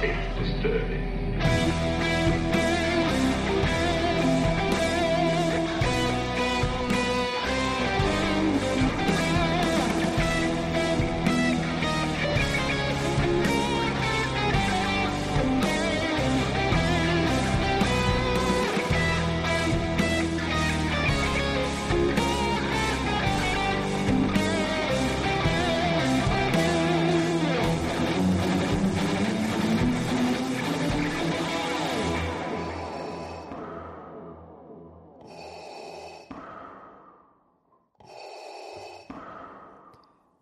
[0.00, 0.87] Disturbing.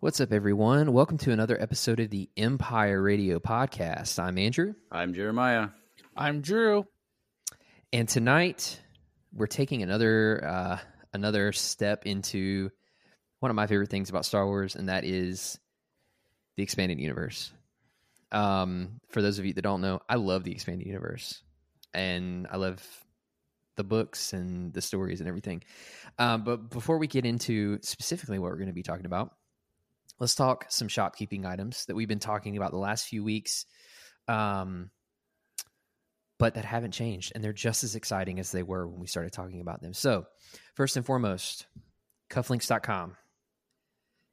[0.07, 0.93] What's up, everyone?
[0.93, 4.17] Welcome to another episode of the Empire Radio Podcast.
[4.23, 5.67] I'm Andrew, I'm Jeremiah.
[6.15, 6.85] I'm Drew.
[7.91, 8.79] and tonight
[9.33, 10.77] we're taking another uh,
[11.11, 12.69] another step into
[13.41, 15.59] one of my favorite things about Star Wars, and that is
[16.55, 17.51] the expanded universe.
[18.31, 21.43] Um, for those of you that don't know, I love the expanded universe,
[21.93, 22.81] and I love
[23.75, 25.63] the books and the stories and everything.
[26.17, 29.33] Um, but before we get into specifically what we're going to be talking about,
[30.19, 33.65] let's talk some shopkeeping items that we've been talking about the last few weeks.
[34.27, 34.89] Um,
[36.39, 39.33] but that haven't changed and they're just as exciting as they were when we started
[39.33, 39.93] talking about them.
[39.93, 40.25] So,
[40.75, 41.65] first and foremost,
[42.29, 43.15] cufflinks.com.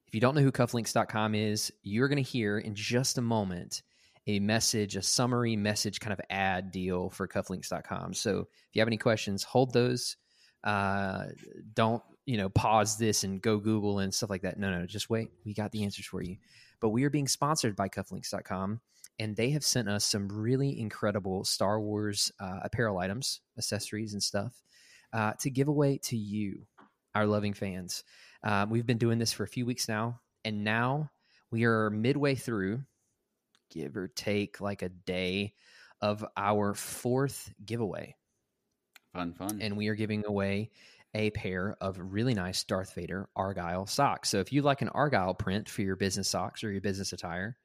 [0.09, 3.83] If you don't know who cufflinks.com is, you're going to hear in just a moment
[4.27, 8.15] a message, a summary message kind of ad deal for cufflinks.com.
[8.15, 10.17] So, if you have any questions, hold those.
[10.63, 11.27] Uh,
[11.75, 14.59] don't, you know, pause this and go Google and stuff like that.
[14.59, 15.31] No, no, just wait.
[15.45, 16.37] We got the answers for you.
[16.81, 18.81] But we are being sponsored by cufflinks.com
[19.19, 24.23] and they have sent us some really incredible Star Wars uh, apparel items, accessories, and
[24.23, 24.63] stuff
[25.13, 26.67] uh, to give away to you,
[27.15, 28.05] our loving fans.
[28.43, 31.11] Uh, we've been doing this for a few weeks now, and now
[31.51, 32.83] we are midway through,
[33.71, 35.55] give or take like a day
[36.01, 38.17] of our fourth giveaway,
[39.13, 39.59] Fun, fun.
[39.63, 40.71] and we are giving away
[41.15, 44.29] a pair of really nice Darth Vader Argyle socks.
[44.29, 47.57] So if you like an Argyle print for your business socks or your business attire,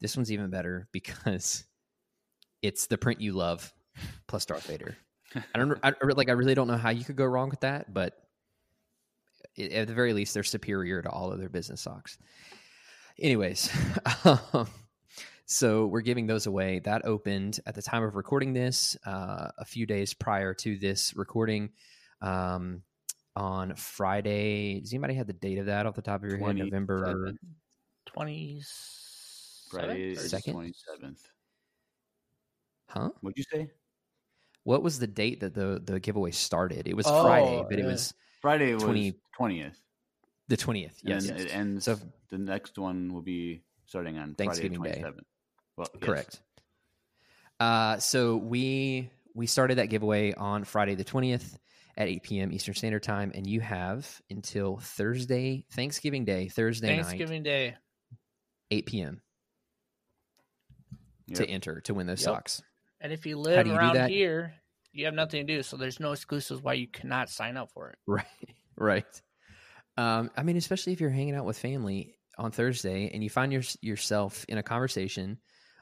[0.00, 1.64] this one's even better because
[2.62, 3.72] it's the print you love
[4.26, 4.96] plus Darth Vader.
[5.34, 6.28] I don't I, like.
[6.28, 8.14] I really don't know how you could go wrong with that, but
[9.58, 12.18] at the very least, they're superior to all other business socks.
[13.18, 13.70] Anyways,
[14.24, 14.66] um,
[15.46, 16.80] so we're giving those away.
[16.80, 21.14] That opened at the time of recording this, uh, a few days prior to this
[21.16, 21.70] recording,
[22.20, 22.82] um,
[23.36, 24.80] on Friday.
[24.80, 26.56] Does anybody have the date of that off the top of your head?
[26.56, 27.32] November
[28.06, 28.62] 20.
[29.70, 30.54] Friday is Second?
[30.54, 31.22] twenty seventh.
[32.88, 33.10] Huh?
[33.20, 33.70] What'd you say?
[34.64, 36.88] What was the date that the the giveaway started?
[36.88, 39.80] It was Oh, Friday, but it uh, was Friday was 20 twentieth.
[40.48, 40.98] the twentieth.
[41.04, 41.84] Yes, and it ends.
[41.84, 41.98] So-
[42.30, 44.88] the next one will be starting on Thanksgiving Day.
[44.90, 45.26] Friday twenty seventh.
[45.76, 46.02] Well, yes.
[46.02, 46.40] correct.
[47.60, 51.58] Uh, so we we started that giveaway on Friday the twentieth
[52.00, 52.50] at eight p.m.
[52.50, 57.76] Eastern Standard Time, and you have until Thursday, Thanksgiving Day, Thursday night, Thanksgiving Day.
[58.70, 59.20] eight p.m.
[61.34, 62.30] to enter to win those Yep.
[62.30, 62.62] socks.
[63.02, 64.54] And if you live you around here,
[64.92, 65.62] you have nothing to do.
[65.62, 67.98] So there's no excuses why you cannot sign up for it.
[68.06, 68.26] Right,
[68.76, 69.22] right.
[69.98, 73.52] Um, I mean, especially if you're hanging out with family on Thursday and you find
[73.52, 75.38] your, yourself in a conversation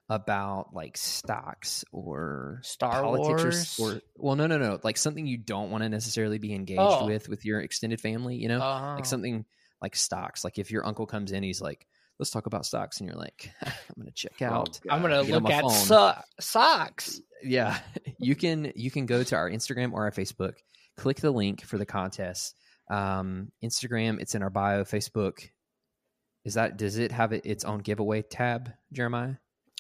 [0.09, 3.95] about like stocks or Star politics Wars.
[3.95, 6.81] or, or well, no, no, no, like something you don't want to necessarily be engaged
[6.81, 7.07] Oh.
[7.07, 8.37] with with your extended family.
[8.37, 8.95] You know, Uh-huh.
[8.95, 9.45] like something
[9.83, 10.45] like stocks.
[10.45, 11.87] Like if your uncle comes in, he's like,
[12.19, 15.51] "Let's talk about stocks," and you're like, "I'm gonna check out." Oh, I'm gonna look
[15.51, 17.21] at so- socks.
[17.45, 17.79] yeah
[18.19, 20.55] you can you can go to our instagram or our facebook
[20.97, 22.57] click the link for the contest
[22.91, 25.49] um instagram it's in our bio facebook
[26.45, 29.35] is that does it have its own giveaway tab jeremiah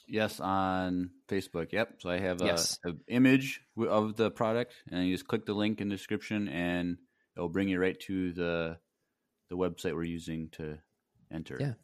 [0.08, 1.72] Yes, on Facebook.
[1.72, 1.96] Yep.
[2.00, 2.78] So I have a, Yes.
[2.84, 6.48] a image w- of the product, and you just click the link in the description,
[6.48, 6.96] and
[7.36, 8.78] it'll bring you right to the
[9.50, 10.78] the website we're using to
[11.32, 11.56] enter.
[11.60, 11.75] Yeah.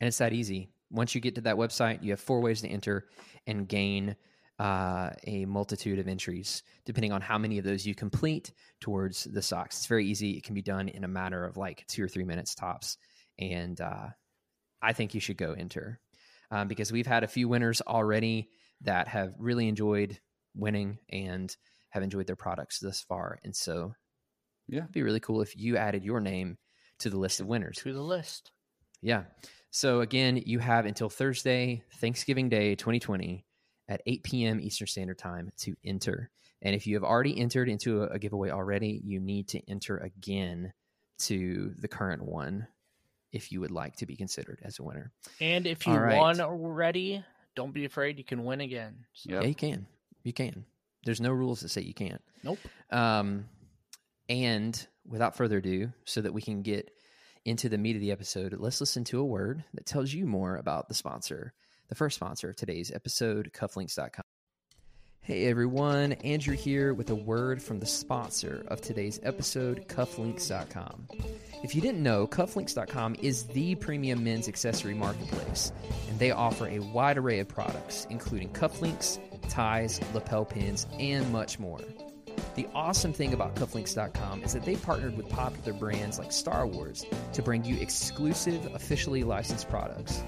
[0.00, 2.68] and it's that easy once you get to that website you have four ways to
[2.68, 3.06] enter
[3.46, 4.14] and gain
[4.58, 9.40] uh, a multitude of entries depending on how many of those you complete towards the
[9.42, 12.08] socks it's very easy it can be done in a matter of like two or
[12.08, 12.96] three minutes tops
[13.38, 14.06] and uh,
[14.82, 15.98] i think you should go enter
[16.50, 18.48] um, because we've had a few winners already
[18.82, 20.18] that have really enjoyed
[20.54, 21.56] winning and
[21.90, 23.92] have enjoyed their products thus far and so
[24.68, 24.80] Yeah.
[24.80, 26.58] it'd be really cool if you added your name
[27.00, 28.50] to the list of winners To the list.
[29.02, 29.24] yeah.
[29.70, 33.44] So again, you have until Thursday, Thanksgiving Day 2020
[33.88, 34.60] at 8 p.m.
[34.60, 36.30] Eastern Standard Time to enter.
[36.62, 39.98] And if you have already entered into a, a giveaway already, you need to enter
[39.98, 40.72] again
[41.20, 42.66] to the current one
[43.32, 45.12] if you would like to be considered as a winner.
[45.40, 46.16] And if you All right.
[46.16, 48.18] won already, don't be afraid.
[48.18, 49.04] You can win again.
[49.12, 49.42] So, Yep.
[49.42, 49.86] Yeah, you can.
[50.24, 50.64] You can.
[51.04, 52.22] There's no rules that say you can't.
[52.42, 52.58] Nope.
[52.90, 53.46] Um,
[54.28, 56.90] and without further ado, so that we can get
[57.44, 60.56] into the meat of the episode, let's listen to a word that tells you more
[60.56, 61.54] about the sponsor,
[61.88, 64.22] the first sponsor of today's episode, cufflinks.com.
[65.20, 71.08] Hey everyone, Andrew here with a word from the sponsor of today's episode, cufflinks.com.
[71.62, 75.72] If you didn't know, cufflinks.com is the premium men's accessory marketplace,
[76.08, 79.18] and they offer a wide array of products, including cufflinks,
[79.48, 81.80] ties, lapel pins, and much more.
[82.54, 87.04] The awesome thing about cufflinks.com is that they partnered with popular brands like Star Wars
[87.32, 90.22] to bring you exclusive, officially licensed products.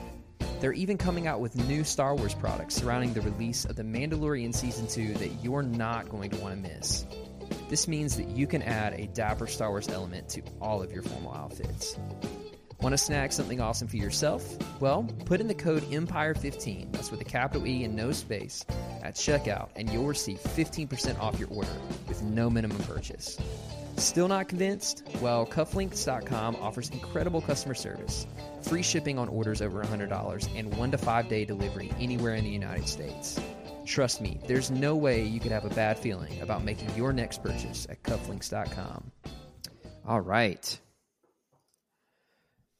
[0.60, 4.54] They're even coming out with new Star Wars products surrounding the release of The Mandalorian
[4.54, 7.06] Season 2 that you're not going to want to miss.
[7.70, 11.04] This means that you can add a dapper Star Wars element to all of your
[11.04, 11.96] formal outfits.
[12.80, 14.44] Want to snag something awesome for yourself?
[14.80, 18.64] Well, put in the code EMPIRE15, that's with a capital E and no space,
[19.04, 21.70] at checkout, and you'll receive 15% off your order
[22.08, 23.38] with no minimum purchase.
[23.96, 25.06] Still not convinced?
[25.20, 28.26] Well, cufflinks.com offers incredible customer service,
[28.62, 32.50] free shipping on orders over $100, and one to five day delivery anywhere in the
[32.50, 33.38] United States.
[33.90, 37.42] Trust me, there's no way you could have a bad feeling about making your next
[37.42, 39.10] purchase at cufflinks.com.
[40.06, 40.80] All right.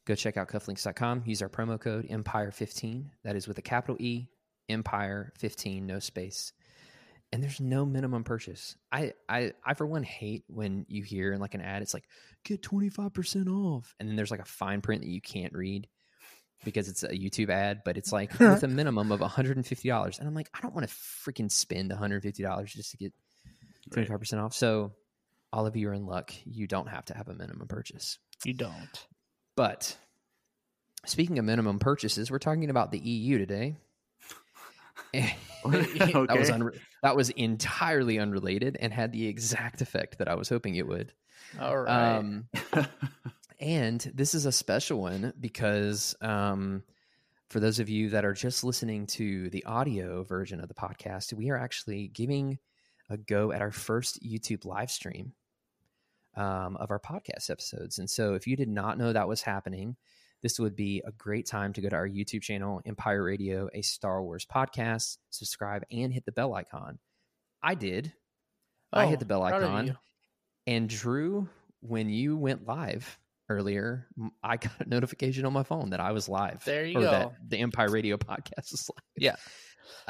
[0.07, 1.23] Go check out cufflinks.com.
[1.25, 3.07] Use our promo code Empire15.
[3.25, 4.29] That is with a capital E,
[4.69, 6.53] Empire15, no space.
[7.33, 8.77] And there's no minimum purchase.
[8.89, 12.05] I, I, I for one hate when you hear in like an ad, it's like
[12.45, 13.93] get 25% off.
[13.99, 15.89] And then there's like a fine print that you can't read
[16.63, 20.19] because it's a YouTube ad, but it's like with a minimum of $150.
[20.19, 23.13] And I'm like, I don't want to freaking spend $150 just to get
[23.91, 24.53] 25% off.
[24.53, 24.93] So
[25.53, 26.31] all of you are in luck.
[26.45, 28.17] You don't have to have a minimum purchase.
[28.45, 29.07] You don't.
[29.55, 29.95] But
[31.05, 33.75] speaking of minimum purchases, we're talking about the EU today.
[35.13, 35.35] that
[35.65, 36.57] was Okay.
[36.57, 40.87] unre- that was entirely unrelated and had the exact effect that I was hoping it
[40.87, 41.11] would.
[41.59, 42.17] All right.
[42.17, 42.45] Um,
[43.61, 46.83] and this is a special one because um,
[47.49, 51.31] for those of you that are just listening to the audio version of the podcast,
[51.31, 52.57] we are actually giving
[53.09, 55.33] a go at our first YouTube live stream
[56.35, 57.99] um, of our podcast episodes.
[57.99, 59.95] And so, if you did not know that was happening,
[60.41, 63.81] this would be a great time to go to our YouTube channel, Empire Radio, a
[63.83, 66.97] Star Wars podcast, subscribe, and hit the bell icon.
[67.61, 68.11] I did.
[68.91, 69.97] I hit Oh, the bell icon.
[70.65, 71.47] And Drew,
[71.81, 73.19] when you went live
[73.51, 74.07] earlier,
[74.43, 76.63] I got a notification on my phone that I was live.
[76.65, 77.01] There you go.
[77.01, 79.03] That the Empire Radio podcast is live.
[79.17, 79.35] Yeah.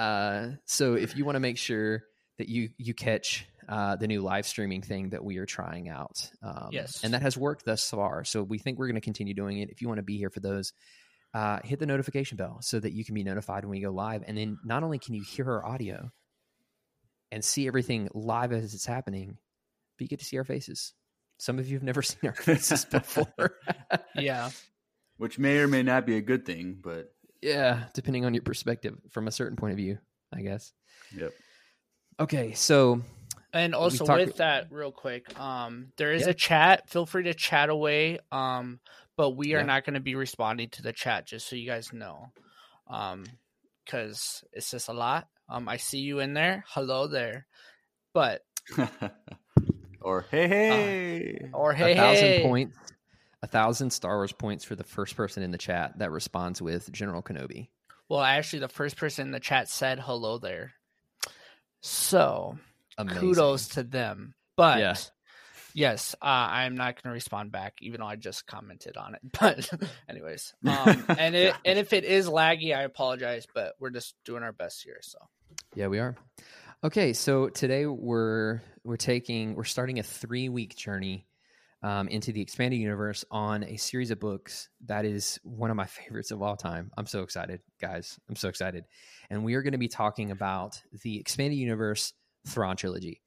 [0.04, 2.04] Uh, so if you want to make sure
[2.38, 6.30] that you you catch uh, the new live streaming thing that we are trying out,
[6.44, 7.04] um, Yes.
[7.04, 8.24] and that has worked thus far.
[8.24, 9.70] So we think we're going to continue doing it.
[9.70, 10.74] If you want to be here for those.
[11.34, 14.22] Uh, hit the notification bell so that you can be notified when we go live.
[14.28, 16.12] And then not only can you hear our audio
[17.32, 19.38] and see everything live as it's happening,
[19.98, 20.94] but you get to see our faces.
[21.42, 23.56] Some of you have never seen our faces before.
[24.14, 24.52] Yeah.
[25.18, 27.12] Which may or may not be a good thing, but
[27.42, 29.98] yeah, depending on your perspective from a certain point of view,
[30.32, 30.72] I guess.
[31.16, 31.32] yep.
[32.20, 33.02] Okay, so
[33.54, 36.30] And also talked- with that, real quick, um, there is Yeah.
[36.30, 36.90] a chat.
[36.92, 38.20] Feel free to chat away.
[38.32, 38.80] Um,
[39.18, 39.66] but we are Yeah.
[39.66, 42.32] not going to be responding to the chat, just so you guys know.
[42.88, 43.26] Um,
[43.84, 45.28] because it's just a lot.
[45.50, 46.64] Um, I see you in there.
[46.68, 47.48] Hello there.
[48.14, 48.44] But
[50.02, 51.50] or hey hey.
[51.54, 52.78] or hey a thousand hey, points,
[53.44, 56.92] a thousand Star Wars points for the first person in the chat that responds with
[56.92, 57.70] General Kenobi.
[58.10, 60.74] well, actually, the first person in the chat said hello there.
[61.82, 62.58] So
[62.98, 63.20] Amazing.
[63.22, 64.34] kudos to them.
[64.58, 64.96] But Yeah.
[65.74, 69.22] yes, uh, I'm not going to respond back, even though I just commented on it.
[69.40, 69.70] But
[70.10, 73.48] anyways, um, and it and if it is laggy, I apologize.
[73.54, 75.00] But we're just doing our best here.
[75.02, 75.18] So
[75.76, 76.16] Yeah, we are.
[76.84, 81.28] Okay, so today we're we're taking we're starting a three week journey
[81.84, 85.86] um, into the expanded universe on a series of books that is one of my
[85.88, 86.92] favorites of all time.
[86.98, 88.20] I'm so excited, guys!
[88.30, 88.86] I'm so excited,
[89.30, 92.14] and we are going to be talking about the expanded universe
[92.48, 93.22] Thrawn trilogy.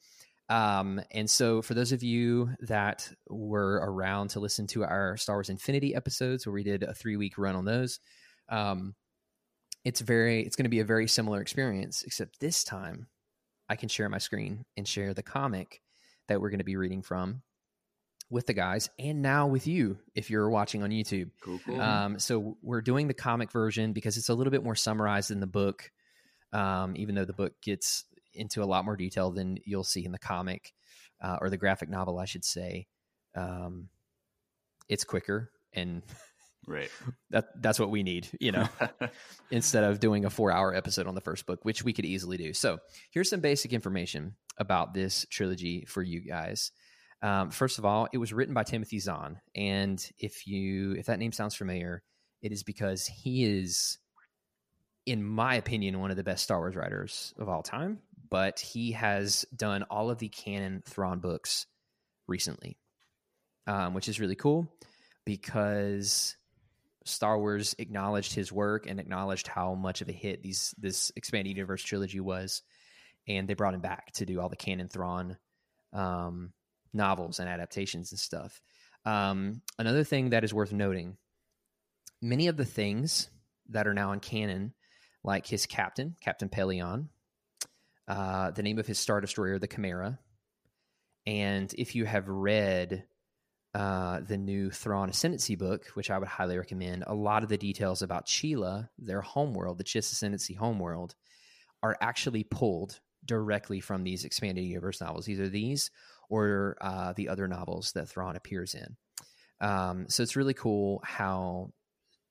[0.49, 5.37] Um, and so, for those of you that were around to listen to our Star
[5.37, 8.01] Wars Infinity episodes, where we did a three week run on those,
[8.49, 8.95] um,
[9.85, 13.07] it's very it's going to be a very similar experience except this time
[13.69, 15.81] i can share my screen and share the comic
[16.29, 17.43] that we're going to be reading from
[18.31, 21.81] with the guys and now with you if you're watching on youtube Cool, cool.
[21.81, 25.41] um, so we're doing the comic version because it's a little bit more summarized in
[25.41, 25.91] the book
[26.53, 30.13] um, even though the book gets into a lot more detail than you'll see in
[30.13, 30.73] the comic
[31.23, 32.87] uh, or the graphic novel i should say
[33.37, 33.89] um,
[34.89, 36.03] it's quicker and
[36.67, 36.91] Right.
[37.31, 38.69] that that's what we need, you know,
[39.51, 42.37] instead of doing a four hour episode on the first book, which we could easily
[42.37, 42.53] do.
[42.53, 42.79] So
[43.11, 46.73] here's some basic information about this trilogy for you guys.
[47.23, 51.19] Um, first of all, it was written by Timothy Zahn, and if you if that
[51.19, 52.03] name sounds familiar,
[52.43, 53.99] it is because he is,
[55.07, 58.01] in my opinion, one of the best Star Wars writers of all time.
[58.29, 61.67] But he has done all of the canon Thrawn books
[62.27, 62.77] recently,
[63.67, 64.69] um, which is really cool
[65.25, 66.37] because
[67.05, 71.57] Star Wars acknowledged his work and acknowledged how much of a hit these this expanded
[71.57, 72.63] universe trilogy was,
[73.29, 75.37] and they brought him back to do all the canon Thrawn
[75.93, 76.53] um,
[76.93, 78.61] novels and adaptations and stuff.
[79.05, 81.19] Um, another thing that is worth noting:
[82.23, 83.29] many of the things
[83.69, 84.73] that are now in canon,
[85.23, 87.09] like his captain, Captain Pellaeon,
[88.09, 90.19] uh, the name of his star destroyer, the Chimera,
[91.27, 93.05] and if you have read
[93.75, 97.59] uh, the new Thrawn Ascendancy book, which I would highly recommend, a lot of the
[97.59, 101.15] details about Csilla, their homeworld, the Chiss Ascendancy homeworld,
[101.83, 105.91] are actually pulled directly from these expanded universe novels, either these
[106.29, 108.97] or uh, the other novels that Thrawn appears in.
[109.61, 111.73] Um, so it's really cool how,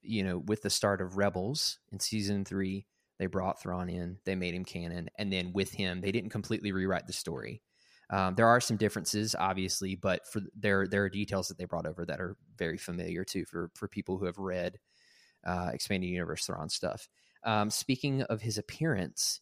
[0.02, 2.86] you know, with the start of Rebels in season three,
[3.20, 6.72] they brought Thrawn in, they made him canon, and then with him, they didn't completely
[6.72, 7.62] rewrite the story.
[8.14, 11.88] Um, there are some differences, obviously, but for there there are details that they brought
[11.88, 14.78] over that are very familiar too for for people who have read
[15.44, 17.10] uh, expanding universe Thrawn stuff.
[17.44, 19.42] Um, speaking of his appearance,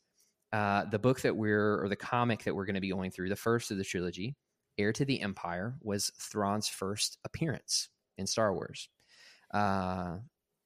[0.53, 3.27] uh, the book that we're or the comic that we're going to be going through,
[3.27, 4.37] the first of the trilogy,
[4.77, 8.87] Heir to the Empire, was Thrawn's first appearance in Star Wars.
[9.53, 10.19] Uh,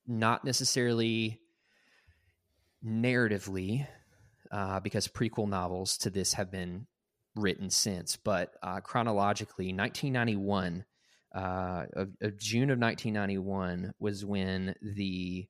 [0.05, 1.39] not necessarily
[2.85, 3.87] narratively,
[4.51, 6.85] uh, because prequel novels to this have been
[7.35, 10.85] written since, but uh, chronologically, 1991,
[11.33, 15.47] uh, of, of June of 1991 was when the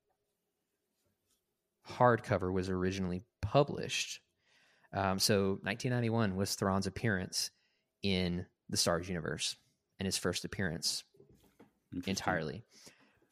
[1.87, 4.19] hardcover was originally published.
[4.93, 7.51] Um, so 1991 was Thrawn's appearance
[8.01, 9.55] in the Star Wars universe
[9.99, 11.03] and his first appearance
[12.05, 12.63] entirely.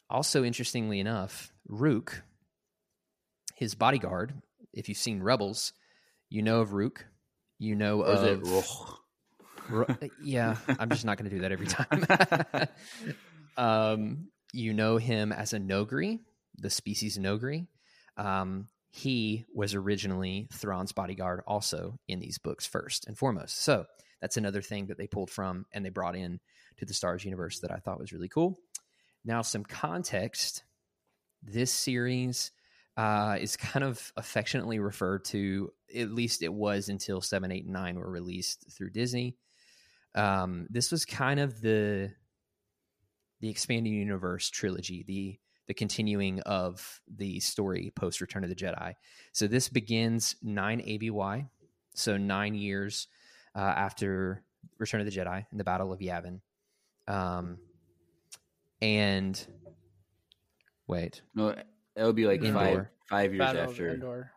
[0.09, 2.23] Also, interestingly enough, Rook,
[3.55, 4.33] his bodyguard,
[4.73, 5.73] if you've seen Rebels,
[6.29, 7.07] you know of Rook.
[7.63, 8.43] You know Or of?
[9.69, 9.85] Ro-
[10.21, 12.67] yeah, I'm just not going to do that every time.
[13.57, 16.19] um, you know him as a Noghri,
[16.57, 17.67] the species Noghri.
[18.17, 23.61] Um, he was originally Thrawn's bodyguard, also in these books, first and foremost.
[23.61, 23.85] So
[24.19, 26.41] that's another thing that they pulled from and they brought in
[26.79, 28.59] to the Star Wars universe that I thought was really cool.
[29.23, 30.63] Now, some context.
[31.41, 32.51] This series
[32.97, 37.73] uh, is kind of affectionately referred to, at least it was until 7, 8, and
[37.73, 39.35] 9 were released through Disney.
[40.15, 42.11] Um, this was kind of the
[43.39, 48.93] the expanding universe trilogy, the the continuing of the story post Return of the Jedi.
[49.31, 51.45] So this begins nine ABY,
[51.95, 53.07] so nine years
[53.55, 54.43] uh, after
[54.77, 56.41] Return of the Jedi and the Battle of Yavin.
[57.07, 57.57] Um,
[58.81, 59.45] and
[60.87, 61.55] wait, No,
[61.95, 63.89] it would be like five five years Battle after.
[63.93, 64.31] Endor.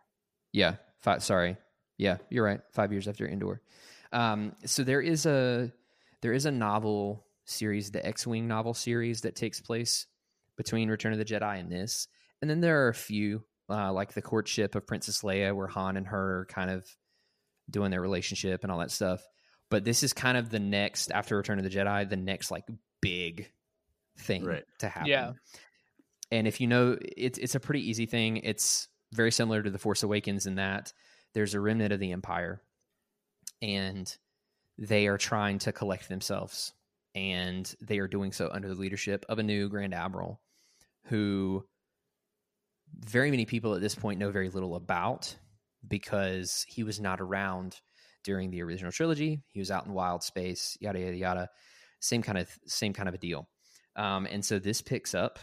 [0.51, 1.57] Yeah, five, sorry.
[1.97, 2.61] Yeah, you're right.
[2.73, 3.61] Five years after Endor.
[4.11, 5.71] Um, so there is a
[6.21, 10.05] there is a novel series, the X Wing novel series that takes place
[10.57, 12.07] between Return of the Jedi and this,
[12.41, 15.97] and then there are a few uh, like the courtship of Princess Leia, where Han
[15.97, 16.85] and her are kind of
[17.69, 19.21] doing their relationship and all that stuff.
[19.69, 22.63] But this is kind of the next after Return of the Jedi, the next like
[23.01, 23.51] big
[24.17, 24.63] thing Right.
[24.79, 25.09] to happen.
[25.09, 25.33] Yeah.
[26.31, 28.37] And if you know, it's it's a pretty easy thing.
[28.37, 30.91] It's very similar to the Force Awakens in that
[31.33, 32.61] there's a remnant of the Empire,
[33.61, 34.13] and
[34.77, 36.73] they are trying to collect themselves,
[37.15, 40.41] and they are doing so under the leadership of a new Grand Admiral,
[41.05, 41.65] who
[42.99, 45.35] very many people at this point know very little about
[45.87, 47.79] because he was not around
[48.23, 49.41] during the original trilogy.
[49.47, 51.49] He was out in wild space, yada yada yada.
[51.99, 53.47] Same kind of same kind of a deal.
[53.95, 55.39] Um, and so this picks up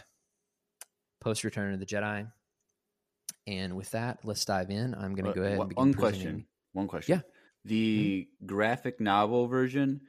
[1.25, 2.31] post Return of the Jedi.
[3.47, 4.93] And with that, let's dive in.
[4.93, 6.45] I'm going to go ahead one- and begin one presenting- question.
[6.73, 7.15] One question.
[7.15, 7.21] Yeah.
[7.65, 8.45] The mm-hmm.
[8.45, 10.01] graphic novel version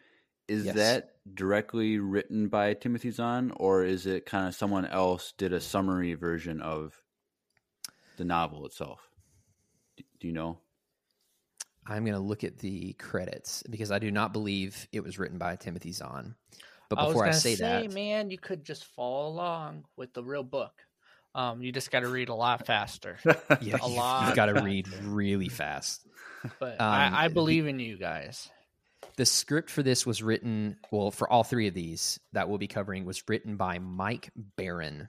[0.47, 0.75] is Yes.
[0.77, 5.61] that directly written by Timothy Zahn, or is it kind of someone else did a
[5.61, 7.01] summary version of
[8.19, 9.01] the novel itself?
[10.21, 10.59] Do you know?
[11.87, 15.39] I'm going to look at the credits because I do not believe it was written
[15.39, 16.35] by Timothy Zahn.
[16.91, 19.85] But I was before I, gonna say, say, that, man, you could just follow along
[19.97, 20.83] with the real book.
[21.37, 23.19] Um, you just got to read a lot faster.
[23.61, 26.05] yeah, a you, lot have got to read really fast.
[26.59, 28.49] But Um, I, I believe in you guys.
[29.17, 32.69] The script for this was written, well, for all three of these that we'll be
[32.69, 35.09] covering was written by Mike Baron.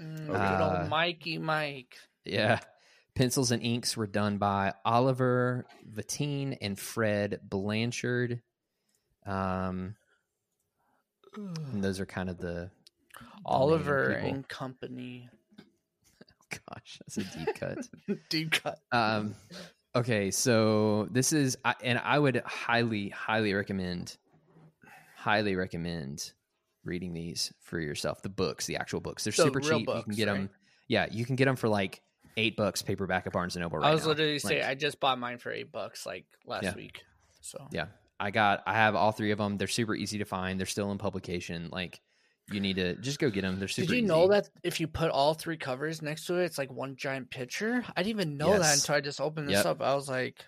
[0.00, 1.96] Mm, Uh, old Mikey Mike.
[2.24, 2.60] Yeah.
[3.14, 8.40] Pencils and inks were done by Oliver Vatine and Fred Blanchard.
[9.26, 9.96] Um,
[11.34, 12.70] and those are kind of the
[13.44, 15.28] Oliver and Company.
[16.68, 17.78] Gosh, that's a deep cut.
[18.28, 18.78] Deep cut.
[18.92, 19.34] Um,
[19.94, 24.16] okay, so this is, I- and I would highly, highly recommend,
[25.16, 26.32] highly recommend
[26.84, 28.22] reading these for yourself.
[28.22, 29.88] The books, the actual books, they're The super cheap.
[29.88, 30.34] you can get right?
[30.34, 30.50] them.
[30.88, 32.00] Yeah, you can get them for like
[32.36, 33.78] eight bucks paperback at Barnes and Noble.
[33.78, 34.08] Right I was now.
[34.10, 36.74] literally saying Like, I just bought mine for eight bucks like last Yeah.
[36.74, 37.02] week.
[37.40, 37.86] So yeah,
[38.20, 39.56] I got, I have all three of them.
[39.56, 40.58] They're super easy to find.
[40.60, 41.68] They're still in publication.
[41.72, 42.00] Like,
[42.50, 43.58] you need to just go get them.
[43.58, 43.86] They're super.
[43.86, 44.06] Did you easy.
[44.06, 47.30] know that if you put all three covers next to it, it's like one giant
[47.30, 47.84] picture?
[47.96, 49.66] I didn't even know that until I just opened this Yep.
[49.66, 49.82] up.
[49.82, 50.44] I was like,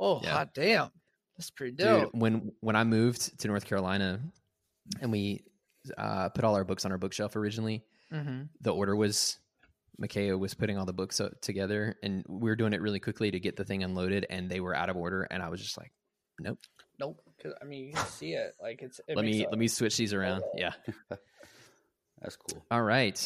[0.00, 0.32] "Oh, Yeah.
[0.32, 0.90] hot damn,
[1.36, 4.20] that's pretty Dude, dope." when when I moved to North Carolina,
[5.00, 5.44] and we
[5.98, 9.38] uh, put all our books on our bookshelf originally, hmm the order was
[10.00, 13.40] Makaya was putting all the books together, and we were doing it really quickly to
[13.40, 15.92] get the thing unloaded, and they were out of order, and I was just like,
[16.40, 16.58] nope.
[16.98, 18.54] Nope, because I mean you can see it.
[18.60, 19.00] Like it's.
[19.08, 20.42] It let me let me switch these around.
[20.54, 20.72] Yeah.
[22.22, 22.62] That's cool.
[22.70, 23.16] All right.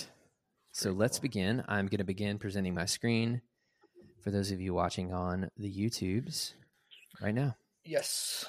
[0.72, 1.22] So Very let's cool.
[1.22, 1.64] begin.
[1.68, 3.40] I'm going to begin presenting my screen
[4.22, 6.52] for those of you watching on the YouTubes
[7.22, 7.56] right now.
[7.84, 8.44] Yes.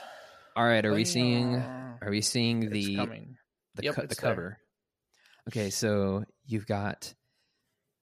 [0.55, 0.85] All right.
[0.85, 1.55] Are we seeing?
[1.55, 3.37] Uh, Are we seeing it's the coming?
[3.75, 4.57] the, Yep, co- the cover.
[5.47, 7.13] Okay, so you've got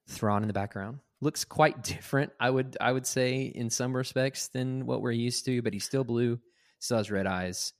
[0.09, 0.99] Thrawn in the background.
[1.21, 5.45] Looks quite different, I would I would say, in some respects than what we're used
[5.45, 6.39] to, but he's still blue,
[6.79, 7.73] still has red eyes.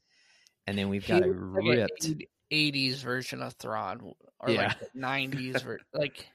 [0.67, 2.07] And then we've got He a looks like ripped
[2.51, 4.73] 80s version of Thrawn, or Yeah.
[4.79, 6.27] like 90s, ver- like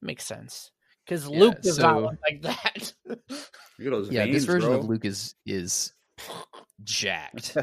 [0.00, 0.70] makes sense
[1.04, 2.92] because Yeah, Luke does not look like that.
[3.06, 4.78] Look at those Yeah, veins, this version bro.
[4.80, 5.92] of Luke is is
[6.84, 7.56] jacked.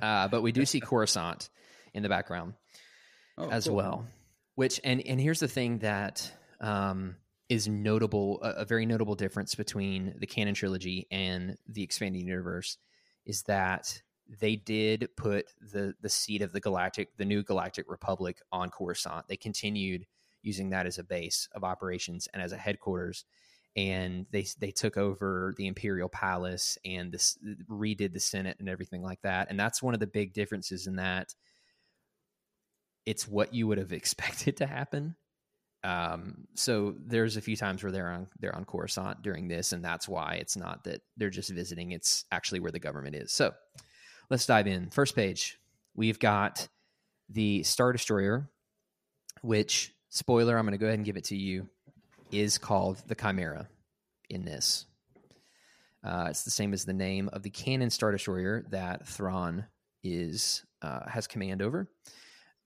[0.00, 1.50] uh, but we do see Coruscant
[1.94, 2.54] in the background.
[3.38, 3.76] Oh, as cool.
[3.76, 4.06] well.
[4.54, 6.30] Which and and here's the thing that
[6.60, 7.16] um,
[7.48, 12.76] is notable, a, a very notable difference between the canon trilogy and the expanding universe
[13.30, 18.40] is that they did put the the seat of the galactic, the new Galactic Republic,
[18.52, 19.28] on Coruscant.
[19.28, 20.04] They continued
[20.42, 23.24] using that as a base of operations and as a headquarters.
[23.76, 27.38] And they they took over the Imperial Palace and this
[27.68, 29.48] redid the Senate and everything like that.
[29.48, 31.34] And that's one of the big differences in that
[33.06, 35.14] it's what you would have expected to happen.
[35.82, 39.84] Um, so there's a few times where they're on they're on Coruscant during this, and
[39.84, 43.32] that's why it's not that they're just visiting; it's actually where the government is.
[43.32, 43.52] So
[44.28, 44.90] let's dive in.
[44.90, 45.58] First page,
[45.94, 46.68] we've got
[47.28, 48.50] the Star Destroyer,
[49.42, 51.68] which spoiler, I'm going to go ahead and give it to you,
[52.30, 53.68] is called the Chimera
[54.28, 54.86] in this.
[56.02, 59.66] Uh, it's the same as the name of the canon Star Destroyer that Thrawn
[60.02, 61.88] is uh, has command over.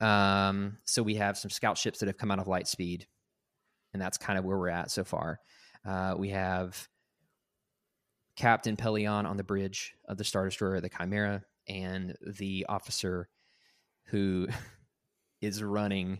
[0.04, 3.06] Um, so we have some scout ships that have come out of Lightspeed,
[3.94, 5.40] and that's kind of where we're at so far.
[5.82, 6.88] Uh, we have
[8.36, 13.30] Captain Pellaeon on the bridge of the Star Destroyer, the Chimera, and the officer
[14.08, 14.46] who
[15.40, 16.18] is running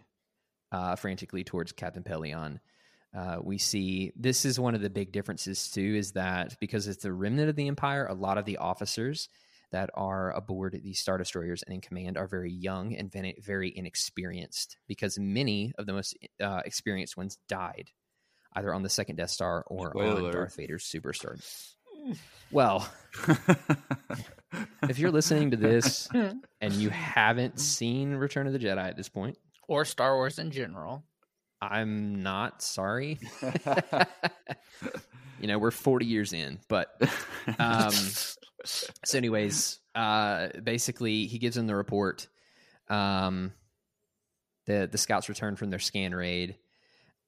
[0.73, 2.61] uh, frantically towards Captain Pellaeon.
[3.15, 7.03] Uh, we see this is one of the big differences too, is that because it's
[7.03, 9.29] the remnant of the Empire, a lot of the officers
[9.75, 13.77] that are aboard these star destroyers and in command are very young and very, very
[13.77, 17.91] inexperienced because many of the most uh, experienced ones died
[18.53, 20.27] either on the second Death Star or Spoiler.
[20.27, 21.43] on Darth Vader's Superstar.
[22.53, 22.87] Well,
[24.83, 26.07] if you're listening to this
[26.61, 30.51] and you haven't seen Return of the Jedi at this point, or Star Wars in
[30.51, 31.03] general.
[31.63, 33.19] I'm not sorry.
[35.41, 36.91] you know, we're 40 years in, but
[37.59, 37.95] um,
[39.05, 42.29] so anyways, uh, basically he gives him the report.
[42.89, 43.53] Um,
[44.67, 46.57] the the scouts return from their scan raid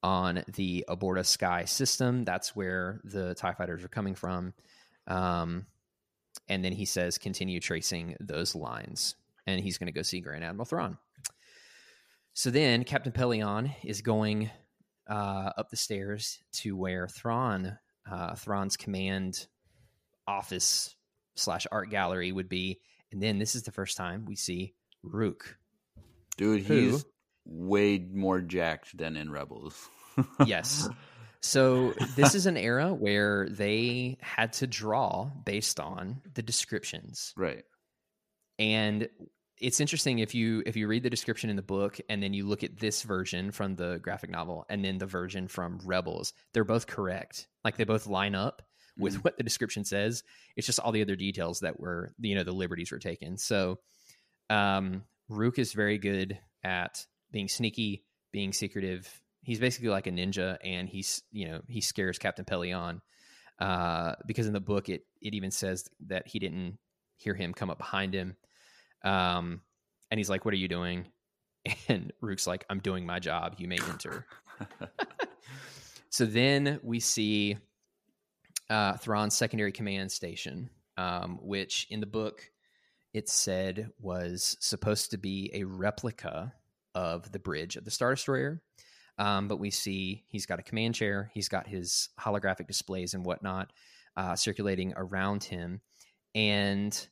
[0.03, 2.23] on the Obroa-skai system.
[2.23, 4.53] That's where the Tie fighters are coming from.
[5.07, 5.65] Um,
[6.47, 9.15] and then he says, continue tracing those lines,
[9.47, 10.97] and he's going to go see Grand Admiral Thrawn.
[12.33, 14.51] So then Captain Pellaeon is going
[15.09, 17.77] uh, up the stairs to where Thrawn,
[18.09, 19.47] uh, Thrawn's command
[20.27, 20.95] office
[21.37, 22.79] slash art gallery would be,
[23.11, 24.73] and then this is the first time we see
[25.03, 25.57] Rook.
[26.37, 26.73] Dude, Who?
[26.73, 27.05] he's
[27.45, 29.89] way more jacked than in Rebels.
[30.45, 30.89] Yes.
[31.41, 37.33] So this is an era where they had to draw based on the descriptions.
[37.37, 37.63] right.
[38.57, 39.07] and
[39.59, 42.45] it's interesting if you if you read the description in the book and then you
[42.45, 46.63] look at this version from the graphic novel and then the version from rebels they're
[46.63, 48.61] both correct like they both line up
[48.97, 49.23] with Mhm.
[49.23, 50.23] what the description says
[50.55, 53.79] it's just all the other details that were you know the liberties were taken so
[54.49, 60.57] um rook is very good at being sneaky being secretive he's basically like a ninja,
[60.61, 62.99] and he's you know he scares Captain Pellaeon
[63.59, 66.77] uh, because in the book it it even says that he didn't
[67.15, 68.35] hear him come up behind him,
[69.05, 69.61] um,
[70.11, 71.05] and he's like, "What are you doing?"
[71.87, 73.55] And Rook's like, "I'm doing my job.
[73.57, 74.25] You may enter."
[76.09, 77.57] so then we see
[78.69, 82.51] uh, Thrawn's secondary command station, um, which in the book
[83.13, 86.53] it said was supposed to be a replica
[86.93, 88.61] of the bridge of the Star Destroyer.
[89.17, 93.25] Um, but we see he's got a command chair, he's got his holographic displays and
[93.25, 93.73] whatnot
[94.15, 95.81] uh, circulating around him,
[96.35, 97.07] and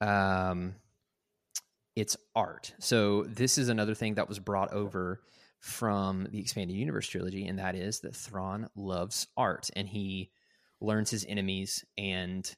[0.00, 0.74] um,
[1.96, 2.72] it's art.
[2.78, 5.22] So this is another thing that was brought over
[5.58, 10.30] from the expanded universe trilogy, and that is that Thrawn loves art, and he
[10.80, 12.50] learns his enemies and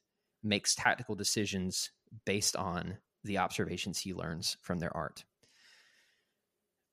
[0.43, 1.91] makes tactical decisions
[2.25, 5.23] based on the observations he learns from their art.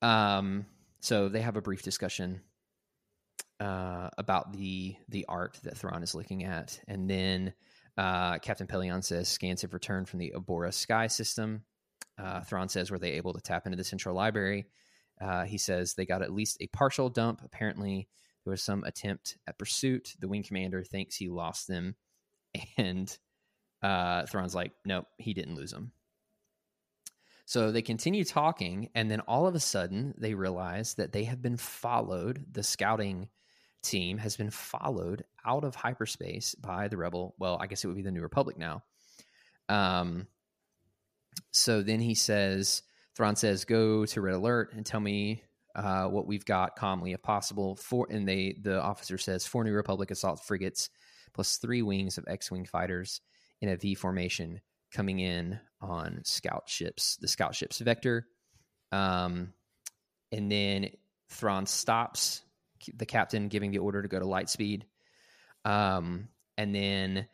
[0.01, 0.65] Um,
[0.99, 2.41] so they have a brief discussion
[3.59, 7.53] uh, about the the art that Thrawn is looking at, and then
[7.97, 11.63] uh, Captain Pellaeon says scans have returned from the Obroa-skai system.
[12.17, 14.67] Uh, Thrawn says, "Were they able to tap into the central library?"
[15.19, 17.41] Uh, he says they got at least a partial dump.
[17.45, 18.07] Apparently,
[18.43, 20.15] there was some attempt at pursuit.
[20.19, 21.95] The wing commander thinks he lost them,
[22.77, 23.15] and
[23.81, 25.91] uh, Thrawn's like, "Nope, he didn't lose them."
[27.45, 31.41] So they continue talking, and then all of a sudden they realize that they have
[31.41, 32.45] been followed.
[32.51, 33.29] The scouting
[33.83, 37.35] team has been followed out of hyperspace by the rebel.
[37.39, 38.83] Well, I guess it would be the New Republic now.
[39.69, 40.27] Um,
[41.51, 42.83] so then he says,
[43.15, 45.43] Thrawn says, "Go to red alert and tell me
[45.75, 49.73] uh, what we've got calmly, if possible." Four, and they the officer says, four New
[49.73, 50.89] Republic assault frigates
[51.33, 53.21] plus three wings of X-wing fighters
[53.61, 54.61] in a V formation
[54.93, 58.27] coming in on scout ships, the scout ships vector.
[58.91, 59.53] Um,
[60.31, 60.89] and then
[61.29, 62.41] Thrawn stops
[62.93, 64.85] the captain giving the order to go to light speed.
[65.63, 67.27] Um, and then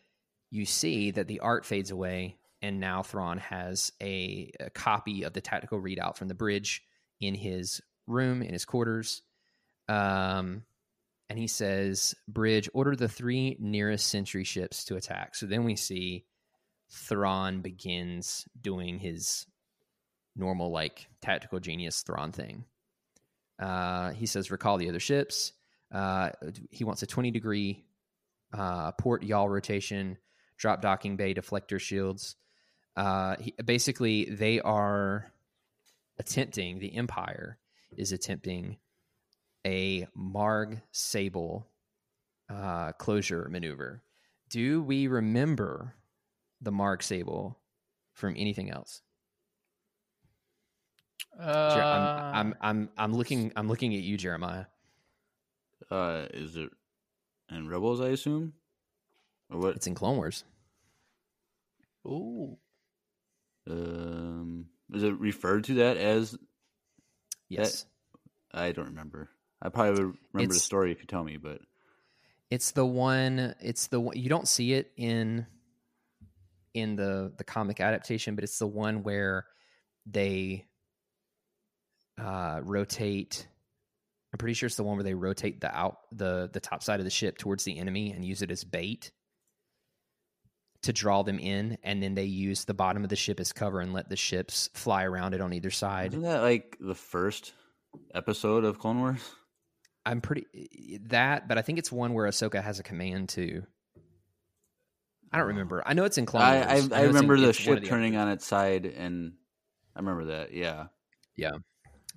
[0.52, 5.34] you see that the art fades away, and now Thrawn has a, a copy of
[5.34, 6.84] the tactical readout from the bridge
[7.20, 9.22] in his room, in his quarters.
[9.88, 10.64] Um,
[11.30, 15.36] and he says, Bridge, order the three nearest sentry ships to attack.
[15.36, 16.26] So then we see
[16.90, 19.46] Thrawn begins doing his
[20.36, 22.64] normal, like, tactical genius Thrawn thing.
[23.60, 25.52] Uh, he says, recall the other ships.
[25.94, 26.30] Uh,
[26.70, 27.84] he wants a 20 degree
[28.54, 30.18] uh, port yaw rotation,
[30.58, 32.36] drop docking bay deflector shields.
[32.96, 35.32] Uh, he, basically, they are
[36.18, 37.58] attempting, the Empire
[37.98, 38.78] is attempting
[39.66, 41.66] a Marg Sabl
[42.50, 44.02] uh, closure maneuver.
[44.50, 45.96] Do we remember
[46.62, 47.56] the Marg Sabl
[48.14, 49.02] from anything else?
[51.38, 54.66] Jer- Uh, I'm, I'm I'm I'm looking I'm looking at you, Jeremiah.
[55.92, 56.70] Uh, is it
[57.52, 58.02] in Rebels?
[58.02, 58.54] I assume.
[59.52, 59.76] Or what?
[59.76, 60.44] It's in Clone Wars.
[62.06, 62.58] Oh.
[63.70, 66.38] Um, is it referred to that as?
[67.50, 67.86] Yes,
[68.54, 69.30] I don't remember.
[69.62, 71.62] I probably would remember the story if you tell me, but
[72.50, 73.56] it's the one.
[73.62, 75.46] It's the one you don't see it in
[76.74, 79.46] in the the comic adaptation, but it's the one where
[80.06, 80.66] they
[82.20, 83.48] uh, rotate.
[84.34, 87.00] I'm pretty sure it's the one where they rotate the out the the top side
[87.00, 89.12] of the ship towards the enemy and use it as bait
[90.84, 93.80] to draw them in, and then they use the bottom of the ship as cover
[93.80, 96.12] and let the ships fly around it on either side.
[96.14, 97.54] isn't that like the first
[98.14, 99.22] episode of Clone Wars?
[100.06, 100.46] I'm pretty
[101.08, 103.64] that, but I think it's one where Ahsoka has a command too.
[105.34, 105.84] I don't remember.
[105.86, 106.66] I know it's in Clone I Wars.
[106.66, 108.28] I, know I it's in- remember the it's one of ship turning episodes.
[108.28, 109.34] on its side, and
[109.96, 110.54] I remember that.
[110.54, 110.86] Yeah,
[111.36, 111.52] yeah,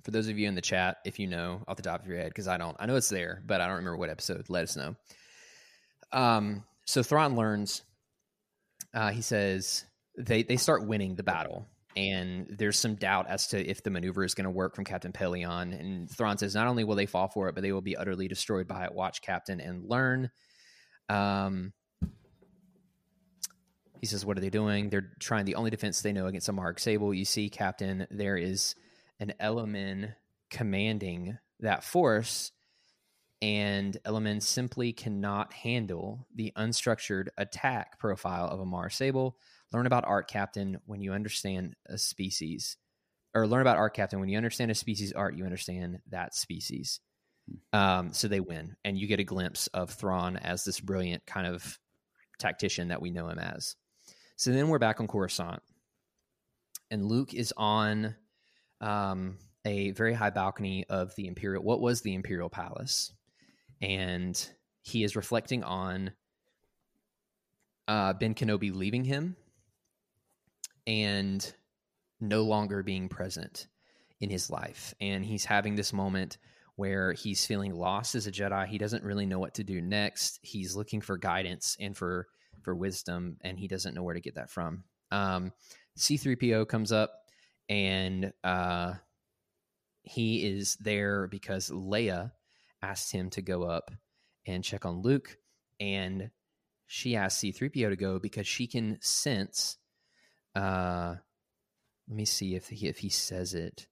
[0.05, 2.17] For those of you in the chat, if you know off the top of your
[2.17, 4.45] head, because I don't, I know it's there, but I don't remember what episode.
[4.49, 4.95] Let us know.
[6.13, 7.83] Um, so Thrawn learns.
[8.93, 9.85] Uh, he says
[10.17, 14.23] they they start winning the battle, and there's some doubt as to if the maneuver
[14.23, 15.77] is going to work from Captain Pellaeon.
[15.79, 18.27] And Thrawn says not only will they fall for it, but they will be utterly
[18.27, 18.93] destroyed by it.
[18.93, 20.29] Watch, Captain, and learn.
[21.09, 21.73] Um,
[23.99, 24.89] he says, "What are they doing?
[24.89, 28.35] They're trying the only defense they know against a Marg Sabl." You see, Captain, there
[28.35, 28.75] is
[29.19, 30.15] an Elomin
[30.49, 32.51] commanding that force,
[33.41, 39.33] and Elomin simply cannot handle the unstructured attack profile of a Marg Sabl.
[39.73, 42.77] Learn about art, Captain, when you understand a species,
[43.33, 46.99] or learn about art, Captain, when you understand a species art, you understand that species.
[47.73, 51.47] Um, so they win, and you get a glimpse of Thrawn as this brilliant kind
[51.47, 51.79] of
[52.37, 53.75] tactician that we know him as.
[54.35, 55.63] So then we're back on Coruscant,
[56.91, 58.15] and Luke is on
[58.81, 63.13] um, a very high balcony of the imperial what was the imperial palace
[63.81, 64.49] and
[64.81, 66.11] he is reflecting on
[67.87, 69.35] uh, ben kenobi leaving him
[70.87, 71.53] and
[72.19, 73.67] no longer being present
[74.19, 74.93] in his life.
[75.01, 76.37] And he's having this moment
[76.75, 78.67] where he's feeling lost as a jedi.
[78.67, 80.39] He doesn't really know what to do next.
[80.41, 82.27] He's looking for guidance and for
[82.61, 84.83] for wisdom and he doesn't know where to get that from.
[85.11, 85.51] Um,
[85.97, 87.11] c3po comes up
[87.67, 88.93] and uh,
[90.03, 92.31] he is there because Leia
[92.81, 93.91] asked him to go up
[94.45, 95.37] and check on Luke,
[95.79, 96.31] and
[96.87, 99.77] she asked C3PO to go because she can sense.
[100.55, 101.15] Uh,
[102.07, 103.87] let me see if he if he says it.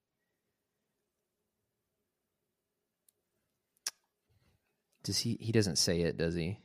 [5.04, 5.38] Does he?
[5.40, 6.60] He doesn't say it, does he?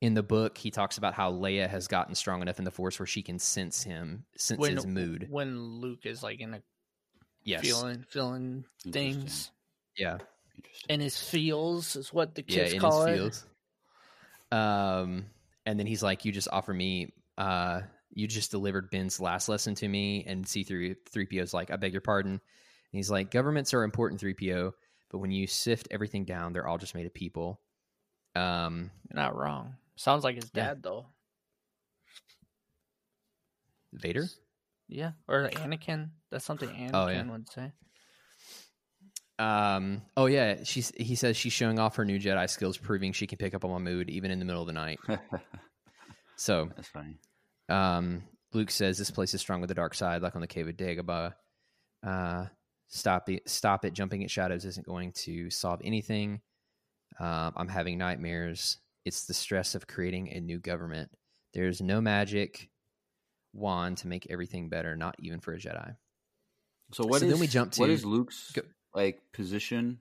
[0.00, 2.98] In the book, he talks about how Leia has gotten strong enough in the Force
[2.98, 5.26] where she can sense him, sense when his mood.
[5.30, 6.62] when Luke is like in a
[7.42, 9.52] Yes, feeling feeling things
[9.96, 10.18] yeah.
[10.56, 10.86] Interesting.
[10.90, 13.18] and his feels is what the yeah, kids in call his it.
[13.18, 13.44] fields.
[14.52, 15.26] Um,
[15.64, 19.74] and then he's like, "You just offer me, uh, you just delivered Ben's last lesson
[19.76, 22.40] to me." And C three three PO is like, "I beg your pardon." And
[22.92, 24.72] he's like, "Governments are important, three PO,
[25.10, 27.60] but when you sift everything down, they're all just made of people."
[28.34, 29.76] Um, You're not wrong.
[29.96, 30.66] Sounds like his Yeah.
[30.68, 31.06] dad though.
[33.92, 34.26] Vader.
[34.88, 36.10] Yeah, or Anakin.
[36.30, 37.22] That's something Anakin Oh, yeah.
[37.24, 37.72] would say.
[39.38, 43.26] Um, oh yeah, she's he says she's showing off her new Jedi skills, proving she
[43.26, 44.98] can pick up on my mood even in the middle of the night.
[46.38, 47.16] So That's funny.
[47.70, 48.22] Um,
[48.52, 50.76] Luke says this place is strong with the dark side, like on the cave of
[50.76, 51.32] Dagobah.
[52.06, 52.44] Uh,
[52.88, 53.48] stop it!
[53.48, 53.94] Stop it!
[53.94, 56.42] Jumping at shadows isn't going to solve anything.
[57.18, 58.76] Um, I'm having nightmares.
[59.06, 61.10] It's the stress of creating a new government.
[61.54, 62.68] There's no magic
[63.54, 65.96] wand to make everything better, not even for a Jedi.
[66.92, 68.60] So what So is then we jump to- is Luke's Go-
[68.94, 69.98] like position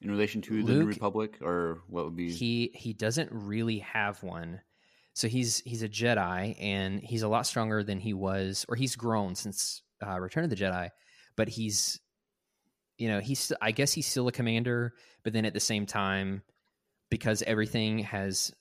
[0.00, 2.32] in relation to the New Republic, or what would be?
[2.32, 4.60] He he doesn't really have one.
[5.14, 8.94] So he's he's a Jedi and he's a lot stronger than he was, or he's
[8.94, 10.90] grown since uh, Return of the Jedi.
[11.36, 12.00] But he's,
[12.98, 16.42] you know, he's I guess he's still a commander, but then at the same time,
[17.10, 18.52] because everything has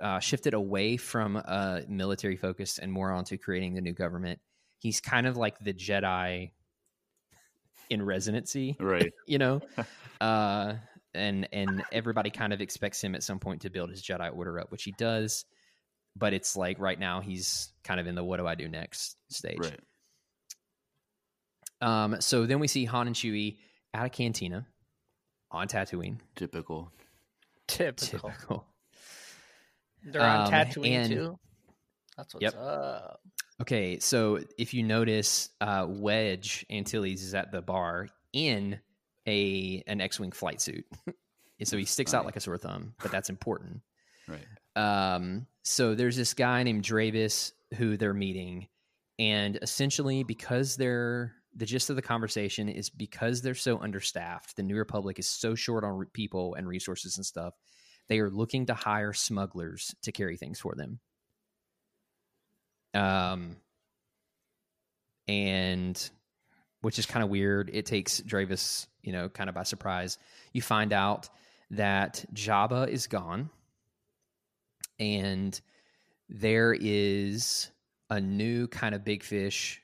[0.00, 4.40] uh, shifted away from uh, military focus and more onto creating the new government,
[4.78, 6.50] he's kind of like the Jedi
[7.90, 9.12] in residency right.
[9.26, 9.60] you know
[10.20, 10.74] uh
[11.14, 14.58] and and everybody kind of expects him at some point to build his jedi order
[14.60, 15.44] up which he does
[16.16, 19.16] but it's like right now he's kind of in the what do i do next
[19.30, 19.80] stage Right.
[21.80, 23.58] um so then we see han and chewie
[23.94, 24.66] at a cantina
[25.50, 26.90] on tatooine Typical.
[27.68, 28.30] Typical.
[28.30, 28.66] typical
[30.04, 31.38] They're on Um, Tatooine and- too.
[32.16, 32.54] That's what's Yep.
[32.56, 33.20] up.
[33.60, 38.78] Okay so if you notice uh wedge antilles is at the bar in
[39.26, 40.84] a an x-wing flight suit
[41.64, 43.80] so he sticks out like a sore thumb but that's important
[44.28, 45.14] Right.
[45.14, 48.68] Um, so there's this guy named Dravis who they're meeting,
[49.18, 54.62] and essentially because they're the gist of the conversation is because they're so understaffed, the
[54.62, 57.54] New Republic is so short on re- people and resources and stuff.
[58.08, 61.00] They are looking to hire smugglers to carry things for them.
[62.96, 63.56] Um,
[65.28, 66.10] and
[66.80, 67.70] which is kind of weird.
[67.72, 70.18] It takes Dravis, you know, kind of by surprise.
[70.52, 71.28] You find out
[71.72, 73.50] that Jabba is gone
[75.00, 75.60] and
[76.28, 77.70] there is
[78.08, 79.82] a new kind of big fish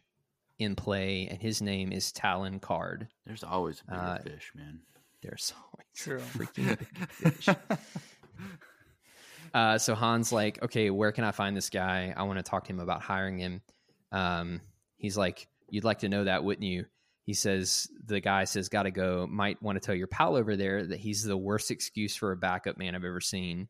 [0.58, 3.08] in play, and his name is Talon Karrde.
[3.26, 4.80] There's always a bigger Uh, fish, man.
[5.22, 6.20] There's always True.
[6.20, 7.48] freaking big fish.
[9.54, 12.14] Uh, so Han's like, okay, where can I find this guy?
[12.16, 13.62] I want to talk to him about hiring him.
[14.10, 14.60] Um,
[14.96, 16.86] he's like, you'd like to know that, wouldn't you?
[17.24, 19.26] He says, the guy says, gotta go.
[19.30, 22.36] Might want to tell your pal over there that he's the worst excuse for a
[22.36, 23.68] backup man I've ever seen.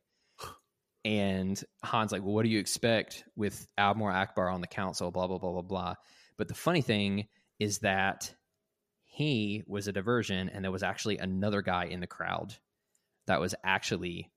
[1.05, 5.11] And Han's like, well, what do you expect with Almor Ackbar on the council?
[5.11, 5.95] Blah, blah, blah, blah, blah.
[6.37, 7.27] But the funny thing
[7.59, 8.33] is that
[9.03, 12.55] he was a diversion and there was actually another guy in the crowd
[13.27, 14.31] that was actually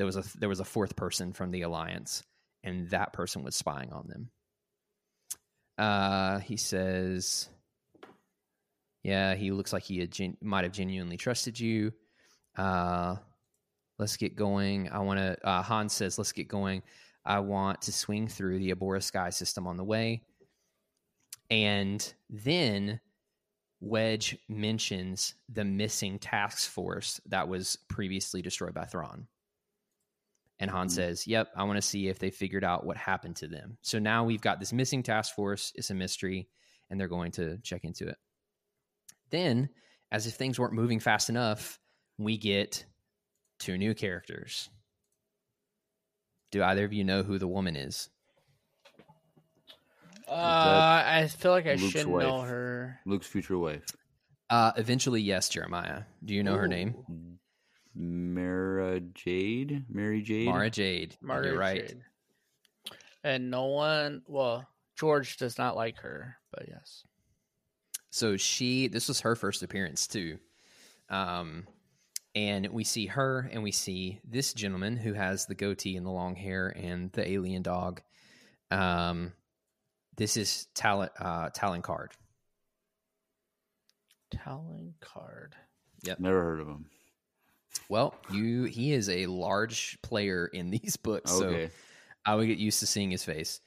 [0.00, 2.22] there was a there was a fourth person from the alliance
[2.64, 4.30] and that person was spying on them.
[5.76, 7.50] Uh he says
[9.02, 11.92] yeah he looks like he gen- might have genuinely trusted you.
[12.56, 13.16] Uh
[13.98, 14.88] let's get going.
[14.88, 16.82] I want to uh han says let's get going.
[17.26, 20.22] I want to swing through the Obroa-skai system on the way.
[21.50, 23.00] And then
[23.80, 29.26] wedge mentions the missing task force that was previously destroyed by thrawn
[30.60, 30.90] and Han Mhm.
[30.92, 33.76] says, Yep, I want to see if they figured out what happened to them.
[33.82, 35.72] So now we've got this missing task force.
[35.74, 36.48] It's a mystery,
[36.88, 38.18] and they're going to check into it.
[39.30, 39.70] Then,
[40.12, 41.78] as if things weren't moving fast enough,
[42.18, 42.84] we get
[43.58, 44.68] two new characters.
[46.50, 48.10] Do either of you know who the woman is?
[50.28, 52.22] Uh, I feel like I Luke's should wife?
[52.26, 53.00] know her.
[53.06, 53.84] Luke's future wife.
[54.48, 56.02] Uh, eventually, yes, Jeremiah.
[56.24, 57.38] Do you know her name?
[58.00, 59.84] Mara Jade?
[59.88, 60.46] Mary Jade?
[60.46, 61.16] Mara Jade.
[61.20, 61.88] Margaret You're right.
[61.88, 62.02] Jade.
[63.22, 64.66] And no one, well,
[64.98, 67.04] George does not like her, but yes.
[68.08, 70.38] So she, this was her first appearance too.
[71.10, 71.66] Um,
[72.34, 76.10] and we see her and we see this gentleman who has the goatee and the
[76.10, 78.00] long hair and the alien dog.
[78.70, 79.32] Um,
[80.16, 82.12] this is Talon, uh, Talon Karrde.
[84.30, 85.54] Talon Karrde.
[86.04, 86.20] Yep.
[86.20, 86.86] Never heard of him.
[87.88, 91.30] Well, you, he is a large player in these books.
[91.30, 91.68] So
[92.24, 93.60] I would get used to seeing his face.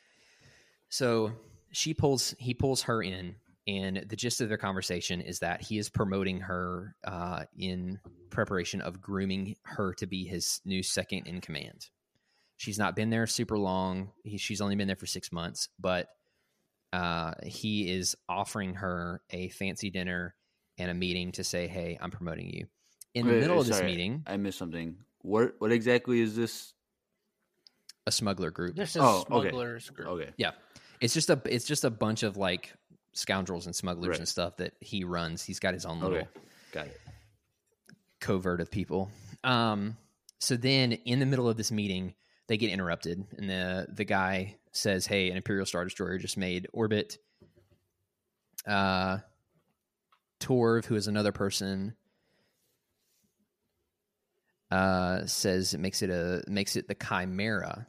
[0.90, 1.32] So
[1.72, 3.36] she pulls, he pulls her in,
[3.68, 8.82] and the gist of their conversation is that he is promoting her uh, in preparation
[8.82, 11.90] of grooming her to be his new second in command.
[12.58, 14.12] She's not been there super long.
[14.24, 16.10] He, she's only been there for six months, but
[16.92, 20.36] uh, he is offering her a fancy dinner
[20.78, 22.68] and a meeting to say, "Hey, I'm promoting you."
[23.14, 24.98] In the Wait, middle of this sorry, meeting, I missed something.
[25.22, 26.74] What what exactly is this?
[28.06, 28.76] a smuggler group.
[28.76, 29.50] This is Oh, okay.
[29.52, 30.08] group.
[30.10, 30.32] Okay.
[30.36, 30.52] Yeah,
[31.00, 32.74] it's just a it's just a bunch of like
[33.14, 34.20] scoundrels and smugglers Right.
[34.20, 35.42] and stuff that he runs.
[35.44, 36.28] He's got his own little Okay.
[36.74, 37.00] Got it.
[38.20, 39.10] covert of people.
[39.46, 39.96] Um,
[40.40, 42.14] so then in the middle of this meeting,
[42.48, 46.68] they get interrupted, and the the guy says, "Hey, an Imperial Star Destroyer just made
[46.74, 47.20] orbit."
[48.68, 49.20] Uh,
[50.40, 51.96] Torve, who is another person,
[54.74, 57.86] uh, says it makes it a makes it the Chimera.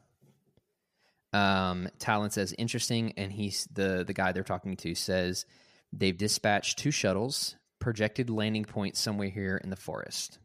[1.32, 5.46] Um, Talon says interesting, and he's the the guy they're talking to says
[5.94, 10.38] they've dispatched two shuttles, projected landing point somewhere here in the forest.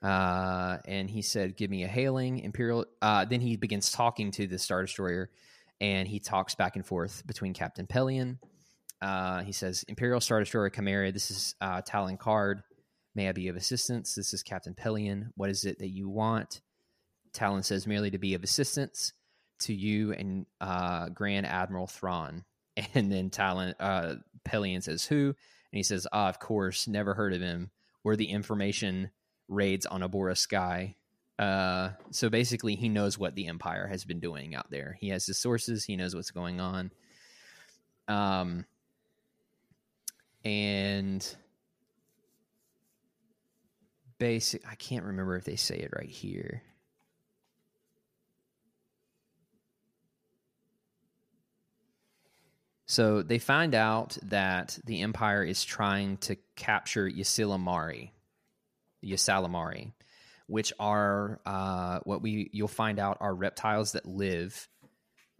[0.00, 4.46] Uh, and he said, "Give me a hailing, Imperial." Uh, then he begins talking to
[4.46, 5.30] the Star Destroyer,
[5.80, 8.38] and he talks back and forth between Captain Pellaeon.
[9.02, 12.62] Uh, he says, "Imperial Star Destroyer Chimera, this is uh, Talon Karrde.
[13.16, 14.14] May I be of assistance?
[14.14, 15.32] This is Captain Pellaeon.
[15.36, 16.60] What is it that you want?"
[17.32, 19.14] Talon says, "Merely to be of assistance
[19.60, 22.44] to you and uh, Grand Admiral Thrawn."
[22.94, 27.32] And then Talon uh, Pellaeon says, "Who?" And he says, "Ah, of course, never heard
[27.32, 27.70] of him.
[28.04, 29.10] We're the information
[29.48, 30.94] raids on Obroa-skai."
[31.38, 34.98] Uh, so basically, he knows what the Empire has been doing out there.
[35.00, 35.84] He has his sources.
[35.84, 36.90] He knows what's going on.
[38.08, 38.66] Um,
[40.44, 41.36] and
[44.18, 44.66] basic.
[44.68, 46.62] I can't remember if they say it right here.
[52.86, 58.10] So they find out that the Empire is trying to capture Ysalamiri,
[59.04, 59.92] Ysalamiri,
[60.46, 64.68] which are uh, what we you'll find out are reptiles that live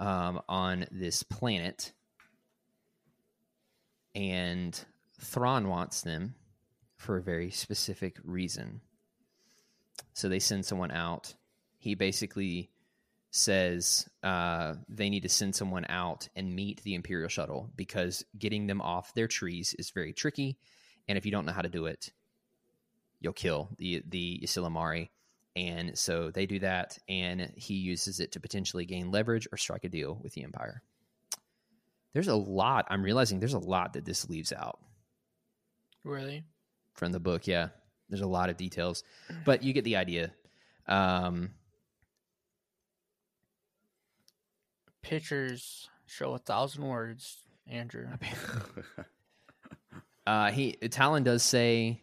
[0.01, 1.93] um, on this planet,
[4.17, 4.79] and
[5.21, 6.35] Thrawn wants them
[6.97, 8.81] for a very specific reason.
[10.15, 11.35] So they send someone out.
[11.79, 12.71] He basically
[13.31, 18.67] says uh, they need to send someone out and meet the Imperial shuttle because getting
[18.67, 20.57] them off their trees is very tricky,
[21.09, 22.11] and if you don't know how to do it,
[23.21, 25.11] you'll kill the the Ysalamiri.
[25.55, 29.85] And so they do that, and he uses it to potentially gain leverage or strike
[29.85, 30.83] a deal with the Empire.
[32.13, 32.87] There's a lot.
[32.91, 34.79] I'm realizing there's a lot that this leaves out
[36.07, 36.45] Really?
[36.97, 37.47] From the book.
[37.47, 37.69] Yeah,
[38.09, 39.05] there's a lot of details,
[39.45, 40.33] but you get the idea.
[40.87, 41.51] Um,
[45.03, 48.09] Pictures show a thousand words, Andrew.
[50.27, 52.03] Uh, he Talon does say,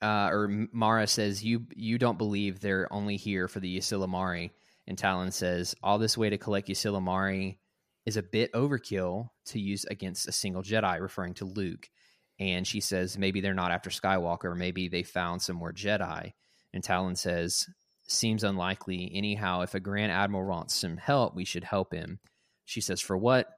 [0.00, 4.50] uh, or Mara says, "You you don't believe they're only here for the Ysalamiri."
[4.86, 7.58] And Talon says, "All this way to collect Ysalamiri
[8.06, 11.90] is a bit overkill to use against a single Jedi," referring to Luke.
[12.38, 14.56] And she says, "Maybe they're not after Skywalker.
[14.56, 16.32] Maybe they found some more Jedi."
[16.74, 17.66] And Talon says,
[18.06, 19.10] "Seems unlikely.
[19.14, 22.20] Anyhow, if a Grand Admiral wants some help, we should help him."
[22.64, 23.48] She says, "For what?"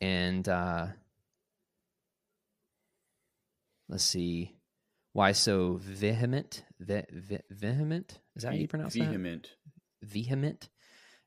[0.00, 0.88] And uh,
[3.88, 4.54] let's see
[5.12, 9.50] why so vehement Ve- ve- vehement is that how you pronounce that Vehement.
[10.02, 10.68] vehement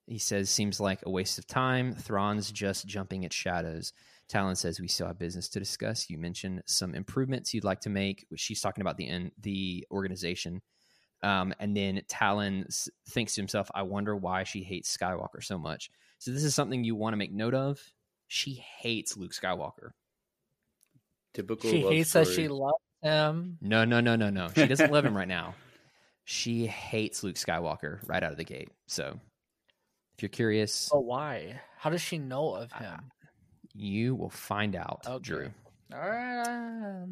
[0.07, 3.91] he says seems like a waste of time thrawn's just jumping at shadows
[4.31, 7.89] talon says we still have business to discuss you mentioned some improvements you'd like to
[7.89, 10.61] make she's talking about the in, the organization
[11.21, 15.57] um, and then talon s- thinks to himself i wonder why she hates skywalker so
[15.57, 17.79] much so this is something you want to make note of
[18.27, 19.91] she hates luke skywalker
[21.33, 21.69] Typical.
[21.69, 23.57] She love hates that she loves him.
[23.61, 24.49] No, no, no, no, no.
[24.53, 25.55] She doesn't love him right now.
[26.25, 28.69] She hates Luke Skywalker right out of the gate.
[28.87, 29.19] So,
[30.15, 31.61] if you're curious, oh, why?
[31.77, 33.11] How does she know of him?
[33.73, 35.23] You will find out, Okay.
[35.23, 35.51] Drew.
[35.93, 37.05] All right.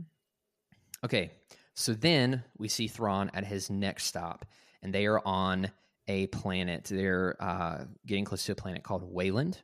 [1.03, 1.32] Okay,
[1.76, 4.45] so then we see Thrawn at his next stop,
[4.82, 5.72] and they are on
[6.07, 6.86] a planet.
[6.86, 9.62] They're uh, getting close to a planet called Wayland.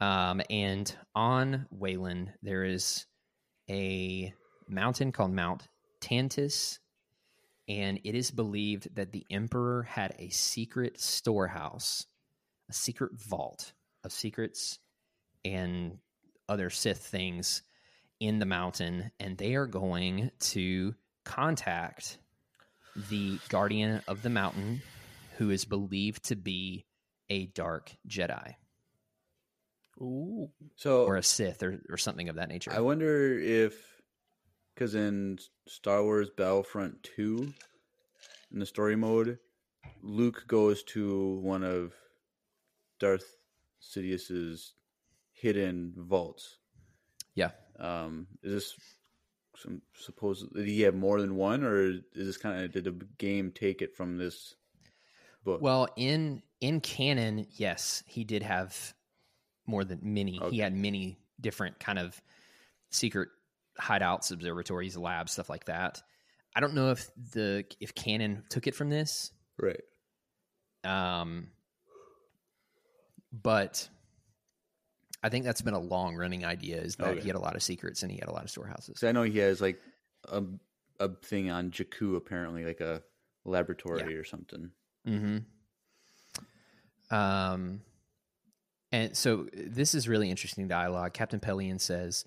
[0.00, 3.06] Um, and on Wayland, there is
[3.68, 4.32] a
[4.68, 5.68] mountain called Mount
[6.00, 6.78] Tantiss,
[7.68, 12.06] and it is believed that the Emperor had a secret storehouse,
[12.70, 13.72] a secret vault
[14.04, 14.78] of secrets
[15.52, 15.98] and
[16.48, 17.62] other Sith things
[18.20, 20.94] in the mountain, and they are going to
[21.24, 22.18] contact
[23.10, 24.82] the Guardian of the Mountain,
[25.36, 26.84] who is believed to be
[27.30, 28.54] a dark Jedi
[30.00, 30.50] Ooh.
[30.76, 32.72] So or a Sith or, or something of that nature.
[32.72, 33.74] I wonder if,
[34.74, 37.52] because in Star Wars Battlefront 2,
[38.52, 39.38] in the story mode,
[40.02, 41.94] Luke goes to one of
[43.00, 43.36] Darth
[43.80, 44.74] Sidious's
[45.40, 46.58] hidden vaults.
[47.34, 47.50] yeah.
[47.78, 48.76] Um, is this
[49.56, 50.52] some supposed?
[50.54, 53.82] Did he have more than one, or is this kind of did the game take
[53.82, 54.54] it from this
[55.44, 55.60] book?
[55.60, 58.94] Well, in in canon, yes, he did have
[59.66, 60.40] more than many.
[60.40, 60.56] Okay.
[60.56, 62.20] He had many different kind of
[62.90, 63.28] secret
[63.80, 66.02] hideouts, observatories, labs, stuff like that.
[66.56, 69.80] I don't know if the if canon took it from this, right.
[70.82, 71.48] um,
[73.32, 73.88] but
[75.22, 76.80] I think that's been a long running idea.
[76.80, 77.20] Is that Okay.
[77.20, 79.00] he had a lot of secrets and he had a lot of storehouses.
[79.00, 79.80] So I know he has like
[80.28, 80.42] a
[81.00, 83.02] a thing on Jakku, apparently, like a
[83.44, 84.70] laboratory or something.
[85.06, 85.38] Mm-hmm.
[87.14, 87.80] Um,
[88.92, 91.12] and so this is really interesting dialogue.
[91.14, 92.24] Captain Pellaeon says,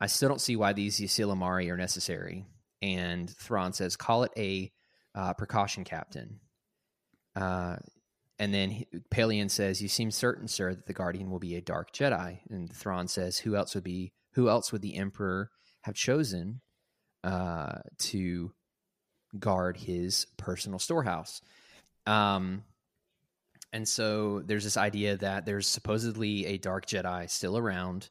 [0.00, 2.46] "I still don't see why these Ysalamiri are necessary."
[2.82, 4.72] And Thrawn says, "Call it a
[5.14, 6.40] uh, precaution, Captain."
[7.36, 7.76] Uh,
[8.40, 11.92] and then he, says, "You seem certain, sir, that the Guardian will be a dark
[11.92, 14.14] Jedi." And Thrawn says, "Who else would be?
[14.32, 15.50] Who else would the Emperor
[15.82, 16.62] have chosen
[17.22, 18.52] uh, to
[19.38, 21.42] guard his personal storehouse?"
[22.06, 22.64] Um,
[23.74, 28.08] and so there's this idea that there's supposedly a dark Jedi still around,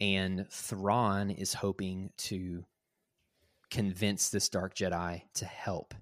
[0.00, 2.64] and Thrawn is hoping to
[3.70, 5.94] convince this dark Jedi to help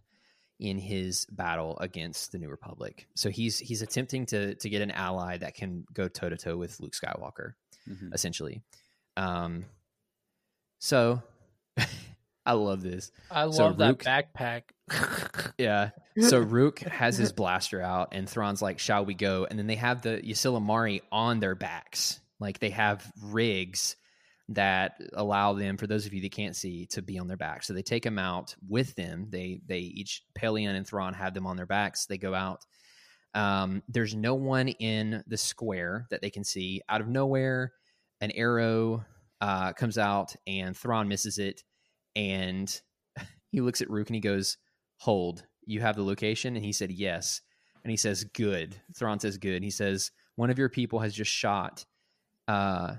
[0.61, 3.06] in his battle against the New Republic.
[3.14, 6.56] So he's he's attempting to to get an ally that can go toe to toe
[6.56, 7.54] with Luke Skywalker,
[7.88, 8.12] Mhm.
[8.14, 8.62] essentially.
[9.16, 9.64] Um,
[10.78, 11.22] so
[12.46, 13.11] I love this.
[13.30, 14.62] I love So that Rook- backpack.
[15.58, 15.90] Yeah.
[16.20, 19.76] So Rook has his blaster out, and Thrawn's like, "Shall we go?" And then they
[19.76, 23.94] have the Ysalamiri on their backs, like they have rigs
[24.51, 27.62] that allow them, for those of you that can't see, to be on their back.
[27.62, 29.26] So they take them out with them.
[29.30, 32.07] They they each Pellaeon and Thrawn have them on their backs.
[32.07, 32.66] They go out.
[33.32, 36.82] Um, there's no one in the square that they can see.
[36.88, 37.72] Out of nowhere,
[38.20, 39.05] an arrow
[39.40, 41.62] uh, comes out, and Thrawn misses it,
[42.16, 42.80] and
[43.53, 44.59] he looks at Rook and he goes,
[44.98, 47.40] "Hold, you have the location?" And he said, "Yes."
[47.84, 51.30] And he says, "Good." Thrawn says, "Good." He says, "One of your people has just
[51.30, 51.86] shot
[52.48, 52.96] uh,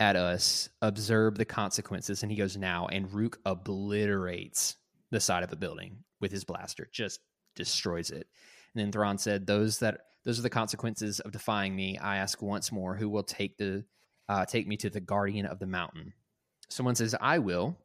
[0.00, 0.68] at us.
[0.82, 4.76] Observe the consequences." And he goes, "Now." And Rook obliterates
[5.10, 7.20] the side of a building with his blaster, just
[7.54, 8.28] destroys it.
[8.74, 11.98] And then Thrawn said, "Those that those are the consequences of defying me.
[11.98, 13.84] I ask once more, who will take the
[14.28, 16.14] uh, take me to the guardian of the mountain?"
[16.68, 17.78] Someone says, "I will."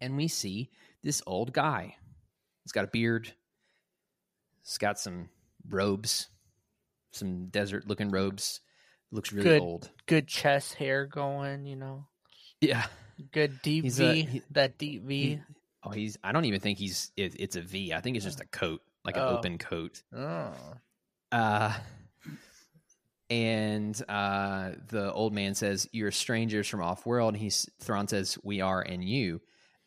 [0.00, 0.70] and we see
[1.02, 1.96] this old guy.
[2.64, 3.32] He's got a beard.
[4.62, 5.28] He's got some
[5.68, 6.28] robes,
[7.12, 8.60] some desert looking robes.
[9.10, 9.62] Looks really Good.
[9.62, 9.90] old.
[10.06, 12.06] Good chest hair going, you know.
[12.60, 12.86] Yeah.
[13.32, 14.04] Good deep He's V.
[14.04, 15.22] a- he- that deep V.
[15.36, 15.40] He-
[15.84, 16.16] oh, he's.
[16.22, 17.10] I don't even think he's.
[17.16, 17.92] It, it's a V.
[17.94, 19.36] I think it's just a coat, like an Oh.
[19.38, 20.02] open coat.
[20.14, 20.52] oh.
[21.32, 21.74] Uh,
[23.30, 28.38] and uh, the old man says, "You're strangers from off world." And he's Thrawn says,
[28.42, 29.40] "We are, and you."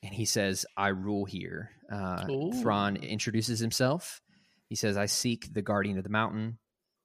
[0.03, 2.51] And he says, "I rule here." Uh, Ooh.
[2.61, 4.21] Thrawn introduces himself.
[4.67, 6.59] He says, "I seek the guardian of the mountain."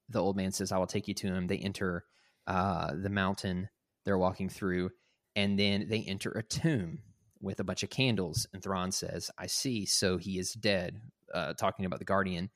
[0.08, 2.04] The old man says, "I will take you to him." They enter
[2.46, 3.68] uh, the mountain.
[4.04, 4.90] They're walking through,
[5.34, 7.00] and then they enter a tomb
[7.40, 8.46] with a bunch of candles.
[8.52, 9.86] And Thrawn says, "I see.
[9.86, 11.00] So he is dead."
[11.34, 12.50] Uh, talking about the guardian.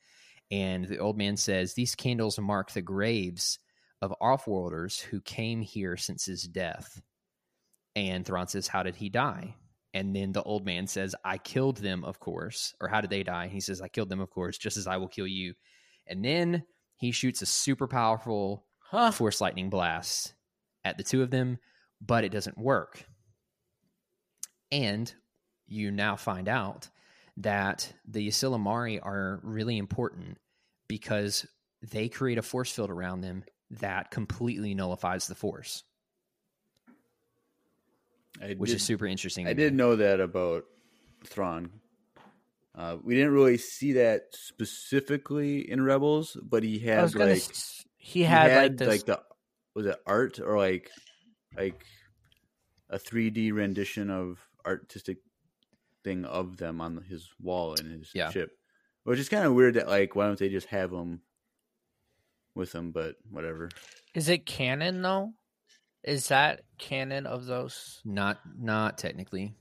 [0.51, 3.57] And the old man says, These candles mark the graves
[4.01, 7.01] of offworlders who came here since his death.
[7.95, 9.55] And Thrawn says, How did he die?
[9.93, 12.73] And then the old man says, I killed them, of course.
[12.79, 13.43] Or how did they die?
[13.43, 15.53] And he says, I killed them, of course, just as I will kill you.
[16.07, 16.63] And then
[17.01, 19.11] he shoots a super powerful Huh.
[19.11, 20.35] force lightning blast
[20.85, 21.57] at the two of them.
[21.99, 23.05] but it doesn't work.
[24.71, 25.13] And
[25.67, 26.89] you now find out
[27.37, 30.37] that the Ysalamiri are really important
[30.87, 31.45] because
[31.81, 35.83] they create a force field around them that completely nullifies the force,
[38.41, 39.47] I which did, is super interesting.
[39.47, 39.63] I to me.
[39.63, 40.65] did know that about
[41.25, 41.69] Thrawn.
[42.73, 47.85] Uh, we didn't really see that specifically in Rebels, but he I had like s-
[47.97, 49.03] he had, like this.
[49.03, 49.21] the
[49.75, 50.89] was it art or like
[51.55, 51.83] like
[52.89, 55.17] a 3D rendition of artistic
[56.03, 58.31] thing of them on his wall in his Yeah.
[58.31, 58.51] ship,
[59.03, 59.73] which is kind of weird.
[59.75, 61.21] That like why don't they just have them
[62.55, 62.91] with them?
[62.91, 63.69] But whatever.
[64.13, 65.33] is it canon though?
[66.03, 68.01] Is that canon of those?
[68.05, 69.53] Not not technically.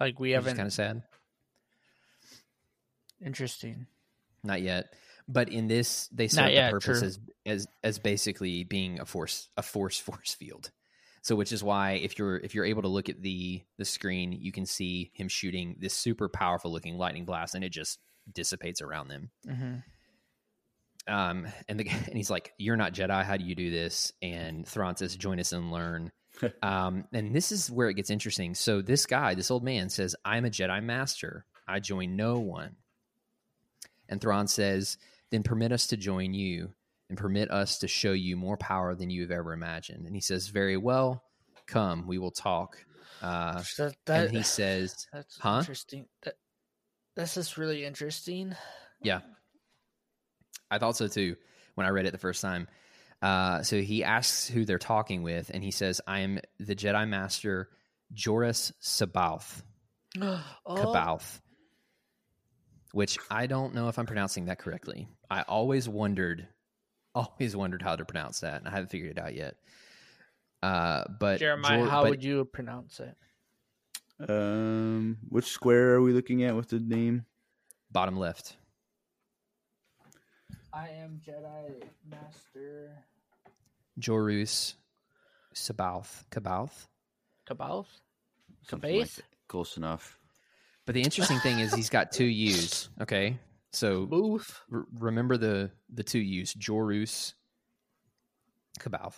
[0.00, 0.56] Like we Which haven't.
[0.56, 1.02] kind of sad.
[3.24, 3.86] Interesting.
[4.44, 4.94] Not yet.
[5.28, 7.06] But in this, they Not serve the yet, purpose true.
[7.08, 10.70] as, as as basically being a force a force force field.
[11.22, 14.32] So which is why if you're if you're able to look at the the screen,
[14.32, 18.00] you can see him shooting this super powerful looking lightning blast, and it just
[18.32, 19.30] dissipates around them.
[19.46, 19.74] hmm
[21.06, 23.24] Um, and the and he's like, "You're not Jedi.
[23.24, 26.10] How do you do this?" And Thrawn says, "Join us and learn."
[26.62, 28.54] um, and this is where it gets interesting.
[28.56, 31.46] So this guy, this old man, says, "I'm a Jedi Master.
[31.68, 32.76] I join no one."
[34.12, 34.98] And Thrawn says,
[35.30, 36.72] "Then permit us to join you,
[37.08, 40.20] and permit us to show you more power than you have ever imagined." And he
[40.20, 41.24] says, "Very well.
[41.66, 42.84] Come, we will talk."
[43.22, 45.58] Uh, that, that, and he says, that's huh?
[45.60, 46.06] interesting.
[46.24, 46.34] That
[47.16, 48.54] this is really interesting.
[49.00, 49.20] Yeah.
[50.70, 51.36] I thought so too
[51.74, 52.68] when I read it the first time.
[53.20, 57.08] Uh, so he asks who they're talking with, and he says, I am the Jedi
[57.08, 57.68] Master
[58.12, 59.62] Joruus Sabalth.
[60.20, 61.40] oh, C'baoth.
[62.92, 65.08] Which I don't know if I'm pronouncing that correctly.
[65.30, 66.46] I always wondered,
[67.14, 69.56] always wondered how to pronounce that, and I haven't figured it out yet.
[70.62, 73.16] Uh, but Jeremiah, Jor- how but- would you pronounce it?
[74.28, 77.24] Um, which square are we looking at with the name?
[77.90, 78.56] bottom left?
[80.72, 82.90] I am Jedi Master
[84.00, 84.74] Joruus
[85.54, 86.24] Sabalth.
[86.30, 86.86] C'baoth.
[87.46, 87.86] C'baoth.
[88.68, 89.24] Something like that.
[89.48, 90.18] Close enough.
[90.92, 92.90] But the interesting thing is he's got two U's.
[93.00, 93.38] Okay,
[93.72, 94.60] so Booth.
[94.70, 97.32] r- remember the the two U's, Joruus,
[98.78, 99.16] C'baoth,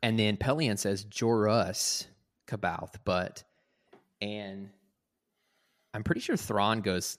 [0.00, 2.06] and then Pellaeon says Joruus
[2.46, 3.42] C'baoth, but
[4.20, 4.70] and
[5.92, 7.18] I'm pretty sure Thrawn goes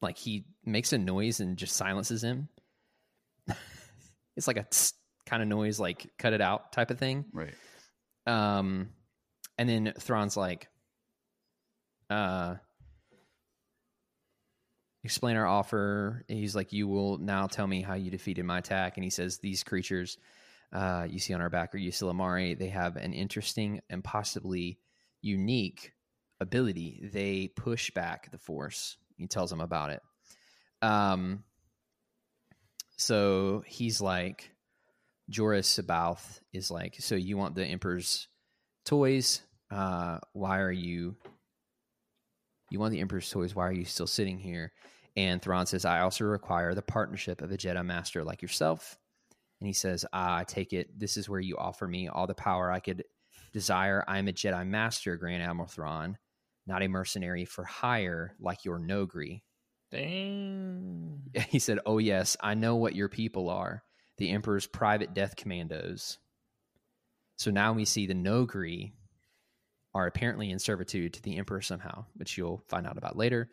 [0.00, 2.48] like he makes a noise and just silences him.
[4.36, 4.66] it's like a
[5.26, 7.24] kind of noise, like cut it out type of thing.
[7.32, 7.54] Right.
[8.24, 8.90] Um,
[9.58, 10.68] and then Thrawn's like,
[12.10, 12.56] uh,
[15.02, 16.24] explain our offer.
[16.28, 18.96] He's like, you will now tell me how you defeated my attack.
[18.96, 20.18] And he says, these creatures
[20.72, 22.58] uh, you see on our back are Ysalamiri.
[22.58, 24.78] They have an interesting and possibly
[25.22, 25.92] unique
[26.40, 27.08] ability.
[27.12, 28.96] They push back the force.
[29.16, 30.02] He tells them about it.
[30.82, 31.44] Um,
[32.96, 34.50] so he's like,
[35.30, 38.28] Joruus Sabalth is like, so you want the Emperor's
[38.84, 39.42] toys?
[39.70, 41.16] Uh, why are you?
[42.74, 43.54] You want the Emperor's toys?
[43.54, 44.72] Why are you still sitting here?
[45.14, 48.98] And Thrawn says, I also require the partnership of a Jedi Master like yourself.
[49.60, 50.88] And he says, ah, I take it.
[50.98, 53.04] This is where you offer me all the power I could
[53.52, 54.02] desire.
[54.08, 56.18] I am a Jedi Master, Grand Admiral Thrawn,
[56.66, 59.42] not a mercenary for hire like your Noghri.
[59.92, 61.22] Dang.
[61.50, 63.84] He said, Oh, yes, I know what your people are
[64.18, 66.18] the Emperor's private death commandos.
[67.36, 68.94] So now we see the Noghri
[69.94, 73.48] are apparently in servitude to the Emperor somehow, which you'll find out about later.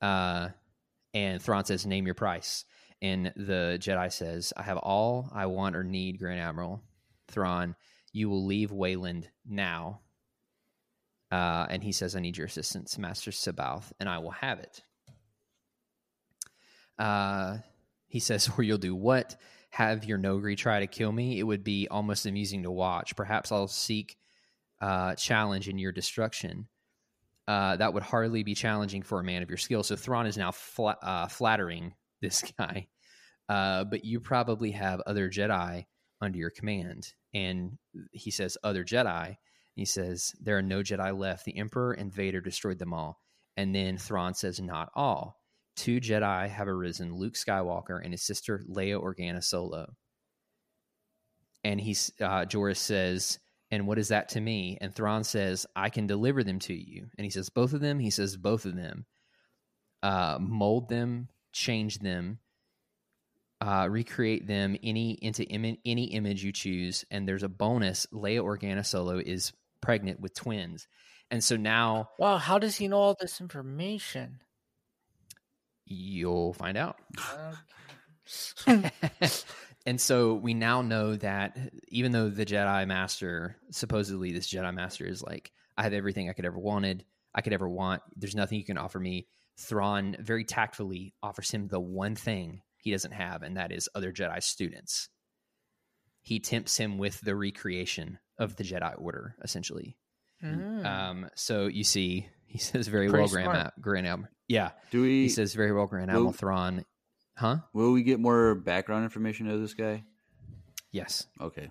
[0.00, 0.48] Uh,
[1.12, 2.64] and Thrawn says, Name your price.
[3.02, 6.82] And the Jedi says, I have all I want or need, Grand Admiral.
[7.28, 7.76] Thrawn,
[8.12, 10.00] you will leave Wayland now.
[11.30, 14.82] Uh, and he says, I need your assistance, Master Sabalth, and I will have it.
[16.98, 17.58] Uh,
[18.06, 19.36] he says, "Or you'll do what?
[19.70, 21.38] Have your Noghri try to kill me?
[21.38, 23.16] It would be almost amusing to watch.
[23.16, 24.16] Perhaps I'll seek
[24.84, 26.68] uh, challenge in your destruction.
[27.46, 30.36] Uh, that would hardly be challenging for a man of your skill." So Thrawn is
[30.36, 32.88] now fla- uh, flattering this guy,
[33.48, 35.86] uh, but you probably have other Jedi
[36.20, 37.12] under your command.
[37.32, 37.78] And
[38.12, 39.36] he says, "Other Jedi."
[39.74, 41.44] He says, "There are no Jedi left.
[41.44, 43.20] The Emperor and Vader destroyed them all."
[43.56, 45.40] And then Thrawn says, "Not all."
[45.76, 49.94] two Jedi have arisen Luke Skywalker and his sister Leia Organa Solo.
[51.62, 53.38] And he's, uh, Joruus says,
[53.70, 54.78] And what is that to me?
[54.80, 57.08] And Thrawn says, I can deliver them to you.
[57.16, 57.98] And he says, Both of them?
[57.98, 59.06] He says, Both of them.
[60.02, 62.38] Uh, mold them, change them,
[63.62, 68.06] uh, recreate them any into Im- any image you choose, and there's a bonus.
[68.12, 70.86] Leia Organa Solo is pregnant with twins,
[71.30, 74.40] and so now Wow, how does he know all this information?
[75.86, 76.96] you'll find out.
[78.68, 78.90] Okay.
[79.86, 81.56] and so we now know that
[81.88, 86.32] even though the Jedi Master, supposedly this Jedi Master is like, I have everything I
[86.32, 87.04] could ever wanted,
[87.34, 88.02] I could ever want.
[88.16, 89.26] There's nothing you can offer me.
[89.58, 94.12] Thrawn very tactfully offers him the one thing he doesn't have, and that is other
[94.12, 95.08] Jedi students.
[96.22, 99.96] He tempts him with the recreation of the Jedi Order, essentially.
[100.42, 100.84] Mm.
[100.84, 103.58] Um, so you see, he says very Pretty well, Grand, smart.
[103.58, 104.30] Ad- Grand Admiral.
[104.48, 105.22] Yeah, Do we?
[105.22, 106.84] he says very well, Grand Admiral Will- Thrawn.
[107.36, 107.58] Huh?
[107.72, 110.04] will we get more background information of this guy?
[110.92, 111.26] Yes.
[111.40, 111.70] Okay.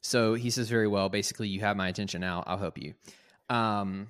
[0.00, 1.08] So he says very well.
[1.08, 2.44] Basically, you have my attention now.
[2.46, 2.94] I'll help you.
[3.50, 4.08] Um,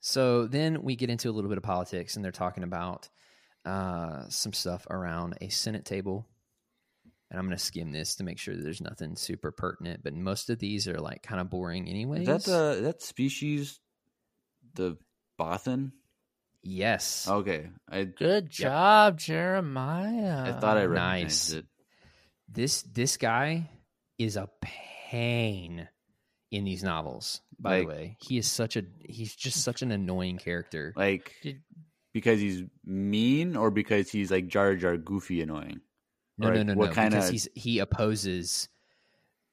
[0.00, 3.08] so then we get into a little bit of politics, and they're talking about
[3.64, 6.26] uh, some stuff around a Senate table.
[7.30, 10.02] And I'm going to skim this to make sure that there's nothing super pertinent.
[10.02, 12.28] But most of these are like kind of boring, anyways.
[12.28, 13.78] Is that the that species,
[14.74, 14.96] the
[15.38, 15.92] Bothan?
[16.62, 17.26] Yes.
[17.28, 20.54] Okay, I Good job, Jeremiah.
[20.54, 20.88] I thought I Nice.
[20.88, 21.66] recognized it.
[22.48, 23.70] This this guy
[24.18, 24.48] is a
[25.10, 25.88] pain
[26.50, 27.40] in these novels.
[27.58, 30.92] By Like- the way, he is such a he's just such an annoying character.
[30.96, 31.62] Like Did-
[32.12, 35.80] because he's mean, or because he's like Jar Jar goofy annoying.
[36.38, 36.94] No, Or no, like, no, what no.
[36.94, 38.68] kinda- Because he's he opposes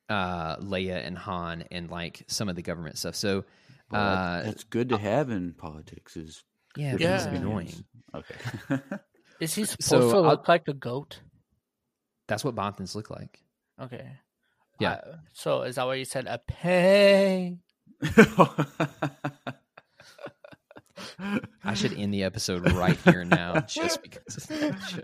[0.09, 3.15] uh Leia and Han and like some of the government stuff.
[3.15, 3.43] So
[3.91, 6.15] Well, uh that's good to have in politics.
[6.17, 6.43] Is
[6.77, 7.33] yeah, but he's Yeah.
[7.33, 7.73] annoying.
[8.15, 8.35] Okay.
[9.39, 11.19] Is he supposed So, to I'll- look like a goat?
[12.27, 13.41] That's what Bothans look like.
[13.81, 14.09] Okay.
[14.79, 14.93] Yeah.
[14.93, 17.59] Uh, so is that why you said a pain?
[21.63, 25.03] I should end the episode right here now just because of that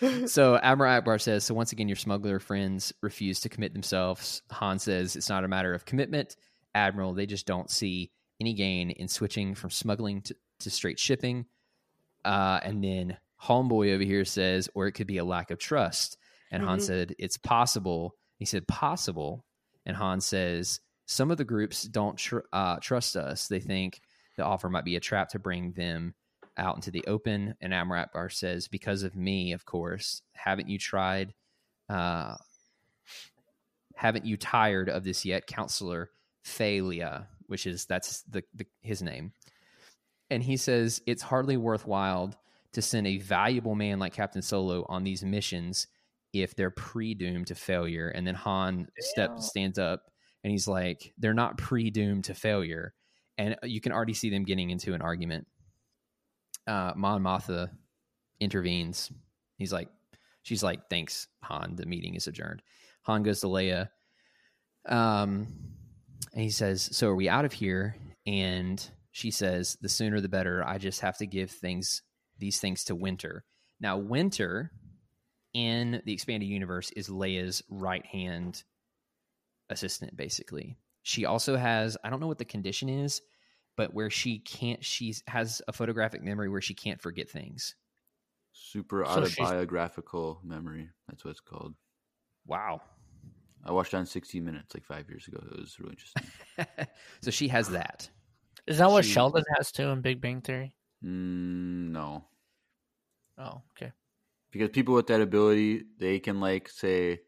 [0.00, 0.28] joke.
[0.28, 4.42] So Admiral Ackbar says, so once again, your smuggler friends refuse to commit themselves.
[4.50, 6.36] Han says it's not a matter of commitment.
[6.74, 8.10] Admiral, they just don't see
[8.40, 11.46] any gain in switching from smuggling to, to straight shipping.
[12.24, 16.16] Uh, and then Homeboy over here says, or it could be a lack of trust.
[16.50, 16.82] And Han Mhm.
[16.82, 18.14] said, it's possible.
[18.38, 19.44] He said, possible.
[19.84, 23.48] And Han says, some of the groups don't tr- uh, trust us.
[23.48, 24.00] They think
[24.36, 26.14] the offer might be a trap to bring them
[26.56, 27.54] out into the open.
[27.60, 31.34] And Admiral Ackbar says, because of me, of course, haven't you tried,
[31.88, 32.36] uh,
[33.94, 36.10] haven't you tired of this yet, Counselor
[36.44, 39.32] Fey'lya, which is, that's the, the his name.
[40.30, 42.34] And he says, it's hardly worthwhile
[42.72, 45.86] to send a valuable man like Captain Solo on these missions
[46.32, 48.08] if they're pre-doomed to failure.
[48.08, 50.10] And then Han step stands up
[50.44, 52.92] and he's like, they're not pre-doomed to failure.
[53.38, 55.46] And you can already see them getting into an argument.
[56.66, 57.70] Uh, Mon Mothma
[58.40, 59.10] intervenes.
[59.56, 59.88] He's like,
[60.42, 61.76] she's like, thanks, Han.
[61.76, 62.62] The meeting is adjourned.
[63.02, 63.88] Han goes to Leia.
[64.86, 65.46] Um,
[66.32, 67.96] and he says, so are we out of here?
[68.26, 68.86] And
[69.16, 70.62] she says, the sooner the better.
[70.62, 72.02] I just have to give things,
[72.38, 73.46] these things to Winter.
[73.80, 74.72] Now, Winter
[75.54, 78.62] in the expanded universe is Leia's right hand
[79.70, 80.76] assistant, basically.
[81.02, 83.22] She also has, I don't know what the condition is,
[83.74, 87.74] but where she can't, she has a photographic memory where she can't forget things.
[88.52, 90.90] Super So autobiographical memory.
[91.08, 91.74] That's what it's called.
[92.46, 92.82] Wow.
[93.64, 95.38] I watched on 60 Minutes like five years ago.
[95.52, 96.86] It was really interesting.
[97.22, 98.10] so she has that.
[98.66, 100.74] Is that what She- Sheldon has too in Big Bang Theory?
[101.02, 102.24] mm, no,
[103.38, 103.92] Oh, okay.
[104.50, 107.20] because people with that ability, they can like say,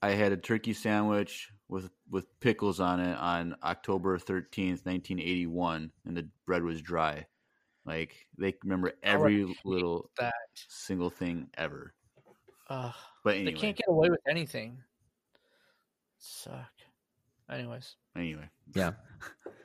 [0.00, 6.16] "I had a turkey sandwich with with pickles on it on October 13th, 1981, and
[6.16, 7.26] the bread was dry."
[7.84, 10.32] Like they remember every little That
[10.68, 11.94] single thing ever.
[12.70, 14.82] uh, But anyway, they can't get away with anything.
[16.18, 16.72] Suck.
[17.50, 18.92] Anyways, anyway, Yeah.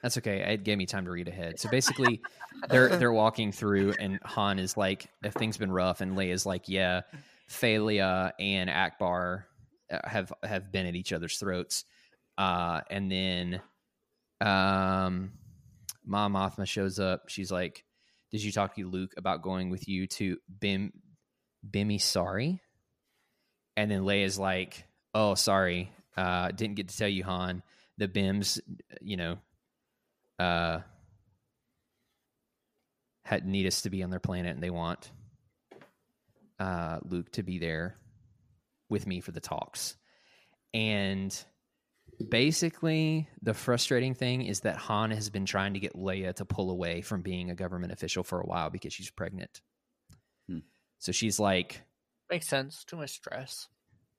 [0.02, 0.54] That's okay.
[0.54, 1.60] It gave me time to read ahead.
[1.60, 2.22] So basically,
[2.70, 6.70] they're they're walking through, and Han is like, "If things been rough," and Leia's like,
[6.70, 7.02] "Yeah."
[7.50, 9.46] Fey'lya and Ackbar
[9.92, 11.84] uh, have have been at each other's throats,
[12.38, 13.62] uh, and then,
[14.40, 15.32] um,
[16.06, 17.24] Mon Mothma shows up.
[17.28, 17.84] She's like,
[18.32, 20.94] "Did you talk to Luke about going with you to Bim
[21.68, 22.00] Bimmy?
[22.00, 22.62] Sorry."
[23.76, 24.86] And then Leia's like,
[25.16, 27.64] "Oh, sorry, uh, didn't get to tell you, Han."
[28.00, 28.60] the Bims,
[29.02, 29.38] you know,
[30.40, 30.80] uh,
[33.24, 35.12] had need us to be on their planet, and they want
[36.60, 37.96] uh, Luke to be there
[38.90, 39.96] with me for the talks.
[40.74, 41.36] And
[42.30, 46.72] basically, the frustrating thing is that Han has been trying to get Leia to pull
[46.72, 49.62] away from being a government official for a while because she's pregnant.
[51.00, 51.82] So she's like,
[52.30, 52.84] Makes sense.
[52.84, 53.68] Too much stress.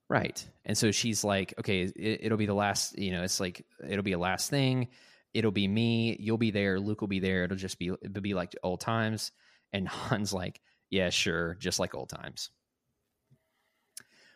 [0.08, 0.44] Right.
[0.64, 4.02] And so she's like, okay, it, it'll be the last, you know, it's like, it'll
[4.02, 4.88] be a last thing.
[5.32, 6.16] It'll be me.
[6.18, 6.80] You'll be there.
[6.80, 7.44] Luke will be there.
[7.44, 9.32] It'll just be, it'll be like old times.
[9.72, 10.60] And Han's like,
[10.90, 11.56] yeah, sure.
[11.60, 12.50] Just like old times.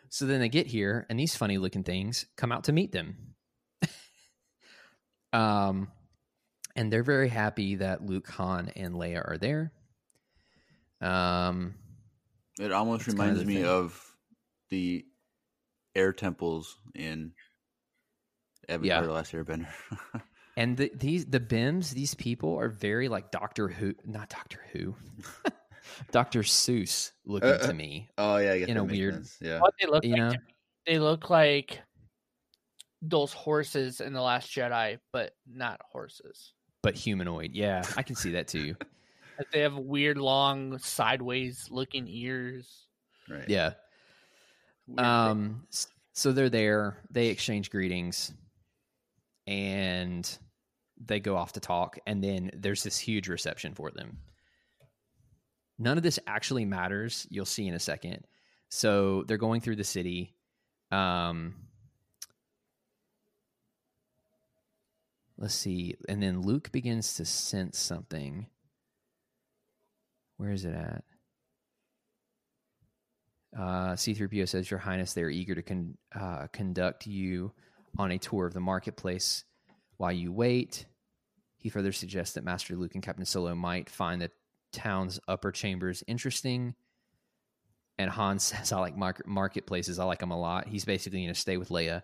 [0.09, 3.35] So then they get here and these funny looking things come out to meet them.
[5.33, 5.89] um,
[6.77, 9.73] and they're very happy that Luke, Han, and Leia are there.
[11.01, 11.75] Um,
[12.61, 13.67] It almost That's kind of reminds me thing.
[13.67, 14.17] of
[14.71, 15.05] the
[15.97, 17.33] air temples in
[18.69, 19.01] Avatar: Yeah.
[19.03, 19.69] The Last Airbender.
[20.57, 24.95] And the, these the Bims, these people are very like Doctor Who, not Doctor Who,
[26.13, 28.09] Doctor Seuss looking Uh, uh, to me.
[28.19, 29.39] oh yeah, I In a weird- sense.
[29.41, 29.59] Yeah.
[29.61, 30.19] What they look You like?
[30.21, 30.33] know?
[30.87, 31.81] They look like
[33.03, 36.53] those horses in the Last Jedi, but not horses.
[36.83, 38.77] But humanoid, yeah, I can see that too.
[39.53, 42.87] They have weird, long, sideways looking ears.
[43.29, 43.49] Right.
[43.49, 43.73] Yeah.
[44.87, 45.67] Weird Um.
[45.73, 46.99] s- So they're there.
[47.11, 48.33] They exchange greetings,
[49.47, 50.39] and
[51.05, 51.99] they go off to talk.
[52.07, 54.19] And then there's this huge reception for them.
[55.79, 57.27] None of this actually matters.
[57.31, 58.27] You'll see in a second.
[58.71, 60.35] So they're going through the city.
[60.91, 61.55] Um.
[65.37, 65.97] Let's see.
[66.09, 68.47] And then Luke begins to sense something.
[70.37, 71.05] Where is it at?
[73.57, 77.53] Uh, C3PO says, Your Highness, they are eager to con- uh, conduct you
[77.99, 79.45] on a tour of the marketplace
[79.97, 80.87] while you wait.
[81.59, 84.31] He further suggests that Master Luke and Captain Solo might find the
[84.73, 86.75] town's upper chambers interesting.
[87.99, 89.99] And Han says, I like market- marketplaces.
[89.99, 90.69] I like them a lot.
[90.69, 92.03] He's basically going to stay with Leia.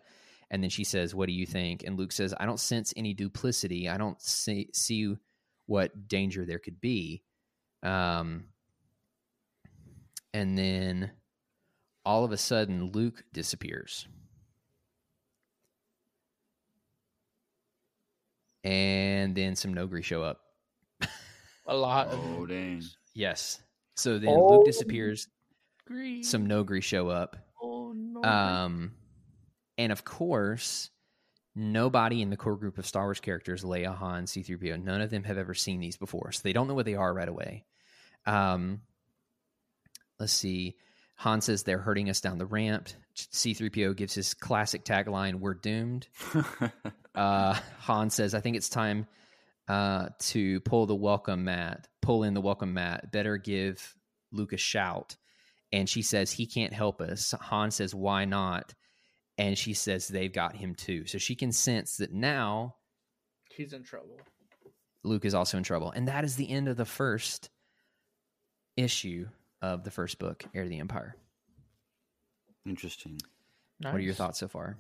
[0.51, 1.85] And then she says, What do you think?
[1.85, 3.89] And Luke says, I don't sense any duplicity.
[3.89, 5.17] I don't see, see
[5.67, 7.23] what danger there could be.
[7.83, 8.47] Um,
[10.35, 11.13] and then
[12.05, 14.09] all of a sudden, Luke disappears.
[18.65, 20.41] And then some Noghri show up.
[21.67, 22.83] A lot Oh of dang.
[23.15, 23.61] Yes.
[23.95, 24.49] So then Oh.
[24.57, 25.29] Luke disappears.
[25.87, 26.23] green.
[26.23, 27.37] Some Noghri show up.
[27.63, 28.23] Oh no!
[28.23, 28.93] Um,
[29.79, 30.91] and of course,
[31.55, 35.25] nobody in the core group of Star Wars characters, Leia, Han, C-3PO, none of them
[35.25, 37.65] have ever seen these before, so they don't know what they are right away.
[38.27, 38.83] Um,
[40.19, 40.77] let's see.
[41.17, 42.89] Han says they're hurting us down the ramp.
[43.15, 46.07] C-3PO gives his classic tagline, "We're doomed."
[47.15, 49.07] Uh, Han says, "I think it's time
[49.69, 53.13] uh, to pull the welcome mat, pull in the welcome mat.
[53.13, 53.95] Better give
[54.33, 55.17] Luke a shout."
[55.73, 58.75] And she says, "He can't help us." Han says, "Why not?"
[59.39, 62.77] And she says, "They've got him too." So she can sense that now
[63.51, 64.19] He's in trouble.
[65.03, 67.51] Luke is also in trouble, and that is the end of the first
[68.77, 69.29] issue
[69.63, 71.17] of the first book, Heir to the Empire.
[72.67, 73.19] Interesting.
[73.81, 74.77] What are your thoughts so far?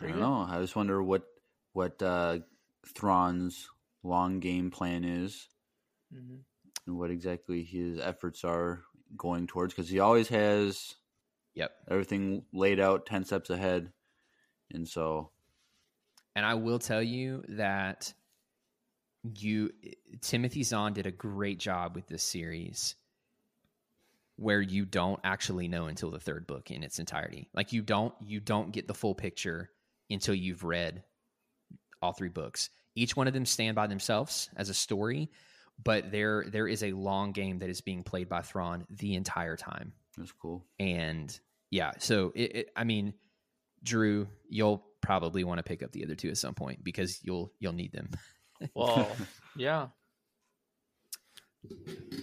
[0.00, 0.46] I don't know.
[0.48, 1.24] I just wonder what
[1.72, 2.40] what uh,
[2.94, 3.68] Thrawn's
[4.02, 5.48] long game plan is
[6.12, 6.44] Mhm.
[6.86, 8.82] and what exactly his efforts are
[9.16, 10.96] going towards because he always has
[11.54, 11.72] Yep.
[11.88, 13.92] everything laid out 10 steps ahead.
[14.70, 15.30] And so,
[16.34, 18.14] And I will tell you that
[19.38, 19.70] you
[20.20, 22.96] Timothy Zahn did a great job with this series
[24.42, 27.48] where you don't actually know until the third book in its entirety.
[27.54, 29.70] Like you don't you don't get the full picture
[30.10, 31.02] until you've read
[32.00, 32.68] all three books.
[32.94, 35.30] Each one of them stand by themselves as a story,
[35.82, 39.56] but there there is a long game that is being played by Thrawn the entire
[39.56, 40.66] time that's cool.
[40.78, 41.38] and
[41.70, 43.14] yeah so it, it, i mean
[43.82, 47.50] drew you'll probably want to pick up the other two at some point because you'll
[47.58, 48.10] you'll need them
[48.74, 49.10] Well,
[49.56, 49.88] yeah.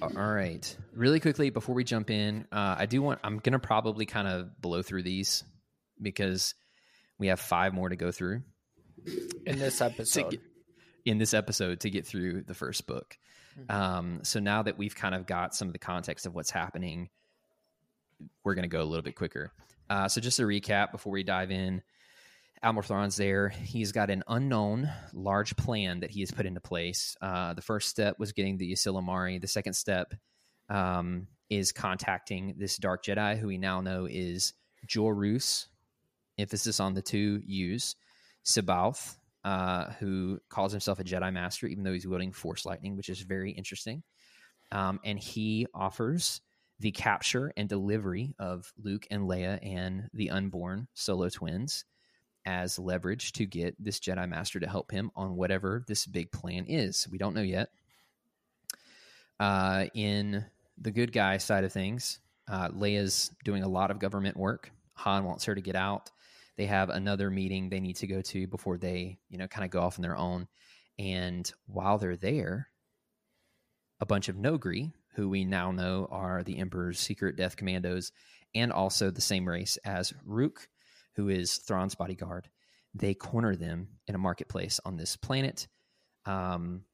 [0.01, 4.05] All right really quickly before we jump in uh, i do want i'm gonna probably
[4.05, 5.43] kind of blow through these
[6.01, 6.53] because
[7.17, 8.41] we have five more to go through
[9.45, 10.41] In this episode, get-
[11.05, 13.17] in this episode to get through the first book.
[13.59, 13.73] Mhm.
[13.73, 17.09] Um, so now that we've kind of got some of the context of what's happening,
[18.43, 19.51] we're going to go a little bit quicker.
[19.89, 21.81] Uh, so just a recap before we dive in.
[22.64, 23.49] Almor Thrawn's there.
[23.49, 27.16] He's got an unknown large plan that he has put into place.
[27.22, 29.39] Uh, the first step was getting the Ysalamiri.
[29.39, 30.14] The second step
[30.68, 34.53] um, is contacting this Dark Jedi, who we now know is
[34.86, 35.68] Joruus.
[36.38, 37.95] Emphasis on the two U's.
[38.43, 43.10] Sabaoth, uh, who calls himself a Jedi Master, even though he's wielding Force lightning, which
[43.10, 44.03] is very interesting.
[44.72, 46.41] Um, and he offers
[46.80, 51.86] the capture and delivery of Luke and Leia and the unborn Solo twins
[52.49, 56.65] as leverage to get this Jedi Master to help him on whatever this big plan
[56.67, 57.07] is.
[57.11, 57.69] We don't know yet.
[59.39, 60.43] Uh, in
[60.79, 62.19] the good guy side of things,
[62.51, 64.71] uh, Leia's doing a lot of government work.
[64.95, 66.09] Han wants her to get out.
[66.57, 69.69] They have another meeting they need to go to before they, you know, kind of
[69.69, 70.47] go off on their own.
[70.97, 72.69] And while they're there,
[74.01, 78.11] a bunch of Noghri, who we now know are the Emperor's secret death commandos,
[78.55, 80.67] and also the same race as Rook,
[81.20, 82.47] who is Thrawn's bodyguard,
[82.93, 85.67] they corner them in a marketplace on this planet.
[86.26, 86.86] Um,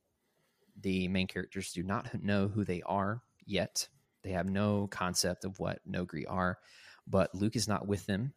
[0.82, 3.88] the main characters do not know who they are yet.
[4.24, 6.58] They have no concept of what Noghri are,
[7.06, 8.34] but Luke is not with them.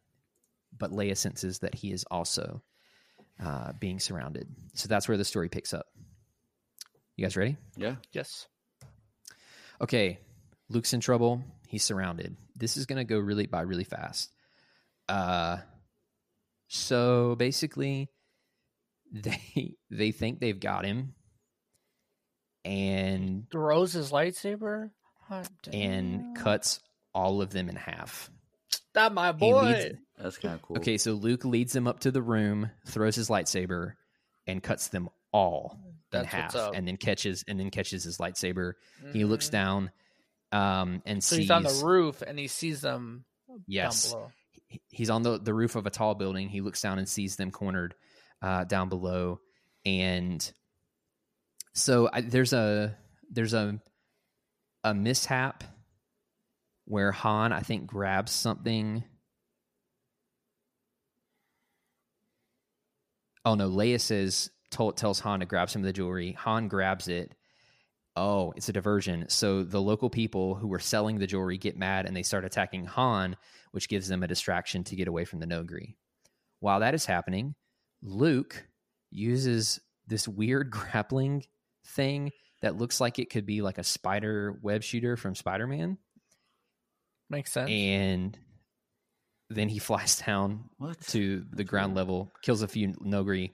[0.77, 2.61] But Leia senses that he is also
[3.43, 4.47] uh, being surrounded.
[4.75, 5.87] So that's where the story picks up.
[7.15, 7.57] You guys ready?
[7.75, 7.95] Yeah.
[8.11, 8.47] Yes.
[9.81, 10.19] Okay,
[10.69, 11.43] Luke's in trouble.
[11.67, 12.37] He's surrounded.
[12.55, 14.31] This is going to go really by really fast.
[15.07, 15.57] Uh,
[16.69, 18.09] so basically,
[19.11, 21.13] they they think they've got him,
[22.65, 24.91] and Throws his lightsaber.
[25.71, 26.79] And cuts
[27.13, 28.31] all of them in half.
[28.95, 29.61] that my boy.
[29.61, 30.77] leads- That's kind of cool.
[30.77, 33.93] Okay, so Luke leads them up to the room, throws his lightsaber,
[34.47, 35.77] and cuts them all
[36.11, 38.73] That's in half, and then catches and then catches his lightsaber.
[39.13, 39.51] He looks Mhm.
[39.51, 39.91] down,
[40.51, 43.25] um, and So sees he's on the roof and he sees them
[43.67, 44.31] yes, down below.
[44.69, 46.47] He- he's on the, the roof of a tall building.
[46.49, 47.95] He looks down and sees them cornered
[48.41, 49.41] uh, down below,
[49.85, 50.49] and
[51.73, 52.95] so I, there's a
[53.29, 53.81] there's a
[54.83, 55.63] a mishap
[56.85, 59.03] where Han I think grabs something.
[63.45, 66.33] Oh no, Leia says told, tells Han to grab some of the jewelry.
[66.33, 67.33] Han grabs it.
[68.19, 69.25] Oh, it's a diversion.
[69.29, 72.85] So the local people who were selling the jewelry get mad and they start attacking
[72.85, 73.37] Han,
[73.71, 75.95] which gives them a distraction to get away from the Noghri.
[76.59, 77.55] While that is happening,
[78.01, 78.67] Luke
[79.09, 81.45] uses this weird grappling
[81.85, 85.97] thing that looks like it could be like a spider web shooter from Spider-Man
[87.29, 87.69] Makes sense.
[87.71, 88.37] and
[89.49, 90.99] then he flies down What?
[91.07, 93.51] to the ground level, kills a few Noghri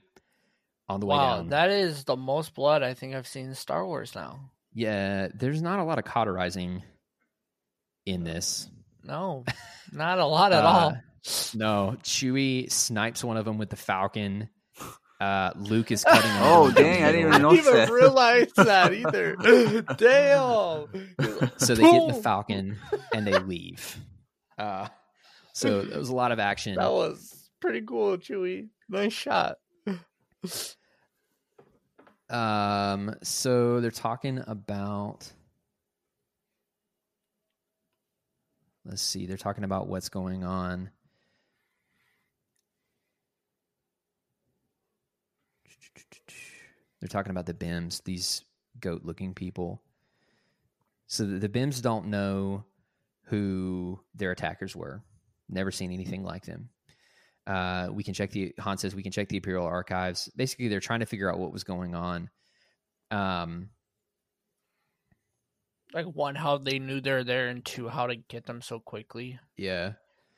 [0.88, 1.48] on the way wow, down.
[1.50, 4.50] that is the most blood I think I've seen in Star Wars now.
[4.76, 6.82] Yeah, there's not a lot of cauterizing
[8.04, 8.68] in this.
[9.02, 9.44] No,
[9.92, 10.96] not a lot at Uh, all.
[11.54, 14.48] No, Chewie snipes one of them with the Falcon.
[15.18, 16.30] Uh, Luke is cutting.
[16.42, 17.54] Oh, dang, I didn't middle.
[17.54, 17.90] even know that.
[17.90, 19.34] realize that either.
[19.96, 20.88] Damn.
[21.56, 22.76] So they get in the Falcon
[23.14, 23.96] and they leave.
[24.58, 24.88] Uh,
[25.54, 26.74] so there was a lot of action.
[26.74, 28.68] That was pretty cool, Chewie.
[28.90, 29.56] Nice shot.
[32.28, 35.30] Um, so they're talking about.
[38.84, 39.26] Let's see.
[39.26, 40.90] They're talking about what's going on.
[47.00, 48.42] They're talking about the Bims, these
[48.80, 49.82] goat-looking people.
[51.08, 52.64] So the Bims don't know
[53.24, 55.02] who their attackers were.
[55.48, 56.70] Never seen anything like them.
[57.46, 60.28] Uh, we can check the Han says we can check the Imperial archives.
[60.36, 62.28] Basically, they're trying to figure out what was going on.
[63.10, 63.70] Um,
[65.94, 69.38] Like one, how they knew they're there, and two, how to get them so quickly,
[69.56, 69.92] yeah,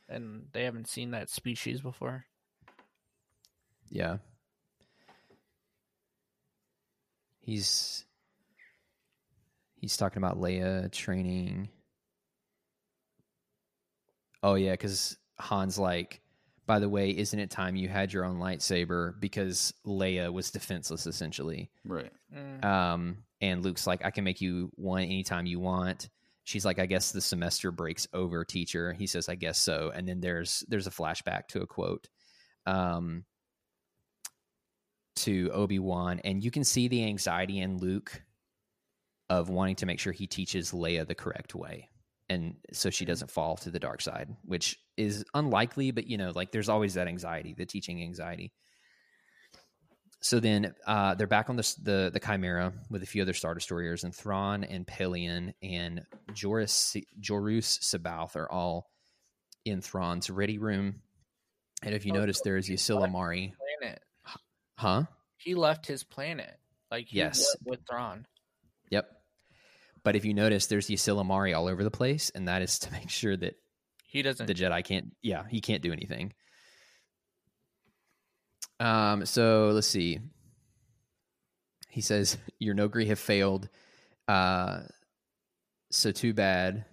[0.08, 2.26] and they haven't seen that species before.
[3.90, 4.18] yeah.
[7.40, 8.04] He's
[9.80, 11.70] he's talking about Leia training.
[14.42, 16.20] Oh yeah, because Han's like,
[16.68, 19.18] by the way, isn't it time you had your own lightsaber?
[19.18, 21.70] Because Leia was defenseless essentially.
[21.82, 22.12] Right.
[22.32, 22.62] Mm.
[22.62, 26.10] Um, and Luke's like, I can make you one anytime you want.
[26.44, 28.92] She's like, I guess the semester breaks over, teacher.
[28.92, 29.92] He says, I guess so.
[29.94, 32.06] And then there's there's a flashback to a quote
[32.66, 33.24] um,
[35.16, 38.22] to Obi Wan, and you can see the anxiety in Luke
[39.30, 41.88] of wanting to make sure he teaches Leia the correct way,
[42.28, 45.90] and so she doesn't fall to the dark side, which is unlikely.
[45.90, 48.52] But you know, like there's always that anxiety, the teaching anxiety.
[50.20, 53.54] So then uh, they're back on the, the the Chimera with a few other Star
[53.54, 56.02] Destroyers, and Thrawn and Pellaeon and
[56.32, 58.90] Joruus Joruus Sabath are all
[59.64, 61.02] in Thrawn's ready room.
[61.82, 63.52] And if you Oh, notice, there is Ysalamiri.
[63.80, 64.02] Planet.
[64.76, 65.04] Huh?
[65.36, 66.58] He left his planet.
[66.90, 67.54] Like Yes.
[67.64, 68.26] with Thrawn.
[68.90, 69.08] Yep.
[70.04, 73.10] But if you notice, there's Ysalamiri all over the place, and that is to make
[73.10, 73.54] sure that
[74.06, 74.46] He doesn't.
[74.46, 75.14] the Jedi can't.
[75.22, 76.32] Yeah, he can't do anything.
[78.80, 79.26] Um.
[79.26, 80.20] So let's see.
[81.88, 83.68] He says your Noghri have failed.
[84.26, 84.80] Uh.
[85.90, 86.84] So too bad.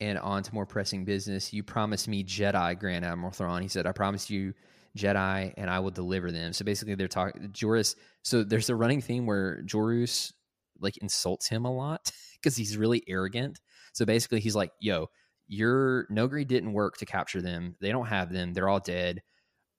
[0.00, 1.54] And on to more pressing business.
[1.54, 3.62] You promised me Jedi, Grand Admiral Thrawn.
[3.62, 4.52] He said, I promised you
[4.96, 6.52] Jedi, and I will deliver them.
[6.52, 7.94] So basically, they're talking Joruus.
[8.22, 10.32] So there's a running theme where Joruus
[10.80, 13.60] like insults him a lot because he's really arrogant.
[13.92, 15.08] So basically, he's like, "Yo,
[15.46, 17.76] your Noghri didn't work to capture them.
[17.80, 18.52] They don't have them.
[18.52, 19.22] They're all dead.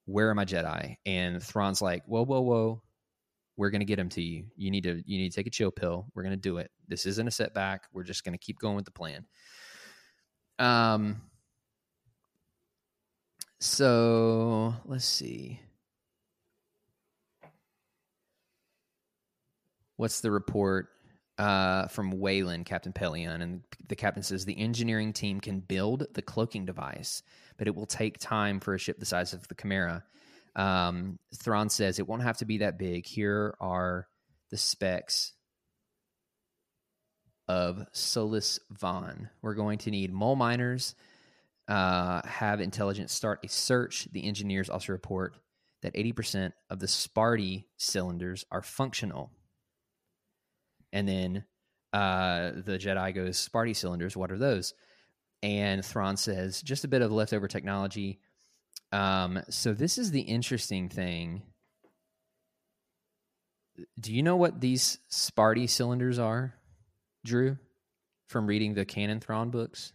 [0.06, 2.82] Where are my Jedi?" And Thrawn's like, "Whoa, whoa, whoa."
[3.56, 4.44] We're gonna get them to you.
[4.56, 6.06] You need to you need to take a chill pill.
[6.14, 6.70] We're gonna do it.
[6.86, 7.82] This isn't a setback.
[7.92, 9.26] We're just gonna keep going with the plan.
[10.60, 11.22] Um,
[13.60, 15.60] so let's see.
[19.96, 20.88] What's the report
[21.38, 23.42] uh, from Wayland, Captain Pellaeon?
[23.42, 27.22] And the captain says the engineering team can build the cloaking device,
[27.56, 30.04] but it will take time for a ship the size of the Chimera.
[30.54, 31.18] Um,
[31.68, 33.06] says it won't have to be that big.
[33.06, 34.06] Here are
[34.50, 35.32] the specs
[37.48, 39.30] of Sluis Van.
[39.42, 40.94] We're going to need mole miners,
[41.68, 44.08] uh, have intelligence start a search.
[44.10, 45.36] The engineers also report
[45.82, 49.30] that 80% of the Spaarti cylinders are functional.
[50.92, 51.44] And then
[51.92, 54.74] uh, the Jedi goes, Spaarti cylinders, what are those?
[55.42, 58.18] And Thrawn says, just a bit of leftover technology.
[58.90, 61.42] Um, so this is the interesting thing.
[64.00, 66.54] Do you know what these Spaarti cylinders are,
[67.24, 67.58] Drew,
[68.26, 69.92] from reading the Canon Thrawn books?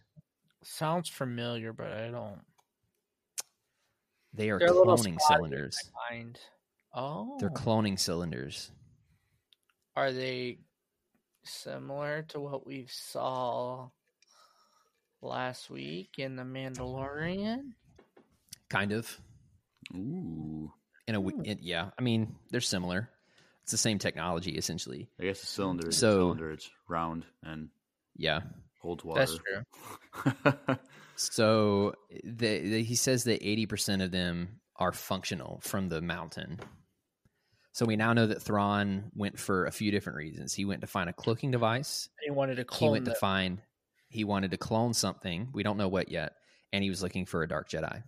[0.64, 2.40] Sounds familiar, but I don't.
[4.32, 5.78] They are They're cloning cylinders.
[6.94, 8.70] Oh, They're cloning cylinders.
[9.96, 10.58] are they
[11.44, 13.88] similar to what we saw
[15.22, 17.72] last week in the Mandalorian?
[18.68, 19.20] Kind of.
[19.94, 20.72] Ooh.
[21.06, 21.44] In a w- hmm.
[21.44, 23.10] it, yeah, I mean, they're similar.
[23.62, 25.08] It's the same technology essentially.
[25.20, 26.50] I guess the cylinder is So- a cylinder.
[26.52, 27.68] It's round and
[28.16, 28.40] Yeah.
[28.84, 29.20] Holds water.
[29.20, 29.38] That's
[30.54, 30.76] true.
[31.16, 36.58] So the, the, he says that 80% of them are functional from the mountain.
[37.72, 40.54] So we now know that Thrawn went for a few different reasons.
[40.54, 42.08] He went to find a cloaking device.
[42.24, 43.58] He wanted to He clone went to find
[44.08, 45.48] he wanted to clone something.
[45.52, 46.34] We don't know what yet.
[46.72, 48.02] And he was looking for a dark Jedi.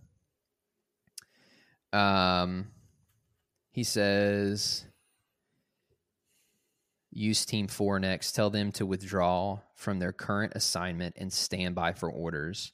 [1.91, 2.67] Um
[3.71, 4.85] he says
[7.11, 8.33] use team 4 next.
[8.33, 12.73] Tell them to withdraw from their current assignment and stand by for orders.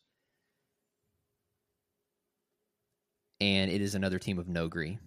[3.42, 4.98] And it is another team of Noghri.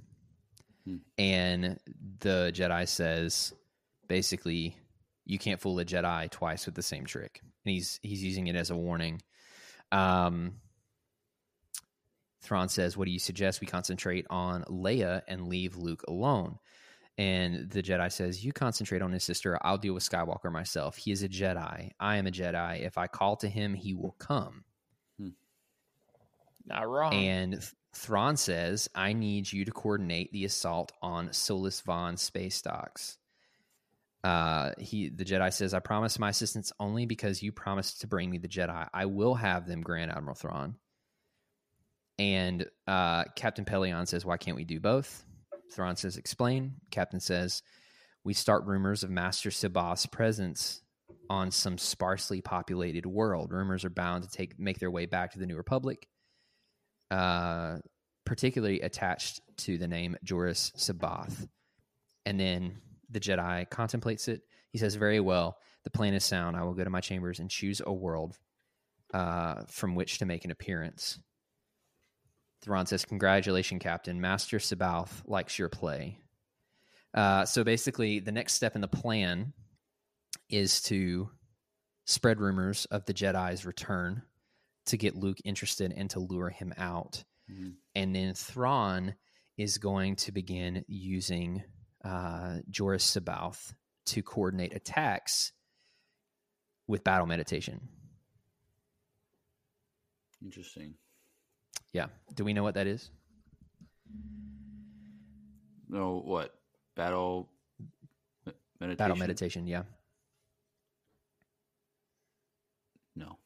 [0.85, 0.97] Hmm.
[1.17, 1.81] And
[2.21, 3.53] the Jedi says
[4.09, 4.77] basically
[5.25, 7.41] you can't fool a Jedi twice with the same trick.
[7.43, 9.23] And he's he's using it as a warning.
[9.91, 10.57] Um,
[12.43, 16.59] Thrawn says, "What do you suggest we concentrate on Leia and leave Luke alone?"
[17.19, 19.59] And the Jedi says, "You concentrate on his sister.
[19.63, 20.97] I'll deal with Skywalker myself.
[20.99, 21.91] He is a Jedi.
[21.99, 22.85] I am a Jedi.
[22.85, 24.65] If I call to him, he will come."
[26.67, 27.15] Not wrong.
[27.15, 27.63] And
[27.95, 33.19] Thrawn says, I need you to coordinate the assault on Sluis Van space docks.
[34.25, 38.29] Uh, he, the Jedi says, I promise my assistance only because you promised to bring
[38.29, 38.89] me the Jedi.
[38.93, 40.77] I will have them, Grand Admiral Thrawn.
[42.19, 45.25] And uh, Captain Pellaeon says, Why can't we do both?
[45.73, 46.75] Thrawn says, Explain.
[46.91, 47.63] Captain says,
[48.25, 50.83] We start rumors of Master C'baoth's presence
[51.29, 53.53] on some sparsely populated world.
[53.53, 56.09] Rumors are bound to take make their way back to the New Republic
[57.11, 57.77] uh,
[58.25, 61.49] particularly attached to the name Joruus C'baoth.
[62.25, 62.79] And then
[63.11, 64.43] the Jedi contemplates it.
[64.73, 66.57] He says, Very well, the plan is sound.
[66.57, 68.37] I will go to my chambers and choose a world
[69.15, 71.19] uh, from which to make an appearance.
[72.67, 74.21] Thrawn says, Congratulations, Captain.
[74.21, 76.19] Master C'baoth likes your play.
[77.15, 79.53] Uh, so basically, the next step in the plan
[80.51, 81.31] is to
[82.07, 84.23] spread rumors of the Jedi's return
[84.87, 87.23] to get Luke interested and to lure him out.
[87.49, 87.77] Mhm.
[87.95, 89.15] And then Thrawn
[89.57, 91.63] is going to begin using
[92.05, 93.75] uh, Joruus C'baoth
[94.07, 95.53] to coordinate attacks
[96.89, 97.89] with battle meditation.
[100.43, 100.95] Interesting.
[101.97, 102.09] Yeah.
[102.35, 103.09] Do we know what that is?
[105.89, 106.53] No, what?
[106.95, 107.49] Battle
[108.79, 108.97] meditation?
[108.99, 109.67] Battle meditation.
[109.67, 109.85] Yeah.
[113.15, 113.39] No.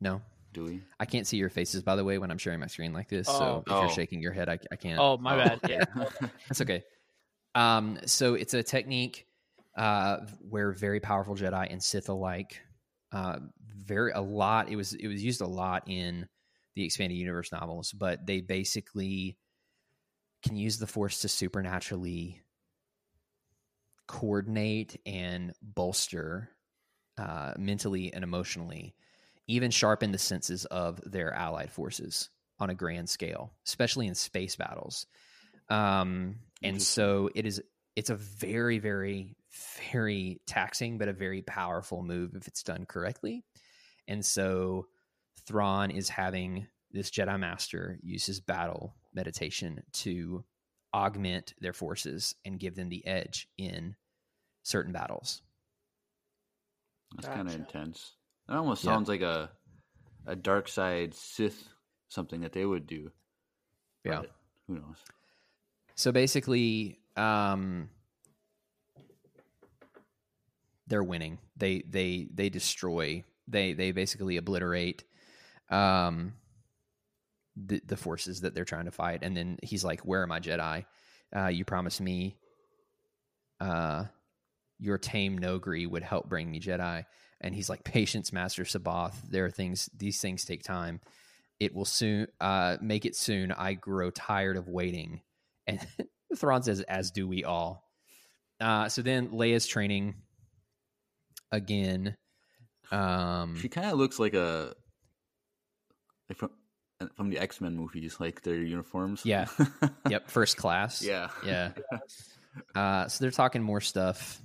[0.00, 0.22] No.
[0.52, 0.82] Do we?
[0.98, 3.28] I can't see your faces, by the way, when I'm sharing my screen like this.
[3.30, 3.38] Oh.
[3.38, 3.80] so if Oh.
[3.82, 4.98] you're shaking your head, I, I can't.
[4.98, 5.60] oh, my Oh, bad.
[5.68, 5.84] Yeah.
[6.48, 6.82] That's okay.
[7.54, 9.26] Um, so it's a technique
[9.78, 10.16] uh,
[10.48, 12.60] where very powerful Jedi and Sith alike,
[13.12, 13.38] uh,
[13.76, 14.68] very a lot.
[14.68, 16.26] It was it was used a lot in
[16.76, 19.36] the expanded universe novels, but they basically
[20.44, 22.42] can use the Force to supernaturally
[24.06, 26.50] coordinate and bolster
[27.18, 28.94] uh, mentally and emotionally,
[29.48, 32.28] even sharpen the senses of their allied forces.
[32.58, 35.06] on a grand scale, especially in space battles.
[35.68, 37.62] Um, and so it is.
[37.96, 39.36] It's a very, very,
[39.92, 43.42] very taxing, but a very powerful move if it's done correctly.
[44.06, 44.86] And so
[45.46, 50.44] Thrawn is having this Jedi Master use his battle meditation to
[50.94, 53.96] augment their forces and give them the edge in
[54.62, 55.42] certain battles.
[57.14, 58.12] That's kind of intense.
[58.48, 58.92] That almost Yeah.
[58.92, 59.50] sounds like a
[60.26, 61.68] a dark side Sith
[62.08, 63.12] something that they would do.
[64.04, 64.20] Yeah.
[64.20, 64.32] But
[64.66, 64.96] who knows?
[65.94, 67.88] So basically, um,
[70.86, 71.38] they're winning.
[71.56, 73.24] They they they destroy.
[73.48, 75.04] They they basically obliterate
[75.70, 76.34] um,
[77.56, 79.20] the the forces that they're trying to fight.
[79.22, 80.84] And then he's like, "Where are my Jedi?
[81.34, 82.36] Uh, you promised me
[83.60, 84.04] uh,
[84.78, 87.04] your tame Noghri would help bring me Jedi."
[87.40, 89.14] And he's like, "Patience, Master C'baoth.
[89.28, 89.90] There are things.
[89.96, 91.00] These things take time.
[91.58, 93.52] It will soon uh, make it soon.
[93.52, 95.20] I grow tired of waiting."
[95.68, 95.84] And
[96.36, 97.82] Thrawn says, "As do we all."
[98.60, 100.14] Uh, so then Leia's training
[101.50, 102.16] again.
[102.92, 104.74] Um, She kind of looks like a
[106.28, 106.50] like from
[107.14, 109.24] from the X Men movies, like their uniforms.
[109.24, 109.46] Yeah.
[110.08, 111.02] yep, first class.
[111.02, 111.28] yeah.
[111.44, 111.72] yeah.
[112.74, 114.40] Uh, so they're talking more stuff.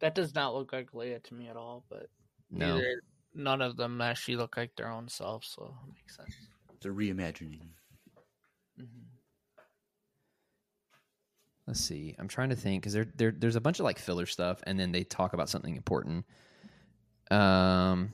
[0.00, 2.08] That does not look like Leia to me at all, but
[2.50, 3.02] No, neither,
[3.34, 6.34] none of them actually look like their own self, so it makes sense.
[6.74, 7.68] It's a reimagining.
[8.78, 9.04] Mhm.
[11.68, 12.16] let's see.
[12.18, 14.78] I'm trying to think because there, there, there's a bunch of like filler stuff, and
[14.78, 16.26] then they talk about something important.
[17.30, 18.12] Um,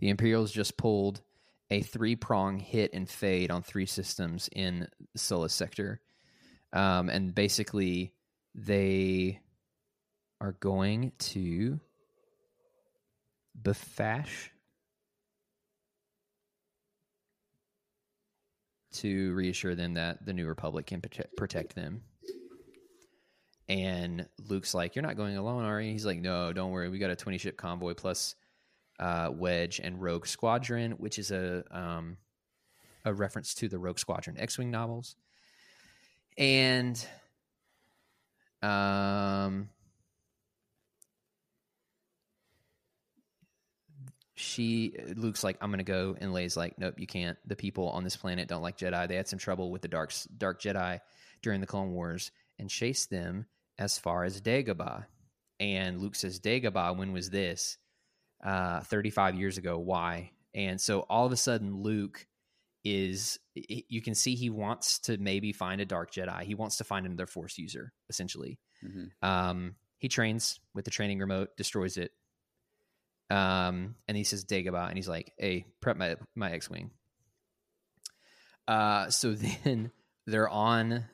[0.00, 1.20] the Imperials just pulled
[1.70, 6.00] a three prong hit and fade on three systems in Sluis sector,
[6.72, 8.12] um, and basically
[8.54, 9.40] they
[10.40, 11.78] are going to
[13.62, 14.48] Bpfassh
[18.92, 22.02] to reassure them that the New Republic can protect, protect them.
[23.68, 26.88] And Luke's like, "You're not going alone, are you?" He's like, "No, don't worry.
[26.88, 28.34] We got a 20 ship convoy plus
[29.00, 32.18] uh, Wedge and Rogue Squadron, which is a um,
[33.04, 35.16] a reference to the Rogue Squadron X-wing novels."
[36.38, 37.04] And
[38.62, 39.68] um,
[44.34, 47.38] she Luke's like, I'm gonna go, and Leia's like, Nope, you can't.
[47.46, 49.08] The people on this planet don't like Jedi.
[49.08, 51.00] They had some trouble with the dark dark Jedi
[51.42, 53.46] during the Clone Wars and chased them
[53.78, 55.06] as far as Dagobah.
[55.58, 57.76] And Luke says, Dagobah, when was this?
[58.42, 59.78] Uh, 35 years ago.
[59.78, 60.30] Why?
[60.54, 62.26] And so all of a sudden, Luke
[62.84, 66.42] is you can see he wants to maybe find a dark Jedi.
[66.44, 68.58] He wants to find another Force user, essentially.
[68.82, 69.10] Mhm.
[69.22, 72.12] Um, he trains with the training remote, destroys it.
[73.28, 76.90] Um, and he says Dagobah, and he's like, "Hey, prep my my X-wing."
[78.66, 79.34] Uh, so
[79.64, 79.92] then
[80.26, 81.04] they're on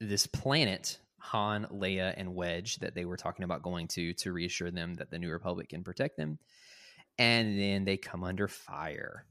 [0.00, 4.70] this planet, Han, Leia, and Wedge that they were talking about going to to reassure
[4.70, 6.38] them that the New Republic can protect them.
[7.18, 9.24] And then they come under fire.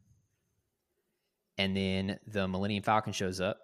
[1.57, 3.59] And then the Millennium Falcon shows up.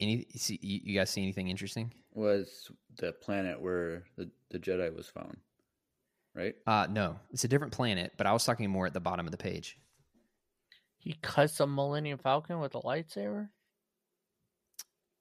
[0.00, 1.92] Any see, you you guys see anything interesting?
[2.14, 5.36] Was the planet where the, the Jedi was found,
[6.34, 6.54] right?
[6.66, 9.30] Uh no, it's a different planet, but I was talking more at the bottom of
[9.30, 9.76] the page.
[10.96, 13.48] He cuts a Millennium Falcon with a lightsaber.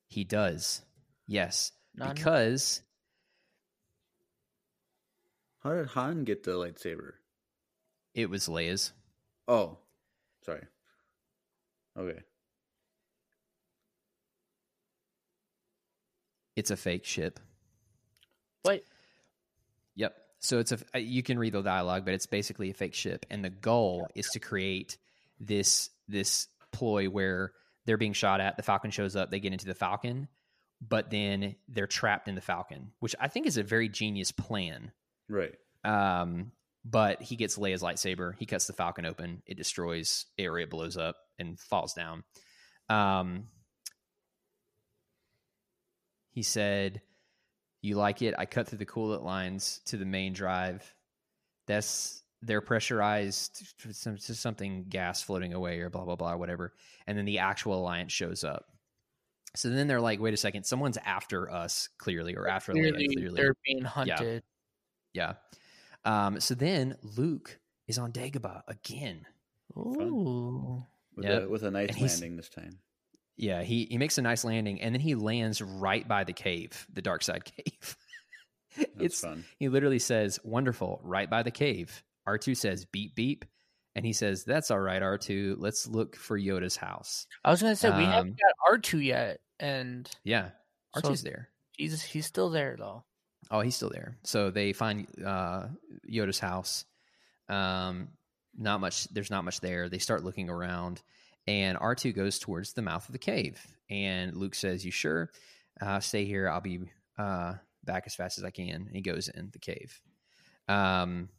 [0.08, 0.82] He does.
[1.28, 1.72] Yes.
[1.96, 2.16] None?
[2.16, 2.82] Because
[5.60, 7.14] How did Han get the lightsaber?
[8.14, 8.92] it was Leia's.
[9.48, 9.78] Oh,
[10.46, 10.64] sorry.
[11.98, 12.20] Okay.
[16.56, 17.40] It's a fake ship.
[18.66, 18.84] Wait,
[19.96, 20.16] Yep.
[20.40, 23.26] So it's a uh, you can read the dialogue, but it's basically a fake ship,
[23.30, 24.98] and the goal is to create
[25.40, 27.52] this this ploy where
[27.86, 28.56] they're being shot at.
[28.56, 30.30] The Falcon shows up, they get into the Falcon,
[30.82, 34.92] but then they're trapped in the Falcon, which I think is a very genius plan.
[35.30, 35.54] Right.
[35.84, 36.52] Um,
[36.84, 38.34] but he gets Leia's lightsaber.
[38.38, 39.44] He cuts the Falcon open.
[39.46, 40.64] It destroys area.
[40.66, 42.24] it blows up and falls down.
[42.90, 43.48] Um,
[46.32, 47.02] he said,
[47.82, 48.34] "You like it?
[48.38, 50.94] I cut through the coolant lines to the main drive.
[51.68, 56.74] That's they're pressurized to some- something gas floating away or blah blah blah whatever."
[57.08, 58.66] And then the actual alliance shows up.
[59.56, 63.08] So then they're like, "Wait a second, someone's after us clearly, or after Leia clearly,
[63.16, 64.44] clearly." they're being hunted.
[64.44, 64.50] Yeah.
[66.06, 69.26] Um, so then Luke is on Dagobah again.
[69.78, 70.84] Ooh.
[71.16, 71.44] With, Yep.
[71.44, 72.80] a, with a nice And landing this time.
[73.36, 76.86] Yeah, he, he makes a nice landing and then he lands right by the cave,
[76.94, 77.98] the dark side cave.
[78.78, 79.44] That's it's fun.
[79.58, 82.04] he literally says, Wonderful, right by the cave.
[82.28, 83.44] R2 says beep beep,
[83.96, 85.56] And he says, "That's all right, R two.
[85.58, 89.00] Let's look for Yoda's house." I was gonna say we Um, haven't got R two
[89.00, 90.52] yet, and Yeah,
[90.94, 91.50] R So- there.
[91.76, 93.04] Jesus, he's still there though.
[93.52, 94.18] Oh, he's still there.
[94.24, 95.68] So they find uh,
[96.10, 96.86] Yoda's house.
[97.48, 98.10] Um,
[98.58, 99.08] not much.
[99.08, 99.90] There's not much there.
[99.90, 101.02] They start looking around,
[101.48, 103.60] and R two goes towards the mouth of the cave.
[103.90, 105.32] And Luke says, "You sure?
[105.82, 106.50] Uh, stay here.
[106.50, 106.82] I'll be
[107.18, 110.00] uh, back as fast as I can." And he goes in the cave.
[110.68, 111.30] Um,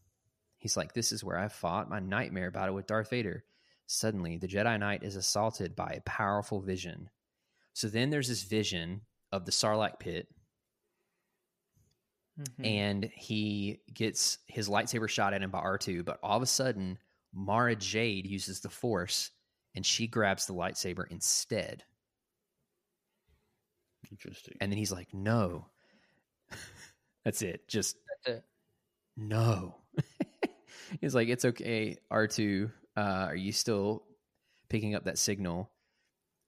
[0.58, 3.44] he's like, "This is where I fought my nightmare battle with Darth Vader."
[3.86, 7.10] Suddenly, the Jedi Knight is assaulted by a powerful vision.
[7.72, 10.28] So then there's this vision of the Sarlacc pit
[12.40, 12.66] Mhm.
[12.66, 16.98] and he gets his lightsaber shot at him by R2, but all of a sudden,
[17.32, 19.30] Mara Jade uses the Force
[19.74, 21.84] and she grabs the lightsaber instead.
[24.10, 24.56] Interesting.
[24.60, 25.66] And then he's like, no.
[27.24, 27.68] That's it.
[27.68, 28.44] Just That's it.
[29.16, 29.76] no.
[31.00, 32.70] he's like, it's okay, R2.
[32.96, 34.04] Uh, are you still
[34.68, 35.70] picking up that signal?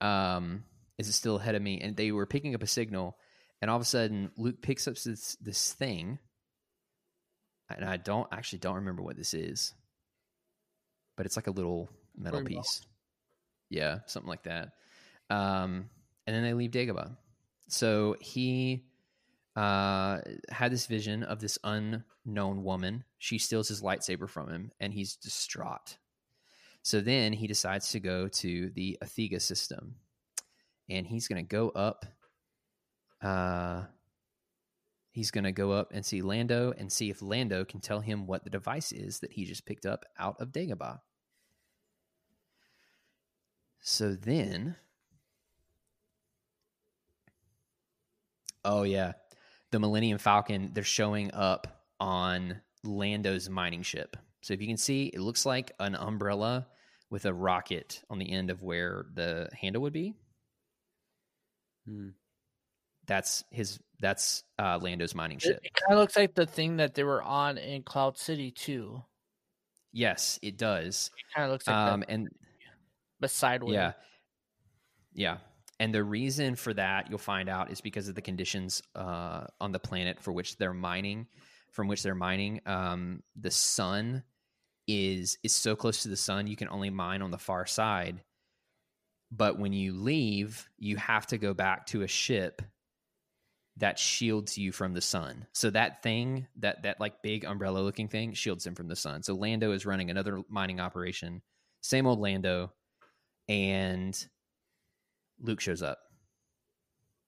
[0.00, 0.64] Um,
[0.98, 1.80] is it still ahead of me?
[1.80, 3.16] And they were picking up a signal,
[3.62, 6.18] and all of a sudden, Luke picks up this this thing,
[7.70, 9.72] and I don't actually don't remember what this is,
[11.16, 12.60] but it's like a little metal Rainbow.
[12.60, 12.82] piece.
[13.70, 14.72] Yeah, something like that.
[15.30, 15.88] Um,
[16.26, 17.16] and then they leave Dagobah.
[17.68, 18.84] So he
[19.56, 20.18] uh,
[20.50, 23.04] had this vision of this unknown woman.
[23.18, 25.98] She steals his lightsaber from him, and he's distraught.
[26.82, 29.94] So then he decides to go to the Athega system,
[30.90, 32.06] and he's going to go up.
[33.22, 33.84] Uh,
[35.12, 38.26] he's going to go up and see Lando and see if Lando can tell him
[38.26, 41.00] what the device is that he just picked up out of Dagobah.
[43.80, 44.76] So then,
[48.64, 49.12] oh yeah,
[49.72, 50.70] the Millennium Falcon.
[50.72, 54.16] They're showing up on Lando's mining ship.
[54.42, 56.66] So if you can see, it looks like an umbrella
[57.10, 60.14] with a rocket on the end of where the handle would be.
[61.86, 62.10] Hmm.
[63.06, 63.78] That's his.
[64.00, 65.60] That's uh, Lando's mining ship.
[65.62, 69.02] It, kind of looks like the thing that they were on in Cloud City too.
[69.92, 71.10] Yes, it does.
[71.16, 72.28] It kind of looks like Um, that, and
[73.20, 73.74] but sideways.
[73.74, 73.92] Yeah.
[75.14, 75.36] Yeah.
[75.78, 79.72] And the reason for that you'll find out is because of the conditions uh, on
[79.72, 81.26] the planet for which they're mining,
[81.70, 82.60] from which they're mining.
[82.66, 84.22] Um, the sun
[84.88, 88.22] is is so close to the sun you can only mine on the far side.
[89.30, 92.62] But when you leave, you have to go back to a ship
[93.78, 95.46] that shields you from the sun.
[95.52, 99.22] So that thing, that that like big umbrella looking thing, shields him from the sun.
[99.22, 101.42] So Lando is running another mining operation.
[101.80, 102.72] Same old Lando,
[103.48, 104.26] and
[105.40, 105.98] Luke shows up.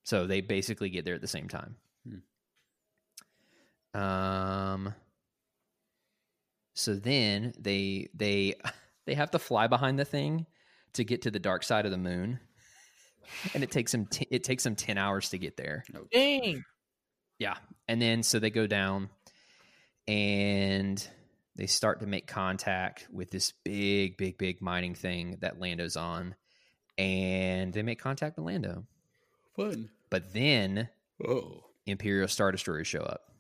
[0.05, 1.77] So they basically get there at the same time.
[3.95, 4.95] Um.
[6.75, 8.55] So then they they
[9.07, 10.47] they have to fly behind the thing
[10.95, 12.41] to get to the dark side of the moon,
[13.55, 15.85] and it takes them t- it takes them ten hours to get there.
[15.95, 16.65] Oh, Dang.
[17.39, 17.55] Yeah.
[17.89, 19.09] And then so they go down
[20.07, 21.07] and
[21.57, 26.35] they start to make contact with this big, big, big mining thing that Lando's on.
[26.99, 28.85] And they make contact with Lando.
[29.57, 29.91] Fun.
[30.11, 30.89] But then
[31.27, 31.65] Oh.
[31.87, 33.31] Imperial Star Destroyers show up.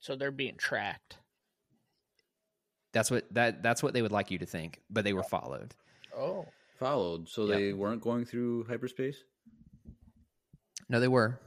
[0.00, 1.18] So they're being tracked.
[2.92, 5.74] That's what that that's what they would like you to think, but they were followed.
[6.16, 6.46] Oh.
[6.82, 7.28] Followed.
[7.28, 7.58] So Yep.
[7.58, 9.16] they weren't going through hyperspace?
[10.88, 11.38] No, they were.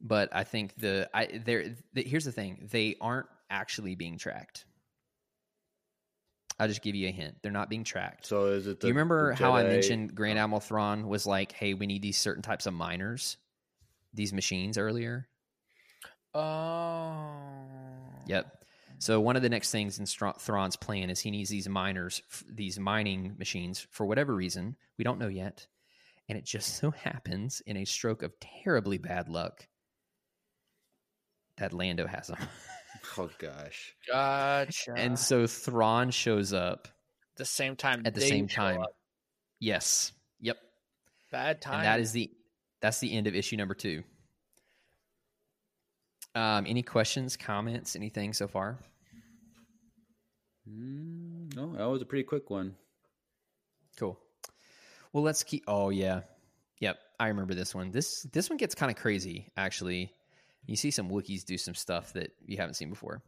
[0.00, 2.68] But I think the I there the, here's the thing.
[2.70, 4.64] They aren't actually being tracked.
[6.58, 7.36] I'll just give you a hint.
[7.42, 8.26] They're not being tracked.
[8.26, 10.42] So is it the Do you remember the how I mentioned Grand oh.
[10.42, 13.36] Admiral Thrawn was like, "Hey, we need these certain types of miners,
[14.12, 15.28] these machines earlier."
[16.32, 17.22] Oh.
[18.26, 18.63] Yep.
[18.98, 22.22] So one of the next things in Stra- Thrawn's plan is he needs these miners,
[22.48, 25.66] these mining machines, for whatever reason we don't know yet,
[26.28, 29.66] and it just so happens in a stroke of terribly bad luck
[31.58, 32.38] that Lando has them,
[33.18, 33.94] Oh gosh.
[34.08, 34.94] Gotcha.
[34.96, 36.88] and so Thrawn shows up
[37.36, 38.80] the same time at the they same show time.
[38.80, 38.96] up.
[39.60, 40.12] Yes.
[40.40, 40.56] Yep.
[41.30, 41.74] Bad time.
[41.78, 42.30] And that is the
[42.80, 44.02] that's the end of issue number two.
[46.34, 48.78] Um, any questions, comments, anything so far?
[50.68, 52.74] Mm, no, that was a pretty quick one.
[53.96, 54.18] Cool.
[55.12, 55.64] Well, let's keep.
[55.68, 56.22] Oh yeah,
[56.80, 56.98] yep.
[57.20, 57.90] I remember this one.
[57.90, 59.52] This this one gets kind of crazy.
[59.56, 60.10] Actually,
[60.66, 63.22] you see some Wookiees do some stuff that you haven't seen before.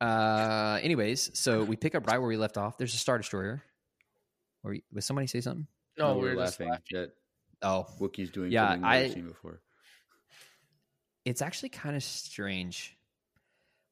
[0.00, 2.78] Uh, anyways, so we pick up right where we left off.
[2.78, 3.62] There's a star destroyer.
[4.62, 5.66] Or was somebody say something?
[5.98, 6.84] no, we we're, were just laughing laughing.
[6.92, 7.10] that
[7.62, 9.60] Oh, Wookiee's doing Yeah, something we've I- seen before.
[11.24, 12.96] It's actually kind of strange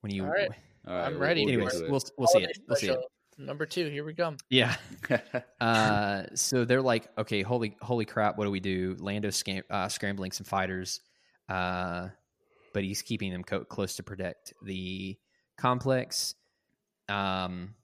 [0.00, 0.24] when you.
[0.24, 0.50] All right.
[0.86, 2.58] All right, I'm we'll- ready we'll Anyways, we'll we'll see Holiday it.
[2.68, 3.00] We'll see it.
[3.40, 4.34] Number two, here we go.
[4.50, 4.74] Yeah.
[5.60, 8.96] Uh, so they're like, okay, holy, holy crap, what do we do?
[9.00, 11.00] Lando's scam- uh, scrambling some fighters,
[11.48, 12.08] uh,
[12.72, 15.16] but he's keeping them co- close to protect the
[15.56, 16.34] complex.
[17.08, 17.74] Um,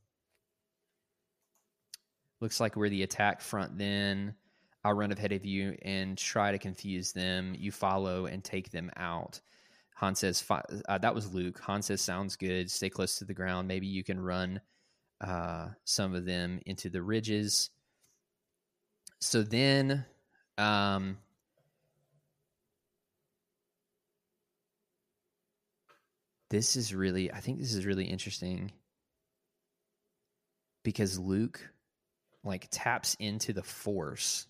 [2.41, 3.77] looks like we're the attack front.
[3.79, 4.35] Then
[4.85, 7.55] I'll run ahead of you and try to confuse them.
[7.59, 9.41] You follow and take them out.
[9.97, 12.71] Han says, uh, "That was Luke." Han says, "Sounds good.
[12.71, 13.69] Stay close to the ground.
[13.69, 14.61] Maybe you can run."
[15.21, 17.71] uh, some of them into the ridges.
[19.21, 20.05] So then,
[20.59, 21.19] um,
[26.51, 28.73] this is really, I think this is really interesting
[30.83, 31.71] because Luke
[32.43, 34.47] like taps into the force.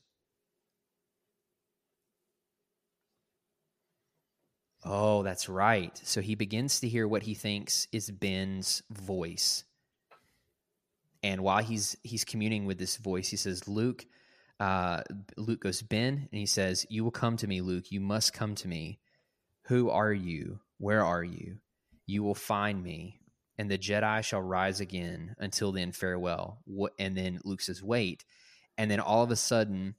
[4.85, 5.99] Oh, that's right.
[6.05, 9.65] So he begins to hear what he thinks is Ben's voice.
[11.23, 14.05] And while he's he's communing with this voice he says luke
[14.61, 15.01] uh,
[15.39, 17.91] luke goes ben and he says you will come to me luke.
[17.91, 19.01] You must come to me.
[19.69, 20.61] Who are you?
[20.77, 21.57] Where are you?
[22.07, 23.21] You will find me
[23.57, 26.59] and the jedi shall rise again until then farewell.
[26.67, 28.27] What and then luke says wait.
[28.77, 29.95] And then all of a sudden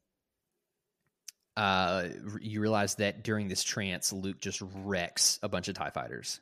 [1.57, 2.07] uh,
[2.41, 6.39] you realize that during this trance luke just wrecks a bunch of tie fighters.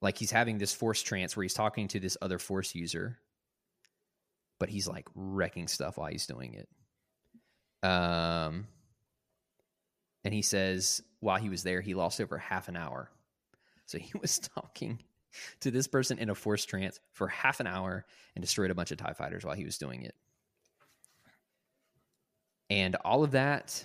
[0.00, 3.18] Like he's having this force trance where he's talking to this other force user
[4.58, 7.88] but he's like wrecking stuff while he's doing it.
[7.88, 8.66] Um
[10.24, 13.10] and he says while he was there he lost over half an hour.
[13.86, 15.00] So he was talking
[15.60, 18.04] to this person in a force trance for half an hour
[18.34, 20.14] and destroyed a bunch of tie fighters while he was doing it
[22.70, 23.84] and all of that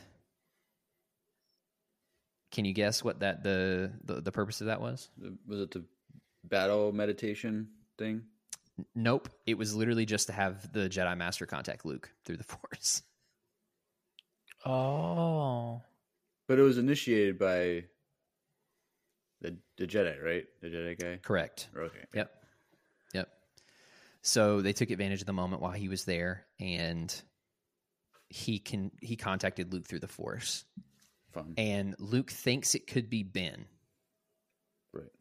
[2.53, 5.09] can you guess what that the the, the purpose of that was
[5.47, 5.83] was it the
[6.43, 8.21] battle meditation thing?
[8.95, 9.29] Nope.
[9.45, 13.01] It was literally just to have the Jedi Master contact Luke through the Force.
[14.65, 15.81] Oh.
[16.47, 17.85] But it was initiated by
[19.41, 20.45] the the Jedi, right?
[20.61, 21.19] The Jedi guy.
[21.23, 21.69] Correct.
[21.75, 22.05] Okay.
[22.13, 22.31] Yep.
[23.13, 23.29] Yep.
[24.21, 27.13] So they took advantage of the moment while he was there, and
[28.33, 30.65] he can he contacted Luke through the Force,
[31.33, 31.53] Fun.
[31.55, 33.65] and Luke thinks it could be Ben.
[34.91, 35.11] Right.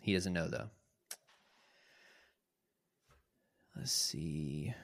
[0.00, 0.68] He doesn't know though.
[3.76, 4.74] Let's see.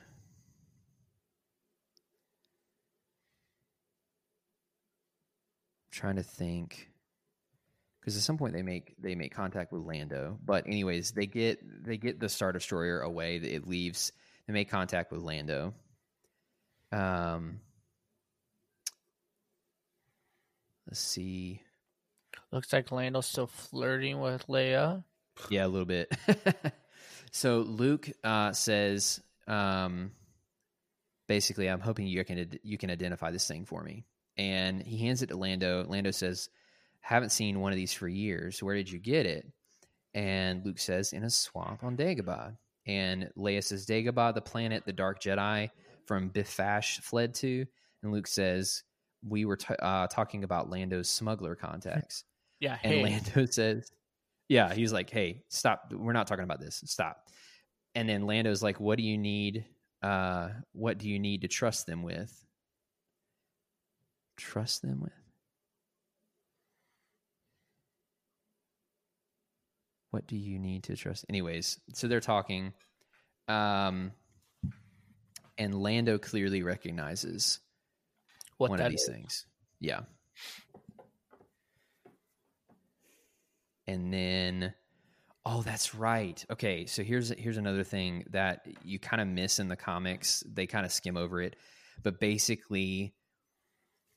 [5.90, 6.88] trying to think
[8.00, 10.38] because at some point they make they make contact with Lando.
[10.44, 13.36] But anyways, they get they get the Star Destroyer away.
[13.36, 14.12] It leaves.
[14.46, 15.74] They make contact with Lando.
[16.92, 17.60] Um,
[20.86, 21.62] let's see.
[22.52, 25.04] Looks like Lando's still flirting with Leia.
[25.48, 26.12] Yeah, a little bit.
[27.32, 30.12] so Luke uh, says, um,
[31.28, 34.04] basically, I'm hoping you can you can identify this thing for me.
[34.36, 35.84] And he hands it to Lando.
[35.88, 36.50] Lando says,
[37.00, 38.62] "Haven't seen one of these for years.
[38.62, 39.46] Where did you get it?"
[40.14, 42.56] And Luke says, "In a swamp on Dagobah."
[42.86, 45.70] And Leia says, "Dagobah, the planet the Dark Jedi
[46.06, 47.64] from Bpfassh fled to."
[48.02, 48.82] And Luke says,
[49.26, 52.24] "We were t- uh, talking about Lando's smuggler contacts."
[52.60, 53.02] Yeah, And hey.
[53.02, 53.90] Lando says,
[54.48, 55.92] Yeah, he's like, Hey, stop.
[55.92, 56.80] We're not talking about this.
[56.86, 57.28] Stop.
[57.96, 59.64] And then Lando's like, What do you need?
[60.00, 62.32] Uh, what do you need to trust them with?
[64.36, 65.12] Trust them with?
[70.10, 71.24] What do you need to trust?
[71.28, 72.72] Anyways, so they're talking.
[73.48, 74.12] Um,
[75.62, 77.60] and Lando clearly recognizes
[78.58, 79.08] what one of these is.
[79.08, 79.46] things.
[79.80, 80.00] Yeah.
[83.86, 84.74] And then
[85.46, 86.44] oh, that's right.
[86.50, 90.42] Okay, so here's here's another thing that you kind of miss in the comics.
[90.52, 91.56] They kind of skim over it.
[92.02, 93.14] But basically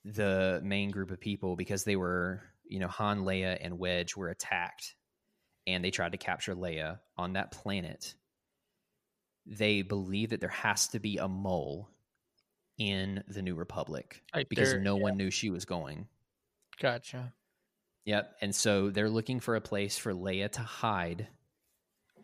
[0.03, 4.29] the main group of people because they were, you know, Han, Leia and Wedge were
[4.29, 4.95] attacked
[5.67, 8.15] and they tried to capture Leia on that planet.
[9.45, 11.89] They believe that there has to be a mole
[12.77, 16.07] in the New Republic Like because they're- no one knew she was going.
[16.79, 17.33] Gotcha.
[18.05, 18.37] Yep.
[18.41, 21.27] And so they're looking for a place for Leia to hide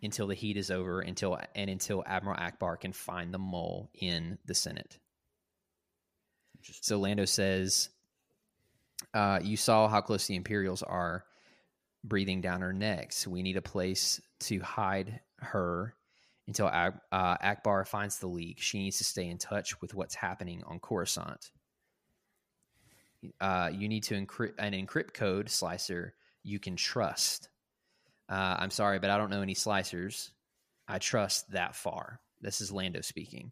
[0.04, 4.38] until the heat is over, until and until Admiral Ackbar can find the mole in
[4.46, 5.00] the Senate.
[6.82, 7.90] So Lando says,
[9.14, 11.26] uh, "You saw how close the Imperials are,
[12.04, 13.26] breathing down her necks.
[13.28, 15.96] We need a place to hide her
[16.48, 18.60] until uh, Ackbar finds the leak.
[18.60, 21.52] She needs to stay in touch with what's happening on Coruscant."
[23.40, 26.14] uh, you need to encrypt an encrypt code slicer
[26.44, 27.50] you can trust.
[28.30, 30.32] Uh, I'm sorry, but I don't know any slicers.
[30.88, 32.20] I trust that far.
[32.42, 33.52] This is Lando speaking.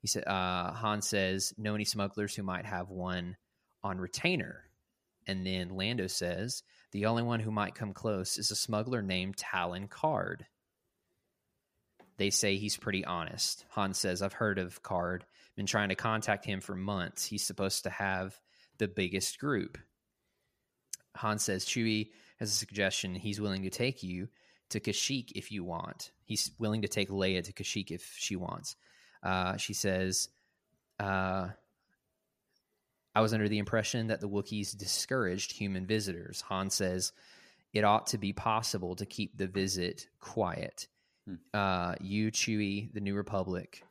[0.00, 3.36] He said, uh, Han says, know any smugglers who might have one
[3.82, 4.64] on retainer?
[5.26, 9.36] And then Lando says, the only one who might come close is a smuggler named
[9.36, 10.42] Talon Karrde.
[12.22, 13.64] They say he's pretty honest.
[13.70, 15.22] Han says, I've heard of Karrde,
[15.56, 17.24] been trying to contact him for months.
[17.24, 18.38] He's supposed to have
[18.78, 19.76] the biggest group.
[21.16, 23.16] Han says, Chewie has a suggestion.
[23.16, 24.28] He's willing to take you
[24.68, 26.12] to Kashyyyk if you want.
[26.24, 28.76] He's willing to take Leia to Kashyyyk if she wants.
[29.20, 30.28] Uh, she says,
[31.00, 31.48] uh,
[33.16, 36.40] I was under the impression that the Wookiees discouraged human visitors.
[36.42, 37.12] Han says,
[37.72, 40.86] it ought to be possible to keep the visit quiet.
[41.26, 41.34] Hmm.
[41.54, 43.84] Uh, you, Chewie, the New Republic,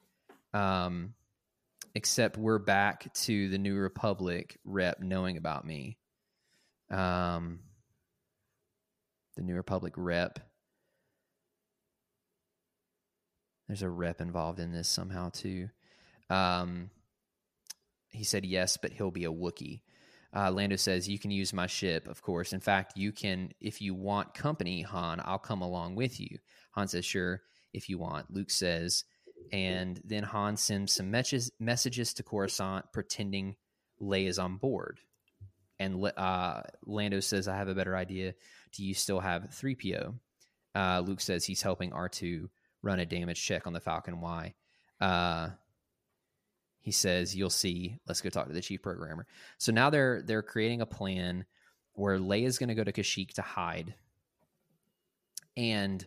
[0.53, 1.13] um,
[1.95, 5.97] except we're back to the New Republic rep knowing about me.
[6.89, 7.59] Um,
[9.37, 10.39] the New Republic rep.
[13.67, 15.69] There's a rep involved in this somehow too.
[16.29, 16.89] Um,
[18.09, 19.81] he said yes, but he'll be a Wookiee.
[20.35, 22.53] Uh, Lando says you can use my ship, of course.
[22.53, 25.21] In fact, you can if you want company, Han.
[25.23, 26.37] I'll come along with you.
[26.71, 27.41] Han says sure
[27.73, 28.33] if you want.
[28.33, 29.03] Luke says,
[29.51, 33.55] and then Han sends some messages messages to Coruscant pretending
[34.01, 34.99] Leia's on board.
[35.79, 38.35] And uh, Lando says, I have a better idea.
[38.71, 40.13] Do you still have 3PO?
[40.75, 42.49] Uh, Luke says he's helping R2
[42.81, 44.53] run a damage check on the Falcon Y.
[44.99, 45.49] Uh,
[46.81, 47.97] he says, "You'll see.
[48.07, 49.27] Let's go talk to the chief programmer."
[49.57, 51.45] So now they're they're creating a plan
[51.93, 53.93] where Leia's going to go to Kashyyyk to hide,
[55.55, 56.05] and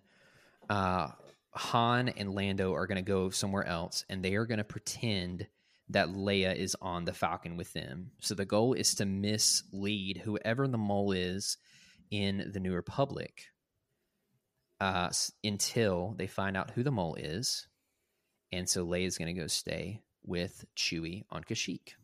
[0.70, 1.08] uh,
[1.52, 5.46] Han and Lando are going to go somewhere else, and they are going to pretend
[5.90, 8.10] that Leia is on the Falcon with them.
[8.20, 11.58] So the goal is to mislead whoever the mole is
[12.10, 13.46] in the New Republic
[14.80, 15.10] uh,
[15.42, 17.66] until they find out who the mole is.
[18.50, 21.94] And so Leia is going to go stay with Chewie on Kashyyyk.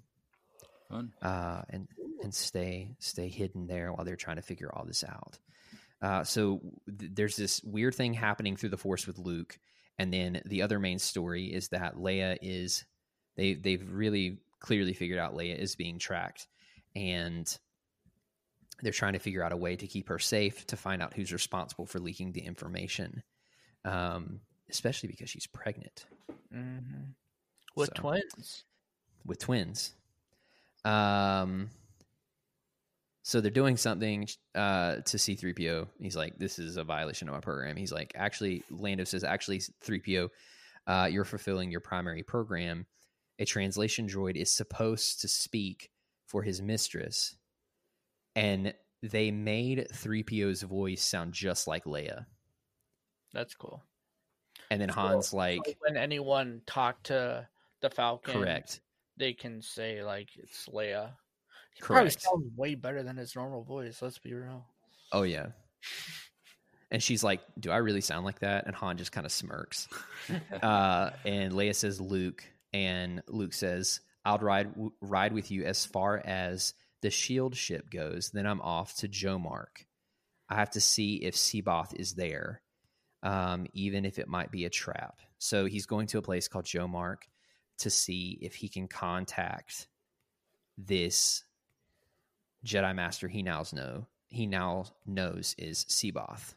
[0.90, 1.12] Fun.
[1.22, 1.88] Uh, and
[2.22, 5.38] and stay stay hidden there while they're trying to figure all this out.
[6.02, 6.60] Uh, so
[6.98, 9.58] th- there's this weird thing happening through the Force with Luke,
[9.98, 12.84] and then the other main story is that Leia is
[13.36, 16.46] they they've really clearly figured out Leia is being tracked,
[16.96, 17.58] and
[18.82, 21.32] they're trying to figure out a way to keep her safe to find out who's
[21.34, 23.22] responsible for leaking the information,
[23.84, 24.40] um,
[24.70, 26.06] especially because she's pregnant
[26.54, 27.10] Mm-hmm.
[27.76, 28.64] With So- twins.
[29.26, 29.92] with twins.
[30.84, 31.68] Um,
[33.30, 35.86] so they're doing something uh, to C3PO.
[36.00, 37.76] He's like, this is a violation of my program.
[37.76, 40.28] He's like, actually, Lando says, actually, 3PO,
[40.88, 42.86] uh, you're fulfilling your primary program.
[43.38, 45.92] A translation droid is supposed to speak
[46.26, 47.36] for his mistress.
[48.34, 52.26] And they made 3PO's voice sound just like Leia.
[53.32, 53.80] That's cool.
[54.72, 57.46] And then So- Han's like, So when anyone talk to
[57.80, 58.80] the Falcon, correct.
[59.16, 61.12] they can say like it's Leia.
[61.74, 64.02] He probably sounds way better than his normal voice.
[64.02, 64.66] Let's be real.
[65.12, 65.48] Oh yeah.
[66.90, 69.88] And she's like, "Do I really sound like that?" And Han just kind of smirks.
[70.62, 75.86] uh, and Leia says, "Luke," and Luke says, "I'll ride w- ride with you as
[75.86, 78.30] far as the shield ship goes.
[78.30, 79.86] Then I'm off to Jomark.
[80.48, 82.60] I have to see if C'baoth is there,
[83.22, 85.20] um, even if it might be a trap.
[85.38, 87.22] So he's going to a place called Jomark
[87.78, 89.86] to see if he can contact
[90.76, 91.44] this
[92.64, 96.54] Jedi Master he now know he now knows is C'baoth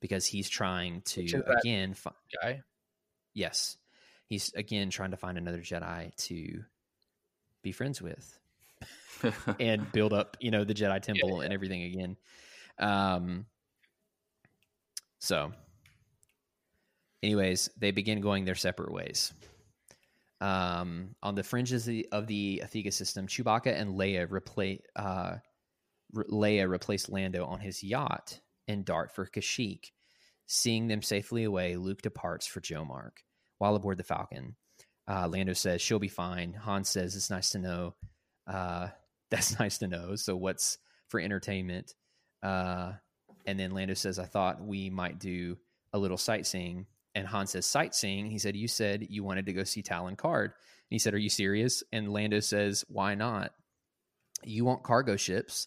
[0.00, 2.12] because he's trying to Which is that- again fi-
[2.42, 2.62] Guy.
[3.34, 3.76] yes
[4.28, 6.64] he's again trying to find another Jedi to
[7.62, 8.38] be friends with
[9.60, 12.16] and build up you know the Jedi Temple and everything again.
[12.78, 13.46] Um,
[15.18, 15.52] so,
[17.22, 19.32] anyways, they begin going their separate ways.
[20.40, 25.36] Um, on the fringes of the, of the system, Chewbacca and Leia replace uh,
[26.12, 29.90] Re- Leia replaced Lando on his yacht and dart for Kashyyyk.
[30.46, 33.18] Seeing them safely away, Luke departs for Jomark.
[33.58, 34.56] While aboard the Falcon,
[35.08, 36.52] uh, Lando says she'll be fine.
[36.52, 37.94] Han says it's nice to know.
[38.46, 38.88] Uh,
[39.30, 40.14] that's nice to know.
[40.14, 41.94] So what's for entertainment?
[42.42, 42.92] Uh,
[43.44, 45.56] and then Lando says, I thought we might do
[45.92, 46.86] a little sightseeing.
[47.16, 48.30] And Han says, sightseeing.
[48.30, 50.44] He said, You said you wanted to go see Talon Karrde.
[50.52, 50.52] And
[50.90, 51.82] he said, Are you serious?
[51.90, 53.52] And Lando says, Why not?
[54.44, 55.66] You want cargo ships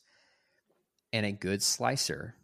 [1.12, 2.36] and a good slicer.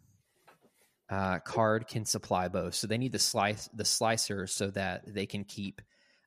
[1.08, 2.74] Uh, Karrde can supply both.
[2.74, 5.80] So they need the slice the slicer so that they can keep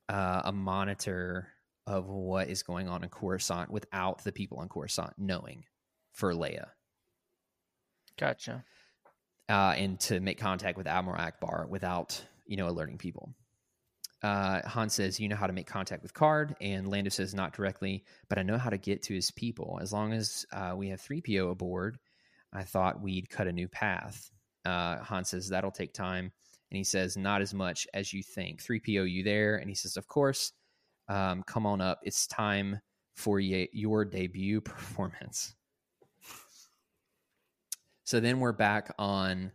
[0.07, 1.49] uh, a monitor
[1.85, 5.65] of what is going on in Coruscant without the people on Coruscant knowing
[6.13, 6.67] for Leia
[8.17, 8.63] Gotcha.
[9.49, 13.33] uh, and to make contact with Admiral Ackbar without you know, alerting people.
[14.23, 17.53] Uh, Han says, "You know how to make contact with Karrde," and Lando says, "Not
[17.53, 19.79] directly, but I know how to get to his people.
[19.81, 21.99] As long as uh, we have three PO aboard,
[22.51, 24.29] I thought we'd cut a new path."
[24.65, 26.33] Uh, Han says, "That'll take time,"
[26.71, 28.61] and he says, "Not as much as you think.
[28.61, 30.51] Three PO, you there?" And he says, "Of course.
[31.07, 31.99] Um, come on up.
[32.03, 32.81] It's time
[33.15, 35.55] for ye- your debut performance."
[38.03, 39.51] So then we're back on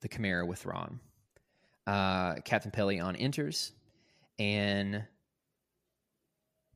[0.00, 1.00] the Chimera with Thrawn.
[1.88, 3.72] Uh, Captain Pellaeon enters
[4.38, 5.06] and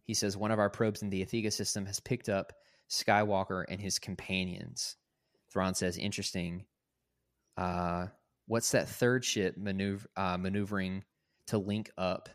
[0.04, 2.54] he says one of our probes in the Athega system has picked up
[2.88, 4.96] Skywalker and his companions.
[5.52, 6.64] Thrawn says, "Interesting.
[7.58, 8.06] Uh,
[8.46, 11.04] what's that third ship maneuver, uh, maneuvering
[11.48, 12.30] to link up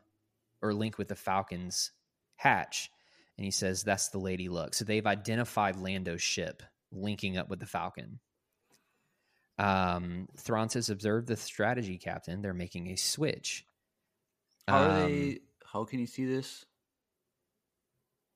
[0.62, 1.92] or link with the Falcon's
[2.36, 2.92] hatch?"
[3.38, 7.60] And he says, "That's the Lady Luck." So they've identified Lando's ship linking up with
[7.60, 8.20] the Falcon.
[9.58, 12.42] Um, Thrawn says, "Observe the strategy, Captain.
[12.42, 13.66] They're making a switch."
[14.68, 15.40] How are Um, they?
[15.66, 16.66] How can you see this?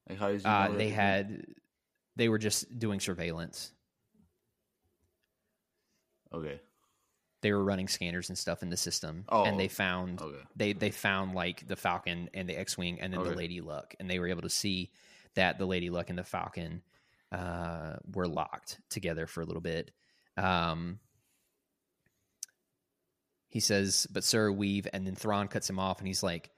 [0.10, 1.46] Like how he Uh, they had,
[2.16, 3.74] they were just doing surveillance.
[6.34, 6.60] Okay.
[7.42, 10.44] They were running scanners and stuff in the system, Oh, and they found Okay.
[10.56, 14.10] they they found like the Falcon and the X-wing, and then the Lady Luck, and
[14.10, 14.92] they were able to see
[15.34, 16.84] that the Lady Luck and the Falcon
[17.32, 19.92] uh, were locked together for a little bit.
[20.38, 21.00] Um,
[23.52, 26.52] he says, "But sir, we've," and then Thrawn cuts him off, and he's like,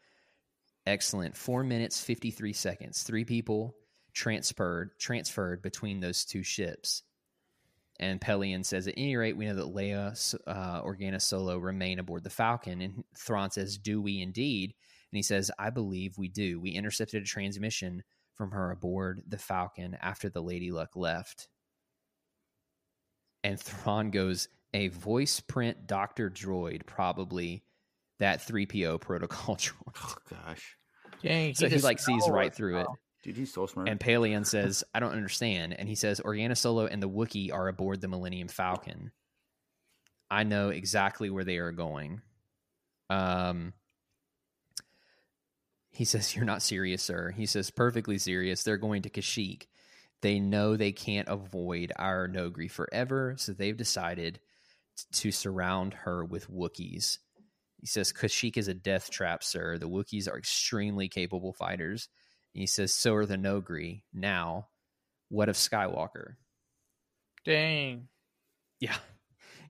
[0.85, 3.75] "Excellent, four minutes fifty three seconds, three people
[4.13, 7.01] transferred transferred between those two ships."
[7.99, 12.23] And Pellaeon says, "At any rate, we know that Leia, uh, Organa Solo remain aboard
[12.23, 14.75] the Falcon." And Thrawn says, "Do we indeed?"
[15.11, 16.59] And he says, "I believe we do.
[16.59, 18.03] We intercepted a transmission
[18.35, 21.49] from her aboard the Falcon after the Lady Luck left."
[23.43, 27.63] And Thrawn goes, "A voice print Doctor Droid, probably
[28.19, 29.73] that three PO protocol droid."
[30.03, 30.77] Oh gosh,
[31.21, 32.29] Dang, so he just like sees knows.
[32.29, 32.87] right through it.
[33.23, 33.87] dude, he's so smart.
[33.89, 35.73] And Pellaeon says, I don't understand.
[35.79, 39.11] And he says, Organa Solo and the Wookiee are aboard the Millennium Falcon.
[40.29, 42.21] I know exactly where they are going.
[43.09, 43.73] Um,
[45.91, 47.31] he says, You're not serious, sir.
[47.31, 48.63] He says, Perfectly serious.
[48.63, 49.67] They're going to Kashyyyk.
[50.21, 54.39] They know they can't avoid our Noghri forever, so they've decided t-
[55.13, 57.17] to surround her with Wookiees.
[57.79, 59.77] He says, Kashyyyk is a death trap, sir.
[59.77, 62.07] The Wookiees are extremely capable fighters.
[62.55, 64.03] And he says, So are the Noghri.
[64.13, 64.69] Now,
[65.29, 66.35] what of Skywalker?
[67.45, 68.07] Dang.
[68.79, 68.95] Yeah.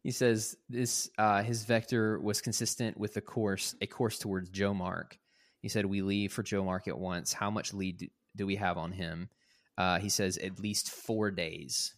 [0.03, 5.13] He says this uh, his vector was consistent with the course, a course towards Jomark.
[5.61, 7.31] He said, We leave for Jomark at once.
[7.31, 9.29] How much lead do, we have on him?
[9.77, 11.95] Uh, he says, At least four days.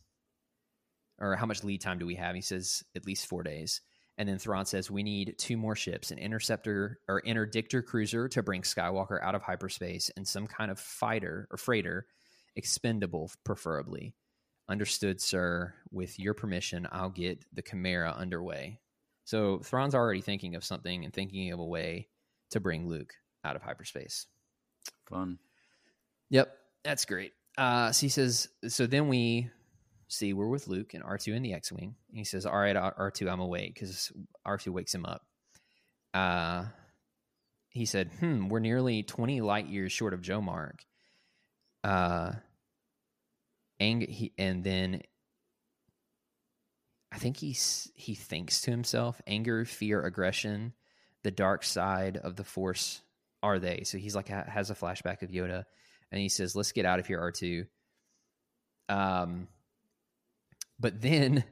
[1.20, 2.36] Or how much lead time do we have?
[2.36, 3.82] He says, At least four days.
[4.18, 8.44] And then Thrawn says, We need two more ships an interceptor or interdictor cruiser to
[8.44, 12.08] bring Skywalker out of hyperspace and some kind of fighter or freighter,
[12.56, 14.16] expendable preferably.
[14.68, 15.74] Understood, sir.
[15.92, 18.80] With your permission, I'll get the Chimera underway.
[19.26, 22.08] So Thrawn's already thinking of something and thinking of a way
[22.52, 23.14] to bring Luke
[23.44, 24.28] out of hyperspace.
[25.10, 25.40] Fun.
[26.30, 27.34] Yep, that's great.
[27.58, 29.50] Uh, so he says, so then we
[30.08, 31.96] see we're with Luke and R2 in the X Wing.
[32.10, 34.12] And he says, All right, R- R2, I'm awake because
[34.46, 35.22] R2 wakes him up.
[36.14, 36.66] Uh,
[37.70, 40.80] he said, Hmm, we're nearly 20 light years short of Jomark.
[41.84, 42.34] Uh,
[43.80, 45.02] and, he, and then
[47.12, 50.74] I think he's, he thinks to himself anger, fear, aggression,
[51.24, 53.02] the dark side of the Force
[53.44, 53.84] are they?
[53.84, 55.66] So he's like, ha- has a flashback of Yoda
[56.12, 57.66] and he says, "Let's get out of here, R 2
[58.90, 59.48] Um,
[60.80, 61.44] but then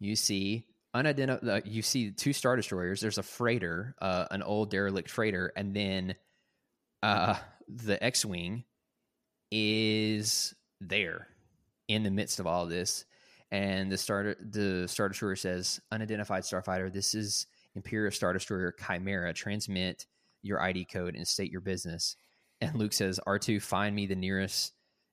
[0.00, 1.48] you see unidentified.
[1.48, 3.00] Uh, you see two star destroyers.
[3.00, 6.14] There's a freighter, uh, an old derelict freighter, and then
[7.02, 7.36] uh,
[7.68, 8.64] the X wing
[9.50, 11.28] is there
[11.88, 13.04] in the midst of all of this.
[13.50, 16.92] And the star the star destroyer says, "Unidentified starfighter.
[16.92, 19.32] This is Imperial Star Destroyer Chimera.
[19.32, 20.06] Transmit
[20.42, 22.16] your ID code and state your business."
[22.60, 24.72] And Luke says, R2, find me the nearest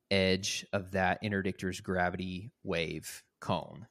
[0.09, 3.87] edge of that interdictor's gravity wave cone.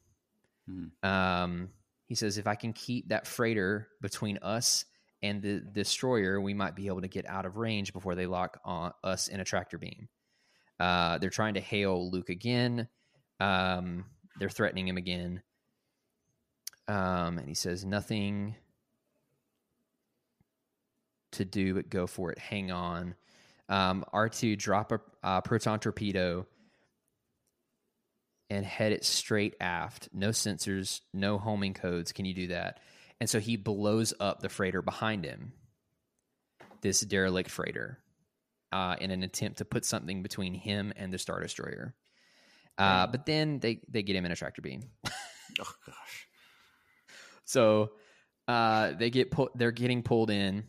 [0.69, 1.05] Mhm.
[1.05, 1.71] Um,
[2.07, 4.85] he says, if I can keep that freighter between us
[5.23, 8.59] and the destroyer, we might be able to get out of range before they lock
[8.65, 10.09] on us in a tractor beam.
[10.79, 12.89] Uh, they're trying to hail Luke again.
[13.39, 14.07] Um,
[14.39, 15.43] they're threatening him again.
[16.89, 18.57] Um, and he says, nothing
[21.33, 22.39] to do but go for it.
[22.39, 23.15] Hang on.
[23.69, 26.47] Um, R2 drop a uh, proton torpedo
[28.51, 30.09] and head it straight aft.
[30.13, 32.13] No sensors, no homing codes.
[32.13, 32.81] Can you do that?
[33.21, 35.53] and so he blows up the freighter behind him,
[36.81, 37.99] this derelict freighter,
[38.73, 41.95] uh, in an attempt to put something between him and the Star Destroyer.
[42.79, 44.83] Uh, but then they they get him in a tractor beam.
[45.61, 46.29] Oh gosh.
[47.45, 47.91] So
[48.47, 50.63] uh, they get pu- they're getting pulled in,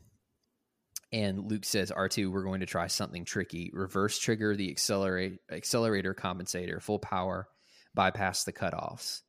[1.13, 3.69] and Luke says, "R2, we're going to try something tricky.
[3.73, 7.47] Reverse trigger the accelerate accelerator compensator, full power,
[7.93, 9.21] bypass the cutoffs."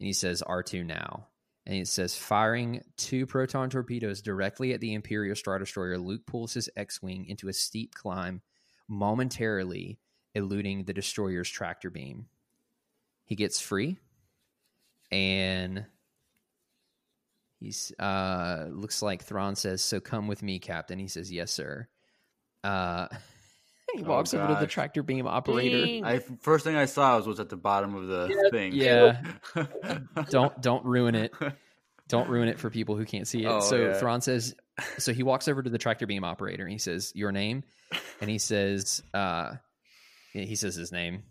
[0.00, 1.28] And he says, "R2 now."
[1.68, 6.54] And it says, firing two proton torpedoes directly at the Imperial Star Destroyer, Luke pulls
[6.54, 8.40] his X Wing into a steep climb,
[8.88, 9.98] momentarily
[10.34, 12.26] eluding the destroyer's tractor beam.
[13.26, 13.98] He gets free,
[15.12, 15.84] and
[17.60, 21.86] he's uh looks like Thrawn says, "So come with me, Captain." He says, "Yes, sir."
[22.64, 23.08] Uh,
[23.94, 25.84] he Oh, walks over to the tractor beam operator.
[25.84, 26.04] Ding.
[26.04, 28.50] I first thing I saw was, was at the bottom of the Yeah.
[28.50, 28.72] thing.
[28.74, 29.22] Yeah,
[30.30, 31.32] don't don't ruin it.
[32.08, 33.48] Don't ruin it for people who can't see it.
[33.48, 33.92] Oh, so yeah.
[33.94, 34.54] Thrawn says,
[34.98, 37.64] so he walks over to the tractor beam operator and he says, "Your name,"
[38.20, 39.54] and he says, uh,
[40.32, 41.24] he says his name.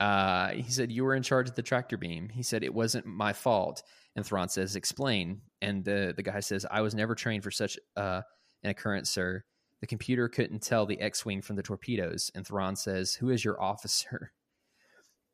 [0.00, 3.06] Uh, he said, "You were in charge of the tractor beam." He said, "It wasn't
[3.06, 3.82] my fault."
[4.14, 7.78] And Thrawn says, "Explain." And the the guy says, "I was never trained for such
[7.96, 8.22] uh,
[8.62, 9.42] an occurrence, sir.
[9.86, 13.60] The computer couldn't tell the X-wing from the torpedoes." And Thrawn says, "Who is your
[13.62, 14.32] officer?"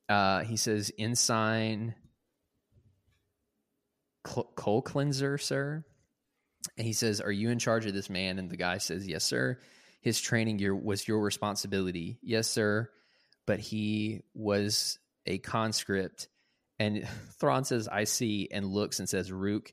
[0.09, 1.95] Uh, he says, "Ensign."
[4.25, 5.85] Colclazure, sir?
[6.77, 8.39] And he says, Are you in charge of this man?
[8.39, 9.59] And the guy says, Yes, sir.
[10.01, 12.19] His training your, was your responsibility.
[12.23, 12.91] Yes, sir.
[13.47, 16.29] But he was a conscript.
[16.79, 17.09] And
[17.41, 19.73] Thrawn says, I see, and looks and says, Rukh,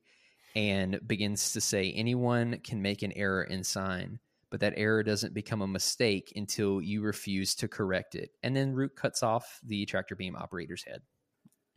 [0.55, 4.19] and begins to say, Anyone can make an error Ensign,
[4.49, 8.31] but that error doesn't become a mistake until you refuse to correct it.
[8.43, 11.01] And then Rukh cuts off the tractor beam operator's head.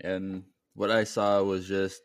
[0.00, 0.44] and
[0.74, 2.00] what I saw was just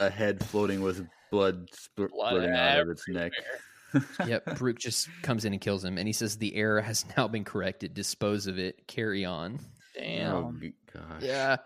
[0.00, 3.32] a head floating with blood spl- Blood splurting out of its neck.
[4.26, 7.26] yep, Rukh just comes in and kills him, and he says the error has now
[7.26, 7.94] been corrected.
[7.94, 8.86] Dispose of it.
[8.86, 9.58] Carry on.
[9.94, 10.34] Damn.
[10.34, 10.52] Oh
[10.92, 11.22] gosh.
[11.22, 11.56] Yeah,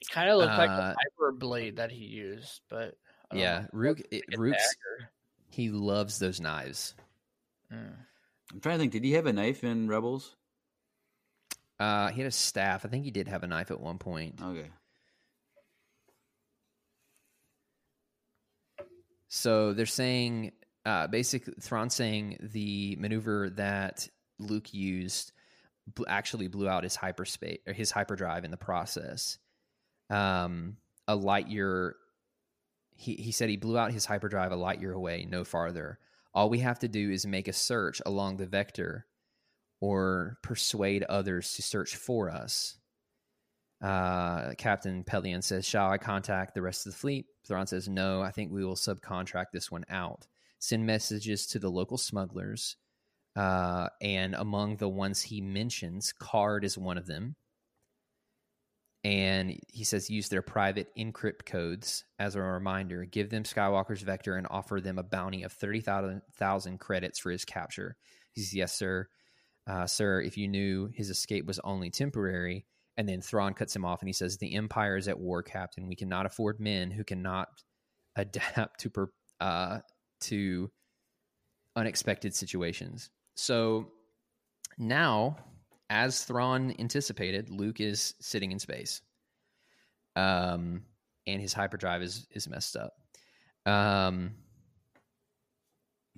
[0.00, 2.96] It kind of looked like Uh, the hyper blade that he used, but I don't
[3.32, 3.60] yeah.
[3.60, 3.66] know.
[3.72, 4.76] Rukh, it, Rukh's
[5.50, 6.94] he loves those knives.
[7.72, 7.94] Mm.
[8.52, 8.92] I'm trying to think.
[8.92, 10.36] Did he have a knife in Rebels?
[11.78, 12.84] Uh, he had a staff.
[12.84, 14.40] I think he did have a knife at one point.
[14.42, 14.70] Okay.
[19.28, 20.52] So they're saying,
[20.84, 24.08] uh, basically, Thrawn saying the maneuver that
[24.38, 25.32] Luke used
[26.08, 29.38] actually blew out his hyperspace or his hyperdrive in the process.
[30.10, 30.76] Um,
[31.08, 31.96] a light year.
[32.96, 35.98] He he said he blew out his hyperdrive a light year away, no farther.
[36.34, 39.06] All we have to do is make a search along the vector,
[39.80, 42.76] or persuade others to search for us.
[43.82, 47.26] Uh, Captain Pellaeon says, Shall I contact the rest of the fleet?
[47.46, 50.26] Thrawn says, No, I think we will subcontract this one out.
[50.58, 52.76] Send messages to the local smugglers.
[53.34, 57.36] Uh, and among the ones he mentions, Karrde is one of them.
[59.06, 63.04] And he says, use their private encrypt codes as a reminder.
[63.04, 67.94] Give them Skywalker's vector and offer them a bounty of 30,000 credits for his capture.
[68.32, 69.06] He says, Yes, sir.
[69.64, 72.66] Uh, sir, if you knew his escape was only temporary,
[72.96, 75.86] and then Thrawn cuts him off and he says, The Empire is at war, Captain.
[75.86, 77.46] We cannot afford men who cannot
[78.16, 79.08] adapt to per,
[79.40, 79.78] uh,
[80.22, 80.68] to
[81.76, 83.08] unexpected situations.
[83.36, 83.92] So
[84.78, 85.36] now,
[85.90, 89.02] as Thrawn anticipated, Luke is sitting in space.
[90.14, 90.82] Um,
[91.26, 92.92] and his hyperdrive is is messed up.
[93.70, 94.36] Um,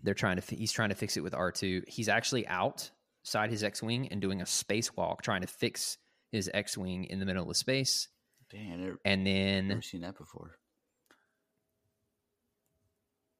[0.02, 1.88] they're trying to fi- he's trying to fix it with R2.
[1.88, 5.98] He's actually outside his X-wing and doing a spacewalk trying to fix
[6.30, 8.08] his X-wing in the middle of space.
[8.50, 10.56] Dang, I've never, And then never seen that before.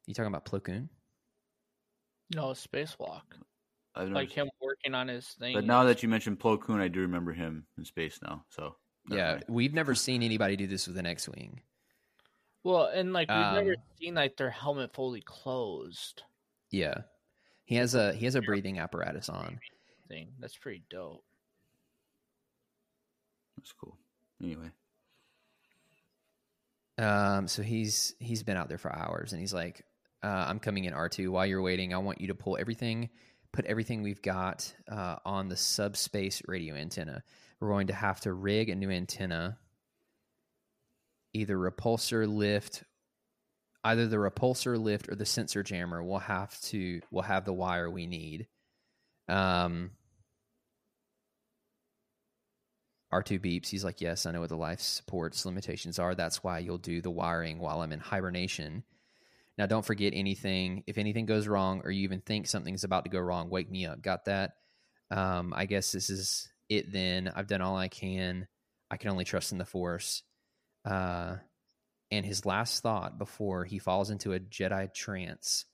[0.07, 0.89] you talking about Plo Koon?
[2.35, 3.23] No, spacewalk.
[3.94, 5.55] I've never, Like him working on his thing.
[5.55, 8.44] but now that you mentioned Plo Koon, I do remember him in space now.
[8.51, 8.77] So
[9.10, 9.44] Yeah, mind.
[9.48, 11.60] we've never seen anybody do this with an X-wing.
[12.65, 16.23] Well, and like we've never Um, seen like their helmet fully closed.
[16.70, 17.02] Yeah,
[17.65, 19.59] he has a he has a breathing apparatus on.
[20.09, 21.24] Thing that's pretty dope.
[23.56, 23.97] that's cool.
[24.43, 24.70] Anyway,
[26.98, 29.85] Um, so he's he's been out there for hours, and he's like,
[30.23, 31.31] uh, "I'm coming in R two.
[31.32, 33.09] While you're waiting, I want you to pull everything,
[33.59, 37.24] put everything we've got uh, on the subspace radio antenna.
[37.59, 39.59] We're going to have to rig a new antenna,
[41.35, 42.85] either repulsor lift,
[43.82, 46.05] either the repulsor lift or the sensor jammer.
[46.05, 48.47] We'll have to we'll have the wire we need."
[49.28, 49.90] Um,
[53.12, 53.70] R2 beeps.
[53.70, 56.14] He's like, Yes, I know what the life support's limitations are.
[56.14, 58.85] That's why you'll do the wiring while I'm in hibernation.
[59.59, 60.85] Now, don't forget anything.
[60.86, 63.86] If anything goes wrong or you even think something's about to go wrong, wake me
[63.86, 64.01] up.
[64.01, 64.52] Got that?
[65.10, 67.30] Um, I guess this is it then.
[67.35, 68.47] I've done all I can.
[68.90, 70.22] I can only trust in the Force.
[70.85, 71.36] Uh,
[72.10, 75.64] and his last thought before he falls into a Jedi trance,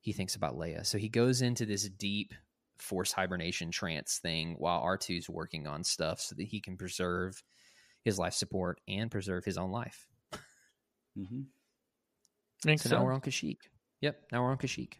[0.00, 0.84] he thinks about Leia.
[0.86, 2.32] So he goes into this deep
[2.78, 7.42] force hibernation trance thing while R2's working on stuff so that he can preserve
[8.04, 10.06] his life support and preserve his own life.
[11.16, 11.42] hmm
[12.90, 13.58] So now we're on Kashyyyk.
[14.00, 14.94] Yep, now we're on Kashyyyk.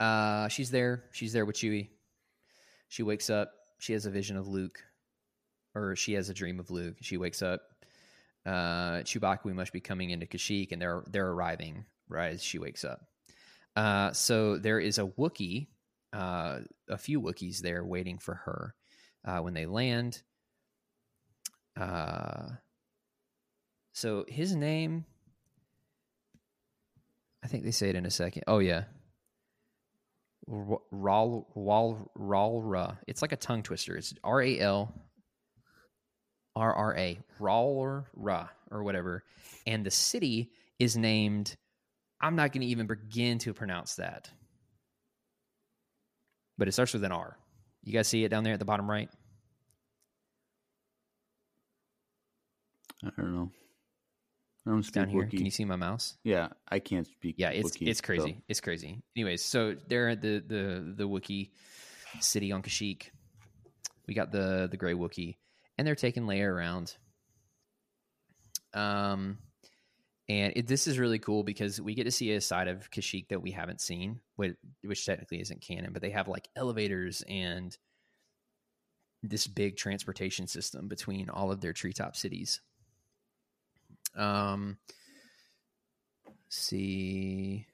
[0.00, 1.04] Uh, she's there.
[1.12, 1.88] She's there with Chewie.
[2.88, 3.52] She wakes up.
[3.78, 4.82] She has a vision of Luke,
[5.74, 6.96] or she has a dream of Luke.
[7.00, 7.62] She wakes up.
[8.46, 12.58] Uh, Chewbacca, we must be coming into Kashyyyk, and they're they're arriving right as she
[12.58, 13.00] wakes up.
[13.76, 15.68] Uh, so there is a Wookiee,
[16.12, 18.74] uh, a few Wookiees there waiting for her
[19.24, 20.22] uh, when they land.
[21.78, 22.48] Uh,
[23.92, 25.04] so his name,
[27.42, 28.44] I think they say it in a second.
[28.46, 28.84] Oh yeah,
[30.46, 32.96] Ral Ral Ralrra.
[33.06, 33.96] It's like a tongue twister.
[33.96, 34.94] It's R A L
[36.56, 39.24] R R A Ralrra or whatever,
[39.66, 41.56] and the city is named.
[42.20, 44.28] I'm not going to even begin to pronounce that,
[46.56, 47.36] but it starts with an R.
[47.84, 49.08] You guys see it down there at the bottom right?
[53.04, 53.50] I don't know.
[54.68, 55.22] I don't speak Down here.
[55.22, 55.30] Wookiee.
[55.38, 56.18] Can you see my mouse?
[56.24, 57.36] Yeah, I can't speak.
[57.38, 58.32] Yeah, it's Wookiee, it's crazy.
[58.34, 59.02] so- It's crazy.
[59.16, 61.50] Anyways, so they're at the the the Wookiee
[62.20, 63.04] city on Kashyyyk.
[64.06, 65.36] We got the the gray Wookiee,
[65.78, 66.94] and they're taking Leia around.
[68.74, 69.38] Um,
[70.28, 73.28] and it, this is really cool because we get to see a side of Kashyyyk
[73.28, 77.76] that we haven't seen, which, which technically isn't canon, but they have like elevators and
[79.22, 82.60] this big transportation system between all of their treetop cities.
[84.18, 84.76] Um,
[86.48, 87.66] see.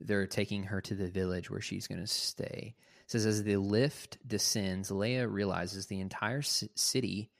[0.00, 2.76] They're taking her to the village where she's going to stay.
[3.04, 7.30] It says as the lift descends leia realizes the entire city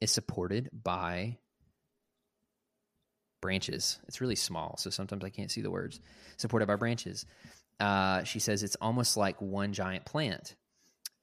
[0.00, 1.38] is supported by
[3.40, 3.98] branches.
[4.06, 6.00] It's really small so sometimes i can't see the words.
[6.36, 7.24] Supported by branches.
[7.80, 10.56] Uh, she says it's almost like one giant plant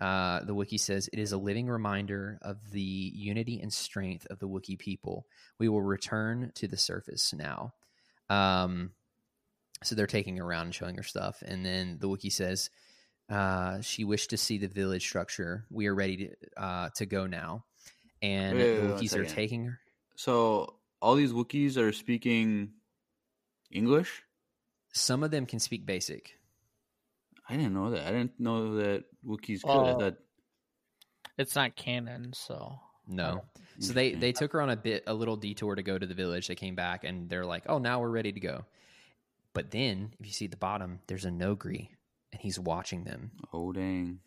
[0.02, 4.40] uh, the Wookiee says it is a living reminder of the unity and strength of
[4.40, 5.28] the Wookiee people.
[5.60, 7.76] We will return to the surface now.
[8.28, 8.92] Um,
[9.84, 12.72] so they're taking her around and showing her stuff, and then the Wookiee says
[13.30, 15.66] uh, she wished to see the village structure.
[15.70, 17.66] We are ready to uh, to go now,
[18.24, 19.80] and Wait, the wait, Wookiees are taking her.
[20.16, 22.72] So all these Wookiees are speaking
[23.72, 24.24] English.
[24.94, 26.36] Some of them can speak basic.
[27.52, 28.08] I didn't know that.
[28.08, 29.68] I didn't know that Wookiees could.
[29.68, 30.18] Well, I thought
[31.38, 33.44] It's not canon, so No.
[33.80, 36.14] So they they took her on a bit a little detour to go to the
[36.14, 36.48] village.
[36.48, 38.66] They came back and they're like, "Oh, now we're ready to go."
[39.54, 41.90] But then, if you see at the bottom, there's a Noghri,
[42.32, 43.32] and he's watching them.
[43.52, 44.20] Oh dang!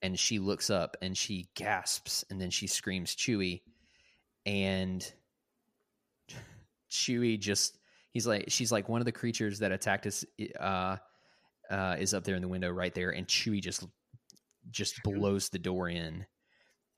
[0.00, 3.60] And she looks up and she gasps, and then she screams, "Chewie!"
[4.46, 5.12] And
[6.90, 7.78] Chewie just
[8.12, 10.24] he's like she's like one of the creatures that attacked us
[10.58, 10.96] uh,
[11.70, 13.86] uh, is up there in the window right there, and Chewie just
[14.70, 16.26] just blows the door in,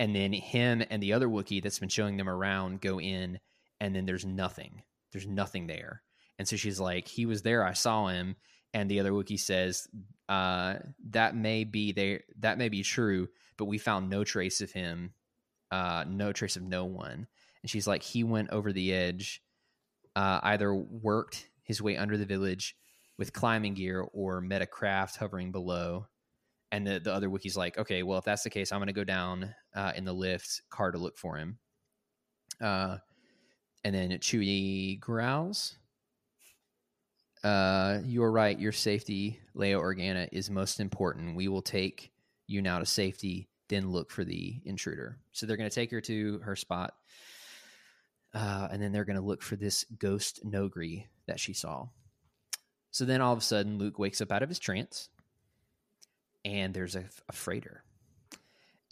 [0.01, 3.39] and then him and the other Wookiee that's been showing them around go in,
[3.81, 4.82] and then there's nothing.
[5.12, 6.03] There's nothing there,
[6.39, 7.65] and so she's like, "He was there.
[7.65, 8.36] I saw him."
[8.74, 9.86] And the other Wookiee says,
[10.31, 10.77] uh,
[11.11, 12.23] "That may be there.
[12.39, 13.28] That may be true,
[13.59, 15.12] but we found no trace of him,
[15.70, 17.27] uh, no trace of no one."
[17.62, 19.43] And she's like, "He went over the edge,
[20.16, 22.74] uh, either worked his way under the village."
[23.19, 26.07] With climbing gear or met a craft hovering below,
[26.73, 28.95] and the, the other Wookiee's like, okay, well, if that's the case, I'm going to
[28.95, 31.59] go down uh, in the lift car to look for him.
[32.61, 32.97] Uh,
[33.85, 35.77] and then Chewie growls.
[37.45, 38.59] Uh, you're right.
[38.59, 41.37] Your safety, Leia Organa, is most important.
[41.37, 42.13] We will take
[42.47, 45.19] you now to safety, then look for the intruder.
[45.33, 46.95] So they're going to take her to her spot,
[48.35, 51.89] uh, and then they're going to look for this ghost Noghri that she saw.
[52.93, 55.09] So then all of a sudden, Luke wakes up out of his trance
[56.44, 57.82] and there's a, a freighter.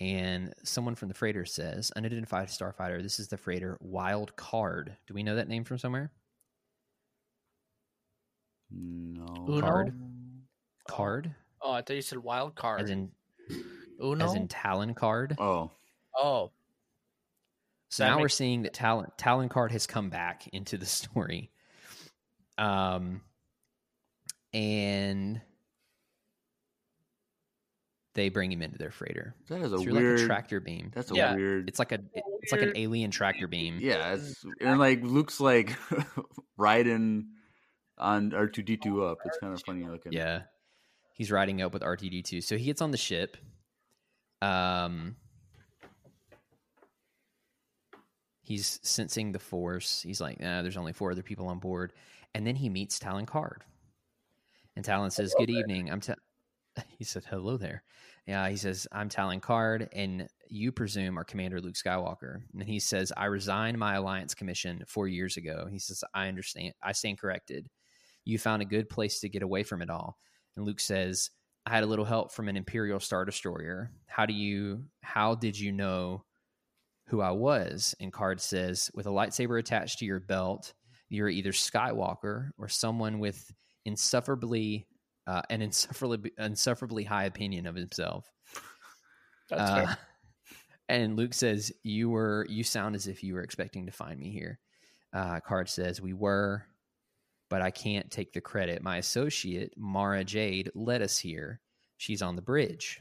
[0.01, 4.97] And someone from the freighter says, unidentified starfighter, this is the freighter Wild Karrde.
[5.06, 6.10] Do we know that name from somewhere?
[8.70, 9.27] No.
[9.47, 9.60] Uno?
[9.60, 9.93] Karrde.
[10.89, 11.35] Karrde?
[11.60, 12.81] Oh, I thought you said wild card.
[12.81, 13.10] As in
[14.02, 14.24] Uno.
[14.24, 15.36] as in Talon Karrde.
[15.39, 15.70] Oh,
[16.16, 16.51] oh,
[17.90, 21.51] So That now we're seeing that Talon Talon Karrde has come back into the story.
[22.56, 23.20] Um
[24.52, 25.40] and
[28.14, 29.35] they bring him into their freighter.
[29.48, 30.90] That is a through weird like a tractor beam.
[30.94, 31.35] That's a Yeah.
[31.35, 31.68] weird.
[31.68, 32.01] It's like a
[32.43, 33.78] it's like an alien tractor beam.
[33.81, 35.77] yeah, it's and like Luke's like
[36.56, 37.28] riding
[37.98, 39.18] on R two D two up.
[39.24, 40.12] It's kind of funny looking.
[40.12, 40.43] Yeah.
[41.12, 42.43] He's riding up with R2-D2.
[42.43, 43.36] So he gets on the ship.
[44.40, 45.16] Um
[48.43, 50.01] He's sensing the force.
[50.02, 51.93] He's like, nah, there's only four other people on board.
[52.35, 53.60] And then he meets Talon Karrde.
[54.77, 55.91] And Talon says, Good evening.
[55.91, 56.15] I'm ta-.
[56.99, 57.83] he said, Hello there.
[58.27, 62.43] Yeah, he says, I'm Talon Karrde, and you presume are Commander Luke Skywalker.
[62.53, 65.67] And he says, I resigned my alliance commission four years ago.
[65.71, 66.75] He says, I understand.
[66.83, 67.69] I stand corrected.
[68.25, 70.19] You found a good place to get away from it all.
[70.57, 71.31] And Luke says,
[71.67, 73.91] I had a little help from an Imperial Star Destroyer.
[74.07, 76.25] How do you how did you know
[77.07, 77.95] who I was?
[78.01, 80.73] And Karrde says, with a lightsaber attached to your belt,
[81.09, 83.51] you're either Skywalker or someone with
[83.85, 84.86] insufferably
[85.27, 88.31] uh, an insufferably insufferably high opinion of himself.
[89.48, 89.98] That's Uh, fair.
[90.89, 92.47] and Luke says, "You were.
[92.48, 94.59] You sound as if you were expecting to find me here."
[95.12, 96.65] Uh, Karrde says, "We were,
[97.48, 98.82] but I can't take the credit.
[98.82, 101.61] My associate Mara Jade led us here.
[101.97, 103.01] She's on the bridge."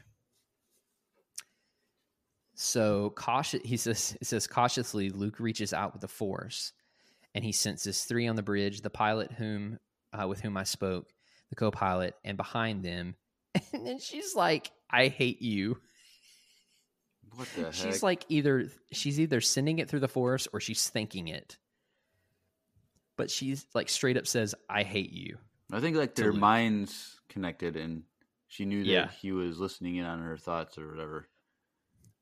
[2.54, 4.16] So cautious, he says.
[4.20, 5.10] It says cautiously.
[5.10, 6.72] Luke reaches out with the Force,
[7.34, 9.78] and he senses three on the bridge: the pilot whom
[10.12, 11.12] uh, with whom I spoke,
[11.50, 13.14] the co-pilot, and behind them.
[13.72, 15.78] And then she's like, "I hate you."
[17.34, 17.74] What the heck?
[17.74, 21.58] She's like either she's either sending it through the force or she's thinking it.
[23.16, 25.36] But she's like straight up says, "I hate you."
[25.72, 26.40] I think like their Luke.
[26.40, 28.02] minds connected, and
[28.48, 29.10] she knew that Yeah.
[29.20, 31.28] he was listening in on her thoughts or whatever.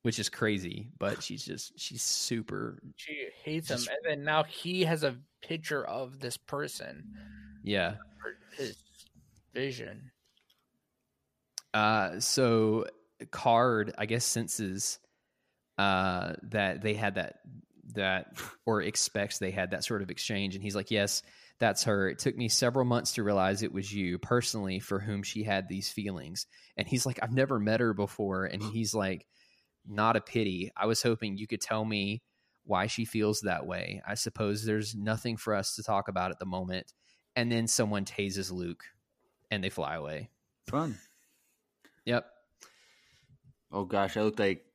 [0.03, 0.89] which is crazy.
[0.97, 5.17] But she's just she's super She hates Just- him, and then now he has a
[5.41, 7.03] picture of this person
[7.63, 7.95] yeah.
[8.57, 8.77] his
[9.53, 10.11] vision.
[11.73, 12.85] Uh, so
[13.25, 14.99] Karrde, I guess, senses
[15.77, 17.39] uh, that they had that
[17.93, 21.21] that or expects they had that sort of exchange, and he's like, "Yes,
[21.59, 22.09] that's her.
[22.09, 25.67] It took me several months to realize it was you personally for whom she had
[25.67, 29.25] these feelings." And he's like, "I've never met her before," and he's like,
[29.87, 30.71] "Not a pity.
[30.75, 32.21] I was hoping you could tell me."
[32.65, 33.99] Why she feels that way.
[34.05, 36.93] I suppose there's nothing for us to talk about at the moment.
[37.39, 38.83] And then someone tases Luke
[39.49, 40.29] and they fly away.
[40.67, 40.97] Fun.
[42.03, 42.29] Yep.
[43.71, 44.65] Oh gosh, I looked like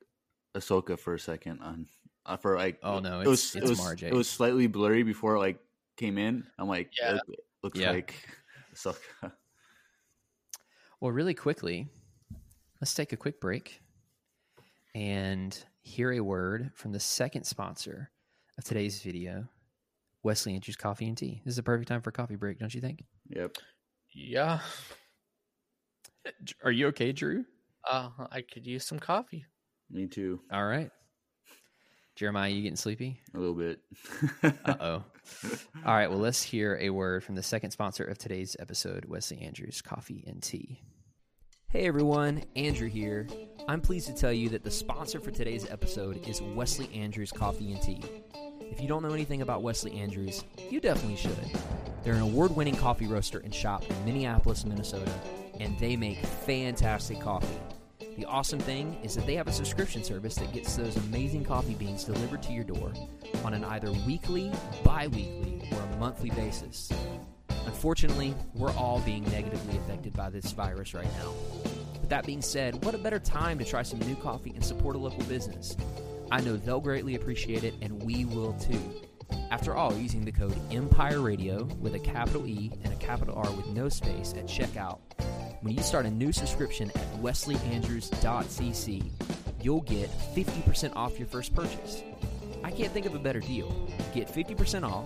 [0.55, 1.85] Ahsoka for a second on
[2.25, 2.79] uh, for like.
[2.81, 5.59] Oh, no, it was it's- it was Mara it was slightly blurry before it like
[5.95, 6.43] came in.
[6.57, 7.17] I'm like, Yeah.
[7.27, 7.91] it looks Yeah.
[7.91, 8.15] like
[8.73, 9.31] Ahsoka.
[10.99, 11.87] Well, really quickly,
[12.81, 13.79] let's take a quick break
[14.95, 18.09] and hear a word from the second sponsor
[18.57, 19.47] of today's video,
[20.25, 21.41] Wesley Andrews Coffee and Tea.
[21.45, 23.03] This is a perfect time for a coffee break, don't you think?
[23.29, 23.57] Yep.
[24.13, 24.59] Yeah,
[26.63, 27.45] Are you okay, Drew?
[27.89, 29.45] uh, I could use some coffee.
[29.91, 30.39] Me too.
[30.51, 30.89] All right.
[32.15, 33.19] Jeremiah, you getting sleepy?
[33.35, 33.79] A little bit.
[34.65, 35.03] Uh oh.
[35.85, 36.09] All right.
[36.09, 40.23] Well, let's hear a word from the second sponsor of today's episode, Wesley Andrews Coffee
[40.25, 40.81] and Tea.
[41.69, 43.27] Hey everyone, Andrew here.
[43.67, 47.73] I'm pleased to tell you that the sponsor for today's episode is Wesley Andrews Coffee
[47.73, 48.01] and Tea.
[48.71, 51.37] If you don't know anything about Wesley Andrews, you definitely should.
[52.03, 55.11] They're an award winning coffee roaster and shop in Minneapolis, Minnesota,
[55.59, 57.59] and they make fantastic coffee.
[58.17, 61.73] The awesome thing is that they have a subscription service that gets those amazing coffee
[61.73, 62.93] beans delivered to your door
[63.43, 64.51] on an either weekly,
[64.83, 66.91] bi weekly, or a monthly basis.
[67.65, 71.33] Unfortunately, we're all being negatively affected by this virus right now.
[71.99, 74.95] But that being said, what a better time to try some new coffee and support
[74.95, 75.75] a local business.
[76.31, 78.81] I know they'll greatly appreciate it, and we will too.
[79.51, 83.51] After all, using the code Empire Radio with a capital E and a capital R
[83.51, 84.99] with no space at checkout,
[85.61, 89.11] when you start a new subscription at wesleyandrews.cc,
[89.61, 92.03] you'll get 50% off your first purchase.
[92.63, 93.69] I can't think of a better deal.
[94.13, 95.05] Get 50% off,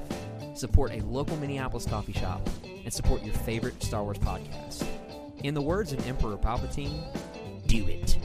[0.57, 4.85] support a local Minneapolis coffee shop, and support your favorite Star Wars podcast.
[5.43, 7.01] In the words of Emperor Palpatine,
[7.67, 8.17] do it.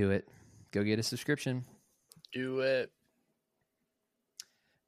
[0.00, 0.26] Do it.
[0.72, 1.62] Go get a subscription.
[2.32, 2.90] Do it.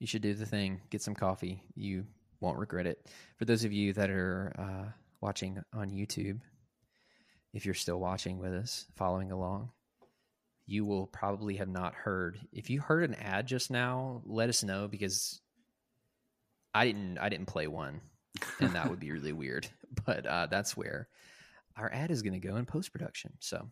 [0.00, 0.80] You should do the thing.
[0.88, 1.62] Get some coffee.
[1.74, 2.06] You
[2.40, 3.06] won't regret it.
[3.36, 4.90] For those of you that are uh,
[5.20, 6.40] watching on YouTube,
[7.52, 9.68] if you're still watching with us, following along,
[10.66, 12.38] you will probably have not heard.
[12.50, 15.42] If you heard an ad just now, let us know because
[16.72, 17.18] I didn't.
[17.18, 18.00] I didn't play one,
[18.60, 19.68] and that would be really weird.
[20.06, 21.06] But uh, that's where
[21.76, 23.34] our ad is going to go in post production.
[23.40, 23.68] So,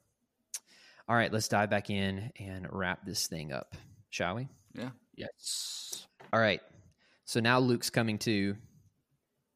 [1.10, 3.74] all right, let's dive back in and wrap this thing up,
[4.10, 4.48] shall we?
[4.74, 4.90] yeah.
[5.16, 6.06] Yes.
[6.32, 6.60] All right.
[7.24, 8.56] So now Luke's coming to.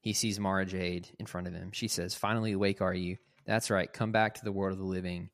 [0.00, 1.70] He sees Mara Jade in front of him.
[1.72, 3.16] She says, "Finally awake, are you?
[3.46, 3.90] That's right.
[3.90, 5.30] Come back to the world of the living."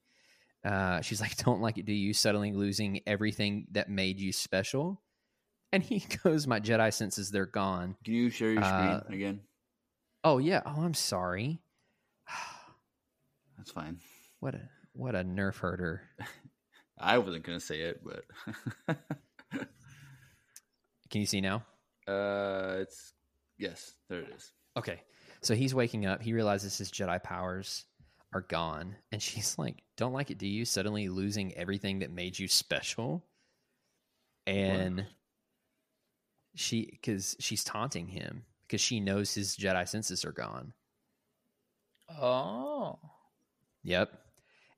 [0.63, 2.13] Uh, she's like, "Don't like it, do you?
[2.13, 5.03] Suddenly losing everything that made you special."
[5.73, 9.41] And he goes, "My Jedi senses, they're gone." Can you share your screen Uh, again?
[10.23, 10.61] Oh yeah.
[10.67, 11.61] Oh, I'm sorry.
[13.57, 13.99] That's fine.
[14.39, 14.69] What a
[15.01, 16.03] what a nerf herder.
[16.99, 18.25] I wasn't gonna say it, but
[21.11, 21.65] Can you see now?
[22.07, 23.15] uh, it's
[23.59, 24.53] yes, there it is.
[24.77, 25.01] Okay.
[25.41, 26.21] So he's waking up.
[26.23, 27.87] He realizes his Jedi powers
[28.35, 28.95] are gone.
[29.11, 30.67] And she's like, Don't like it, do you?
[30.67, 33.25] Suddenly losing everything that made you special.
[34.47, 35.07] And
[36.55, 40.75] she, because she's taunting him because she knows his Jedi senses are gone.
[42.21, 42.99] Oh.
[43.83, 44.13] Yep.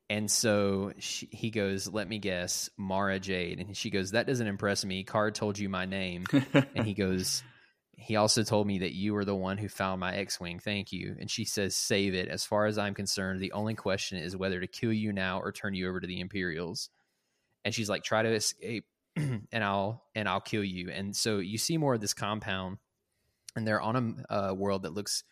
[0.09, 3.59] And so she, he goes, Let me guess, Mara Jade.
[3.59, 5.03] And she goes, That doesn't impress me.
[5.03, 6.25] Karrde told you my name.
[6.53, 7.41] and he goes,
[7.95, 10.59] He also told me that you were the one who found my X Wing.
[10.59, 11.15] Thank you.
[11.19, 12.27] And she says, Save it.
[12.27, 15.51] As far as I'm concerned, the only question is whether to kill you now or
[15.51, 16.89] turn you over to the Imperials.
[17.63, 18.85] And she's like, Try to escape
[19.15, 20.89] and I'll and I'll kill you.
[20.89, 22.77] And so you see more of this compound,
[23.55, 25.23] and they're on a uh, world that looks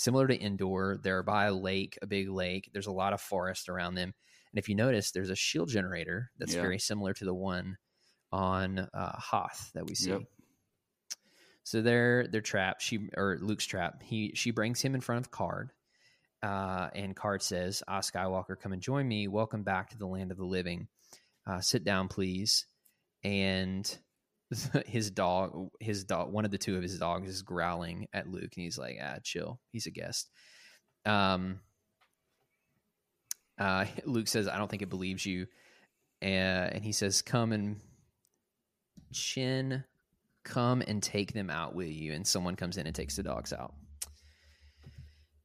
[0.00, 0.98] similar to Endor.
[1.02, 2.70] They're by a lake, a big lake.
[2.72, 4.14] There's a lot of forest around them.
[4.52, 6.62] And if you notice, there's a shield generator that's Yeah.
[6.62, 7.76] very similar to the one
[8.32, 10.10] on uh, Hoth that we see.
[10.10, 10.22] Yep.
[11.64, 12.82] So they're they're trapped.
[12.82, 14.02] She or Luke's trapped.
[14.02, 15.68] He she brings him in front of Karrde,
[16.42, 19.28] uh, and Karrde says, "Ah, Skywalker, come and join me.
[19.28, 20.88] Welcome back to the land of the living.
[21.46, 22.66] Uh, sit down, please."
[23.22, 23.98] And
[24.86, 28.52] his dog, his dog, one of the two of his dogs is growling at Luke,
[28.56, 29.60] and he's like, "Ah, chill.
[29.70, 30.30] He's a guest."
[31.06, 31.60] Um.
[33.58, 35.46] Uh, Luke says, "I don't think it believes you,"
[36.22, 36.26] uh,
[36.72, 37.80] and he says, "Come and
[39.12, 39.84] Chin,
[40.44, 43.52] come and take them out with you." And someone comes in and takes the dogs
[43.52, 43.74] out.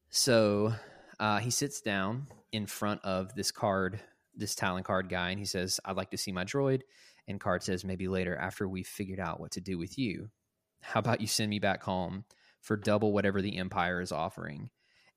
[0.10, 0.73] So
[1.19, 3.99] uh, he sits down in front of this Karrde,
[4.34, 6.82] this Talon Karrde guy, and he says, "I'd like to see my droid."
[7.27, 10.30] And Karrde says, "Maybe later, after we've figured out what to do with you.
[10.81, 12.26] How about you send me back home
[12.61, 14.69] for double whatever the Empire is offering?"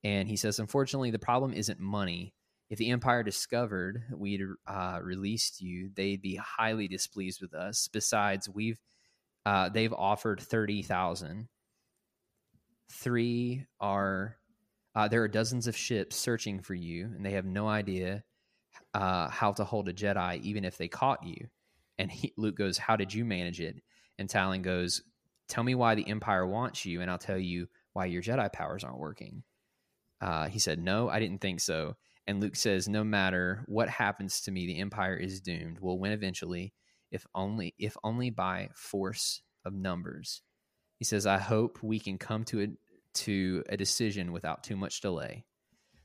[0.05, 2.35] And he says, "Unfortunately, the problem isn't money."
[2.71, 7.89] If the Empire discovered we'd uh, released you, they'd be highly displeased with us.
[7.89, 8.81] Besides, we've
[9.47, 11.49] uh, they've offered thirty thousand.
[12.91, 14.37] Three are
[14.95, 18.25] uh, there are dozens of ships searching for you, and they have no idea
[18.95, 21.49] uh, how to hold a Jedi, even if they caught you.
[21.99, 23.83] And he, Luke goes, "How did you manage it?"
[24.19, 25.03] And Talon goes,
[25.49, 28.85] "Tell me why the Empire wants you, and I'll tell you why your Jedi powers
[28.85, 29.43] aren't working."
[30.21, 31.97] Uh, he said, "No, I didn't think so."
[32.27, 35.79] And Luke says, "No matter what happens to me, the Empire is doomed.
[35.81, 36.75] We'll win eventually,
[37.11, 40.43] if only if only by force of numbers."
[40.97, 42.69] He says, "I hope we can come to a
[43.15, 45.45] to a decision without too much delay."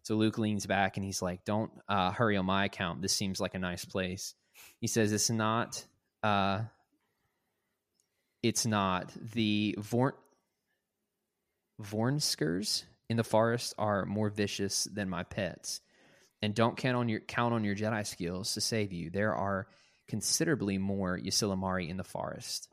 [0.03, 3.01] So Luke leans back and he's like, "Don't uh, hurry on my account.
[3.01, 4.35] This seems like a nice place."
[4.79, 5.85] He says, "It's not.
[6.21, 6.63] Uh,
[8.41, 10.13] it's not the Vorn
[11.81, 15.81] vornskrs in the forest are more vicious than my pets."
[16.43, 19.09] and don't count on your count on your Jedi skills to save you.
[19.09, 19.65] There are
[20.09, 22.67] considerably more Ysalamiri in the forest.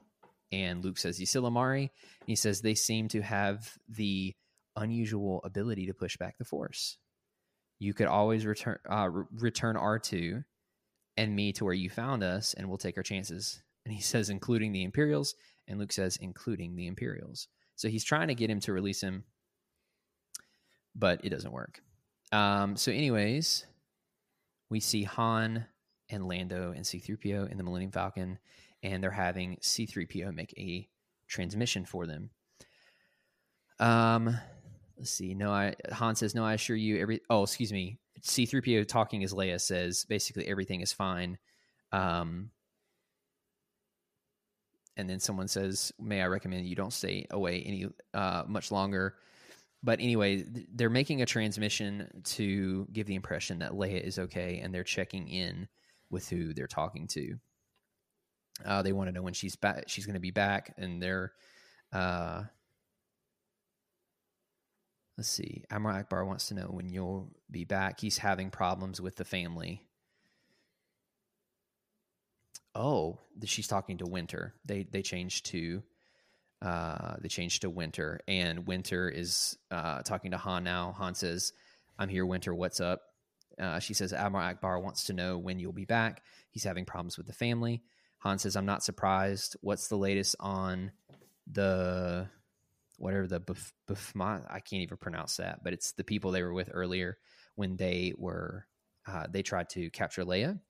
[0.50, 1.90] And Luke says Ysalamiri.
[2.26, 4.34] He says they seem to have the
[4.74, 6.98] unusual ability to push back the Force.
[7.78, 10.42] You could always return uh, re- return R two
[11.16, 13.62] and me to where you found us, and we'll take our chances.
[13.84, 15.34] And he says, including the Imperials,
[15.68, 17.48] and Luke says, including the Imperials.
[17.76, 19.24] So he's trying to get him to release him,
[20.94, 21.80] but it doesn't work.
[22.32, 23.66] Um, so, anyways,
[24.68, 25.66] we see Han
[26.10, 28.38] and Lando and C3PO in the Millennium Falcon,
[28.82, 30.88] and they're having C3PO make a
[31.28, 32.30] transmission for them.
[33.78, 34.36] Um,
[34.98, 35.34] let's see.
[35.34, 37.98] No, I Han says, "No, I assure you, every." Oh, excuse me.
[38.22, 41.38] C3PO talking as Leia says, basically everything is fine.
[41.92, 42.50] Um,
[44.96, 49.16] and then someone says, "May I recommend you don't stay away any uh, much longer."
[49.82, 54.60] But anyway, th- they're making a transmission to give the impression that Leia is okay,
[54.62, 55.68] and they're checking in
[56.10, 57.36] with who they're talking to.
[58.64, 59.84] Uh, they want to know when she's back.
[59.86, 61.32] She's going to be back, and they're.
[61.92, 62.44] Uh,
[65.20, 65.64] let's see.
[65.70, 68.00] Admiral Ackbar wants to know when you'll be back.
[68.00, 69.82] He's having problems with the family.
[72.74, 74.54] Oh, she's talking to Winter.
[74.64, 75.82] They they changed to
[76.62, 80.92] uh, they changed to Winter, and Winter is uh, talking to Han now.
[80.96, 81.52] Han says,
[81.98, 82.54] "I'm here, Winter.
[82.54, 83.02] What's up?"
[83.60, 86.22] Uh, she says, "Admiral Ackbar wants to know when you'll be back.
[86.50, 87.82] He's having problems with the family."
[88.20, 89.58] Han says, "I'm not surprised.
[89.60, 90.92] What's the latest on
[91.46, 92.30] the
[93.00, 96.52] whatever the Buf- Bufma, I can't even pronounce that, but it's the people they were
[96.52, 97.16] with earlier
[97.54, 98.66] when they were
[99.06, 100.60] uh, they tried to capture Leia.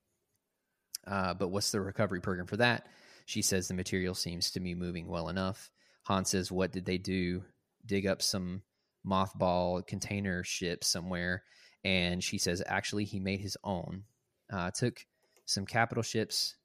[1.07, 2.86] Uh, but what's the recovery program for that?
[3.27, 5.70] She says the material seems to be moving well enough.
[6.05, 7.44] Han says, "What did they do?
[7.85, 8.62] Dig up some
[9.07, 11.43] mothball container ship somewhere?"
[11.85, 14.05] And she says, "Actually, he made his own.
[14.52, 15.05] Uh, took
[15.47, 16.57] some capital ships,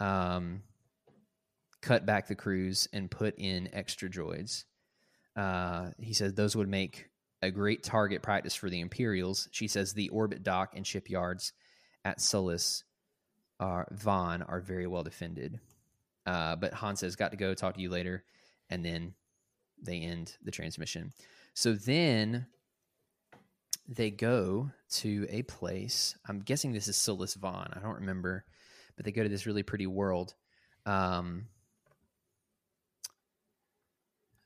[0.00, 0.62] um,
[1.82, 4.64] cut back the crews, and put in extra droids."
[5.36, 7.08] Uh, he says those would make
[7.42, 9.48] a great target practice for the Imperials.
[9.50, 11.52] She says the orbit dock and shipyards
[12.04, 12.84] at Sluis
[13.60, 15.60] are Van are very well defended.
[16.24, 17.54] Uh, but Han says, "Got to go.
[17.54, 18.24] Talk to you later,"
[18.70, 19.14] and then
[19.82, 21.12] they end the transmission.
[21.54, 22.46] So then
[23.88, 26.16] they go to a place.
[26.26, 27.72] I'm guessing this is Sluis Van.
[27.72, 28.44] I don't remember,
[28.96, 30.34] but they go to this really pretty world.
[30.86, 31.46] Um,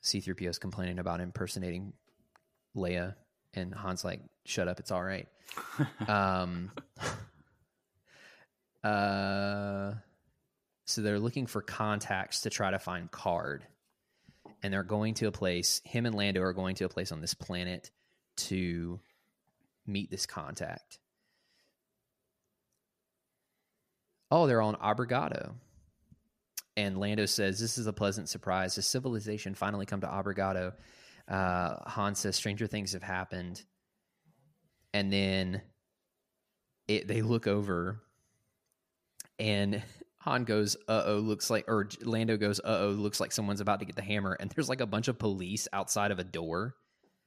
[0.07, 1.93] C3PO is complaining about impersonating
[2.77, 3.17] Leia,
[3.55, 5.27] and Han's like, "Shut up, it's all right."
[6.09, 6.71] um,
[8.85, 9.95] uh,
[10.85, 13.63] so they're looking for contacts to try to find Karrde,
[14.63, 15.81] and they're going to a place.
[15.85, 17.91] Him and Lando are going to a place on this planet
[18.37, 19.01] to
[19.87, 21.01] meet this contact.
[24.31, 25.55] Oh, they're on Abregado.
[26.77, 28.77] And Lando says, This is a pleasant surprise.
[28.77, 30.73] Has civilization finally come to Abregado?
[31.29, 33.63] Uh, Han says, Stranger things have happened.
[34.93, 35.63] And then
[36.89, 38.01] it, they look over,
[39.39, 39.83] and
[40.19, 43.81] Han goes, Uh oh, looks like, or Lando goes, Uh oh, looks like someone's about
[43.81, 44.37] to get the hammer.
[44.39, 46.75] And there's like a bunch of police outside of a door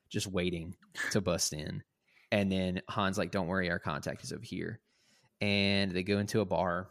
[0.10, 0.76] just waiting
[1.12, 1.84] to bust in.
[2.32, 4.80] And then Han's like, Don't worry, our contact is over here.
[5.42, 6.90] And they go into a bar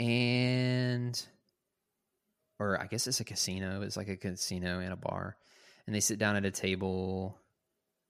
[0.00, 1.20] and
[2.60, 3.82] or I guess it's a casino.
[3.82, 5.36] It's like a casino and a bar.
[5.86, 7.36] And they sit down at a table.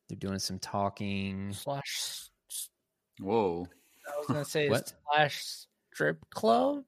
[0.09, 1.53] They're doing some talking.
[1.53, 2.29] Slash.
[3.21, 3.67] Whoa.
[4.07, 4.93] I was gonna say What?
[5.13, 5.43] slash
[5.93, 6.85] strip club.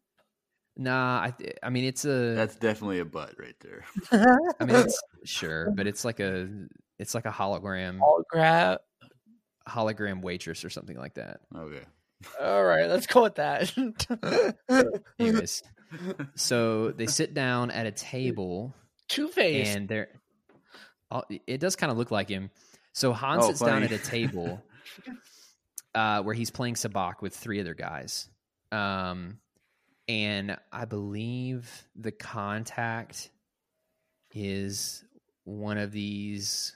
[0.77, 3.85] Nah, I th- I mean it's a That's definitely a butt right there.
[4.61, 6.49] I mean it's sure, but it's like a
[6.99, 8.77] it's like a hologram Hologram.
[9.67, 11.41] hologram waitress or something like that.
[11.57, 11.85] Okay.
[12.41, 13.73] All right, let's go with that.
[15.19, 15.63] Anyways,
[16.35, 18.75] so they sit down at a table
[19.09, 19.69] Two Face.
[19.75, 20.09] and they're
[21.11, 22.51] oh, it does kind of look like him.
[22.93, 24.63] So Han Oh, sits down at a table
[25.95, 28.29] uh, where he's playing sabacc with three other guys,
[28.73, 29.39] um,
[30.09, 33.31] and I believe the contact
[34.33, 35.05] is
[35.45, 36.75] one of these.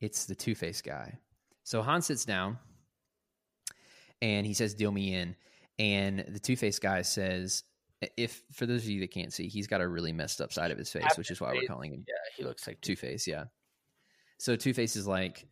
[0.00, 1.18] It's the Two Face guy.
[1.64, 2.58] So Han sits down,
[4.22, 5.36] and he says, "Deal me in."
[5.78, 7.64] And the Two Face guy says,
[8.16, 10.70] "If for those of you that can't see, he's got a really messed up side
[10.70, 13.26] of his face, which is why we're calling him yeah, he looks like Two Face,
[13.26, 13.44] yeah.
[14.38, 15.46] So Two Face is like,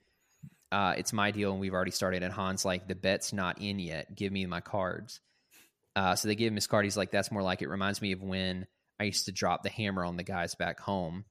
[0.72, 2.22] uh, it's my deal, and we've already started.
[2.22, 4.14] And Han's like, the bet's not in yet.
[4.14, 5.20] Give me my cards.
[5.94, 6.84] Uh, so they give him his card.
[6.84, 7.68] He's like, that's more like it.
[7.68, 8.66] Reminds me of when
[9.01, 11.24] I used to drop the hammer on the guys back home.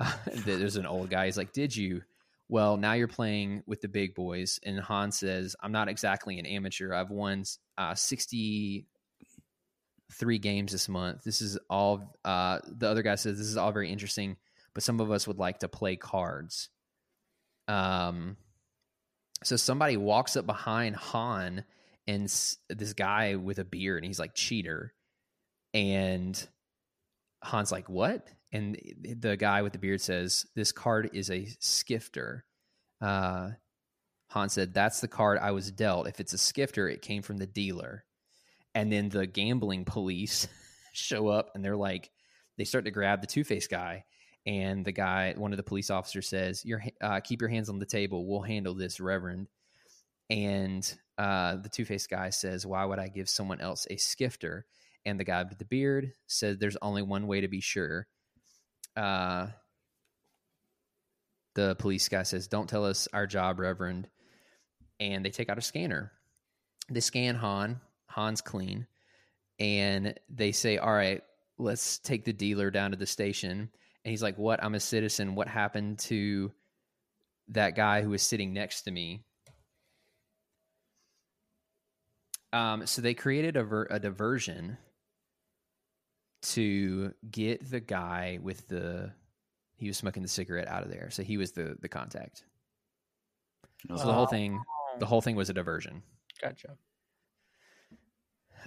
[0.32, 1.26] There's an old guy.
[1.26, 2.02] He's like, did you?
[2.48, 4.60] Well, now you're playing with the big boys.
[4.62, 6.92] And Han says, I'm not exactly an amateur.
[6.92, 7.44] I've won
[7.78, 11.24] uh, 63 games this month.
[11.24, 14.36] This is all, uh, the other guy says, this is all very interesting
[14.74, 16.68] but some of us would like to play cards.
[17.68, 18.36] Um,
[19.44, 21.64] so somebody walks up behind Han
[22.06, 24.92] and s- this guy with a beard, and he's like cheater,
[25.72, 26.46] and
[27.42, 28.28] Han's like what?
[28.54, 28.78] And
[29.20, 32.44] the guy with the beard says this card is a skifter.
[33.00, 33.50] Uh,
[34.28, 36.08] Han said that's the card I was dealt.
[36.08, 38.04] If it's a skifter, it came from the dealer.
[38.74, 40.48] And then the gambling police
[40.92, 42.10] show up, and they're like,
[42.56, 44.04] they start to grab the Two Face guy
[44.46, 47.78] and the guy one of the police officers says your uh, keep your hands on
[47.78, 49.48] the table we'll handle this reverend
[50.30, 54.64] and uh, the two-faced guy says why would i give someone else a skifter
[55.06, 58.06] and the guy with the beard said there's only one way to be sure
[58.96, 59.46] uh,
[61.54, 64.08] the police guy says don't tell us our job reverend
[65.00, 66.12] and they take out a scanner
[66.90, 68.86] they scan han han's clean
[69.58, 71.22] and they say all right
[71.58, 73.70] let's take the dealer down to the station
[74.04, 74.62] and he's like, What?
[74.62, 75.34] I'm a citizen.
[75.34, 76.52] What happened to
[77.48, 79.24] that guy who was sitting next to me?
[82.52, 84.78] Um, so they created a, ver- a diversion
[86.44, 89.12] to get the guy with the
[89.76, 91.10] he was smoking the cigarette out of there.
[91.10, 92.44] So he was the the contact.
[93.88, 94.60] So the whole thing
[94.98, 96.02] the whole thing was a diversion.
[96.40, 96.76] Gotcha.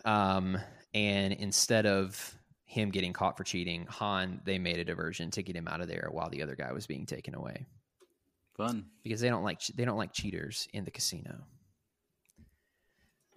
[0.06, 0.58] Um,
[0.94, 2.36] and instead of
[2.66, 5.88] him getting caught for cheating, Han they made a diversion to get him out of
[5.88, 7.66] there while the other guy was being taken away
[8.56, 8.86] Fun.
[9.04, 11.44] because they don't like they don't like cheaters in the casino.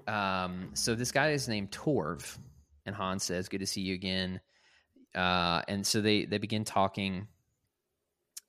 [0.07, 2.39] Um, so this guy is named Torve,
[2.87, 4.41] and Han says, "Good to see you again."
[5.15, 7.29] Uh, and so they they begin talking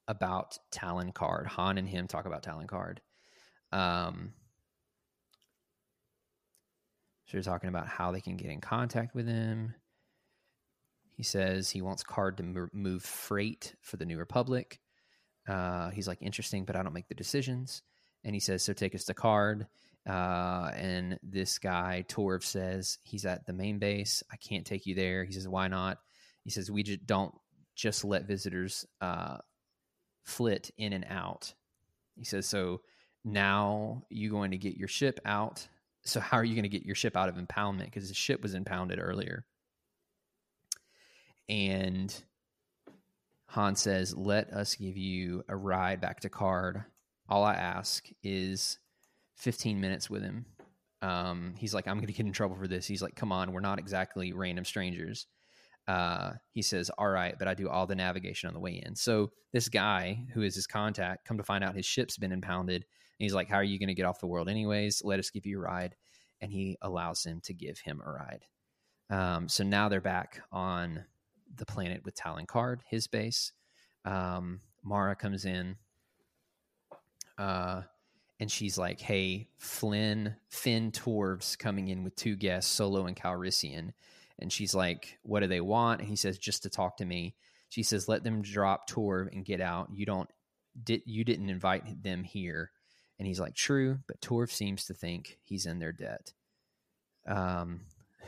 [0.07, 1.47] about Talon Karrde.
[1.47, 2.97] Han and him talk about Talon Karrde.
[3.71, 4.33] Um,
[7.25, 9.73] so they're talking about how they can get in contact with him.
[11.15, 14.79] He says he wants Karrde to mo- move freight for the New Republic.
[15.47, 17.83] Uh, he's like, interesting, but I don't make the decisions.
[18.23, 19.65] And he says, so take us to Karrde.
[20.07, 24.23] Uh, and this guy, Torve, says he's at the main base.
[24.31, 25.23] I can't take you there.
[25.23, 25.97] He says, why not?
[26.43, 27.33] He says, we just don't
[27.75, 29.37] just let visitors uh,
[30.23, 31.53] flit in and out.
[32.15, 32.81] He says, so
[33.23, 35.67] now you're going to get your ship out.
[36.03, 37.85] So how are you going to get your ship out of impoundment?
[37.85, 39.45] Because the ship was impounded earlier.
[41.47, 42.13] And
[43.47, 46.85] Han says, Let us give you a ride back to Karrde.
[47.27, 48.79] All I ask is
[49.41, 50.45] 15 minutes with him.
[51.01, 52.85] Um, he's like, I'm going to get in trouble for this.
[52.85, 55.25] He's like, Come on, we're not exactly random strangers.
[55.87, 58.95] Uh, he says, All right, but I do all the navigation on the way in.
[58.95, 62.83] So this guy, who is his contact, come to find out his ship's been impounded.
[62.83, 62.85] And
[63.25, 65.01] he's like, How are you going to get off the world anyways?
[65.03, 65.95] Let us give you a ride.
[66.39, 68.45] And he allows him to give him a ride.
[69.09, 71.03] Um, so now they're back on
[71.55, 73.51] the planet with Talon Karrde, his base.
[74.05, 75.75] Um, Mara comes in,
[77.37, 77.81] uh,
[78.41, 83.93] and she's like, "Hey, Flynn, Finn Torve's coming in with two guests, Solo and Calrissian."
[84.39, 87.35] And she's like, "What do they want?" And he says, "Just to talk to me."
[87.69, 89.89] She says, "Let them drop Torve and get out.
[89.93, 90.29] You don't
[90.83, 92.71] did you didn't invite them here."
[93.19, 96.33] And he's like, "True, but Torve seems to think he's in their debt."
[97.27, 97.81] Um,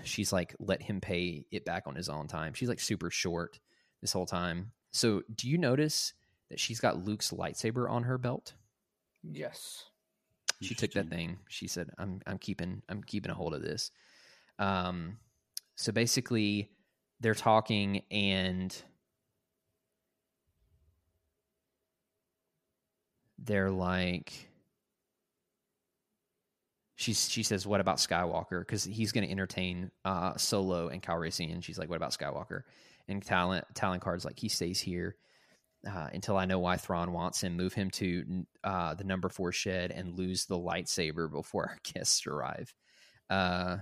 [0.03, 3.59] she's like let him pay it back on his own time she's like super short
[4.01, 6.13] this whole time so do you notice
[6.49, 8.53] that she's got luke's lightsaber on her belt
[9.23, 9.85] Yes.
[10.63, 11.37] She took that thing.
[11.47, 13.91] She said i'm i'm keeping i'm keeping a hold of this.
[14.59, 15.17] Um
[15.75, 16.71] so basically
[17.19, 18.75] they're talking and
[23.39, 24.49] they're like
[26.95, 28.61] she's she says what about skywalker?
[28.61, 32.63] Because he's going to entertain uh solo and Calrissian, and she's like what about skywalker?
[33.07, 35.15] And Talon Talon Karrde's like he stays here
[35.89, 39.51] uh, until I know why Thrawn wants him, move him to uh, the number four
[39.51, 42.73] shed and lose the lightsaber before our guests arrive.
[43.29, 43.77] Uh,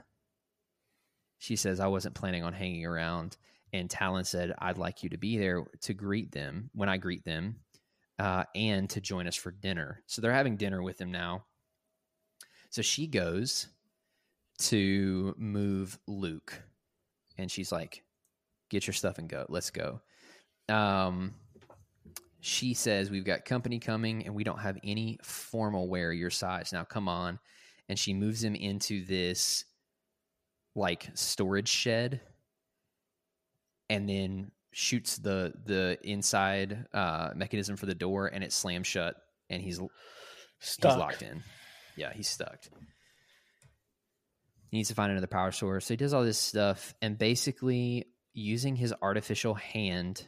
[1.37, 3.37] she says, I wasn't planning on hanging around.
[3.73, 7.23] And Talon said, I'd like you to be there to greet them when I greet
[7.23, 7.57] them
[8.19, 10.03] uh, and to join us for dinner.
[10.07, 11.45] So they're having dinner with him now.
[12.69, 13.67] So she goes
[14.59, 16.61] to move Luke.
[17.37, 18.03] And she's like,
[18.69, 19.45] Get your stuff and go.
[19.49, 19.99] Let's go.
[20.69, 21.33] Um,
[22.41, 26.73] she says we've got company coming and we don't have any formal wear your size.
[26.73, 27.39] Now come on.
[27.87, 29.63] And she moves him into this
[30.75, 32.21] like storage shed
[33.89, 39.17] and then shoots the the inside uh mechanism for the door and it slams shut
[39.49, 39.81] and he's
[40.59, 40.91] Stuck.
[40.91, 41.43] he's locked in.
[41.95, 42.59] Yeah he's stuck.
[44.69, 45.85] He needs to find another power source.
[45.85, 50.25] So he does all this stuff and basically using his artificial hand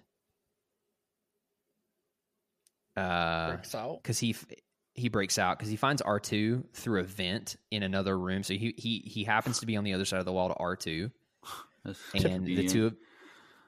[2.95, 4.01] uh Breaks out.
[4.01, 4.35] because he
[4.93, 8.43] he breaks out because he finds R two through a vent in another room.
[8.43, 10.55] So he he he happens to be on the other side of the wall to
[10.55, 11.11] R two,
[12.13, 12.95] and the two of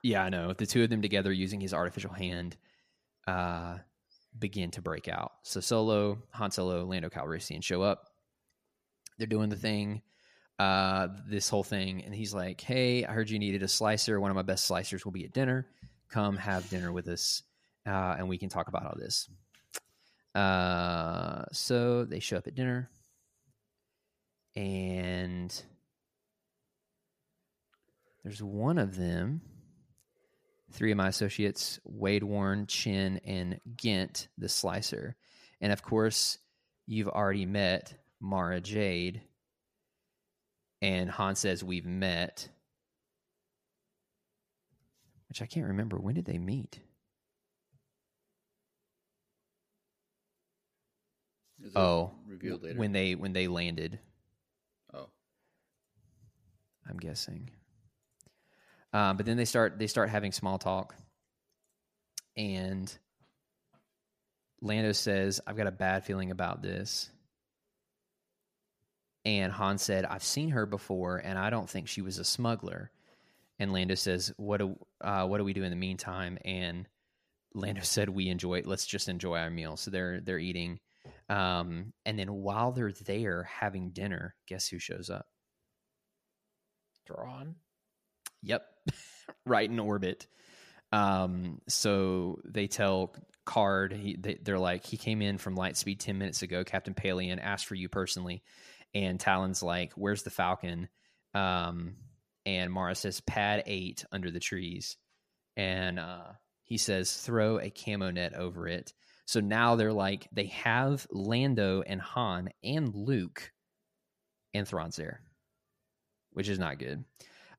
[0.03, 2.55] yeah, I know the two of them together using his artificial hand,
[3.25, 3.79] uh,
[4.37, 5.31] begin to break out.
[5.41, 8.09] So Solo, Han Solo, Lando Calrissian show up.
[9.17, 10.03] They're doing the thing,
[10.59, 14.19] uh, this whole thing, and he's like, "Hey, I heard you needed a slicer.
[14.19, 15.67] One of my best slicers will be at dinner.
[16.09, 17.41] Come have dinner with us,
[17.85, 19.29] uh, and we can talk about all this."
[20.33, 22.89] Uh, so they show up at dinner,
[24.55, 25.63] and
[28.23, 29.41] there's one of them.
[30.71, 35.15] Three of my associates, Wade Warren, Chin, and Ghent, the slicer.
[35.61, 36.39] And of course,
[36.87, 39.21] you've already met Mara Jade.
[40.81, 42.49] And Han says, We've met.
[45.29, 45.97] Which I can't remember.
[45.97, 46.79] When did they meet?
[46.79, 46.81] Is
[51.37, 51.44] it
[51.75, 52.79] Oh, revealed later.
[52.79, 53.99] when they when they landed.
[54.93, 55.07] oh,
[56.89, 57.49] I'm guessing.
[58.93, 60.95] Um, but then they start they start having small talk,
[62.37, 62.95] and
[64.61, 67.09] Lando says, "I've got a bad feeling about this."
[69.25, 72.91] And Han said, "I've seen her before, and I don't think she was a smuggler."
[73.59, 76.87] And Lando says, "What do uh, what do we do in the meantime?" And
[77.53, 78.61] Lando said, "We enjoy.
[78.65, 80.79] Let's just enjoy our meal." So they're they're eating,
[81.29, 85.25] um, and then while they're there having dinner, guess who shows up?
[87.07, 87.55] Thrawn.
[88.41, 88.65] Yep,
[89.45, 90.27] right in orbit.
[90.91, 93.15] Um, so they tell
[93.45, 96.63] Karrde, he, they, they're like, he came in from Lightspeed 10 minutes ago.
[96.63, 98.43] Captain Pellaeon asked for you personally.
[98.93, 100.87] And Talon's like, where's the Falcon?
[101.33, 101.95] Um,
[102.45, 104.97] and Mara says, pad eight under the trees.
[105.57, 106.33] And uh,
[106.63, 108.93] he says, throw a camo net over it.
[109.25, 113.51] So now they're like, they have Lando and Han and Luke
[114.53, 115.21] and Thrawn's there,
[116.31, 117.03] which is not good.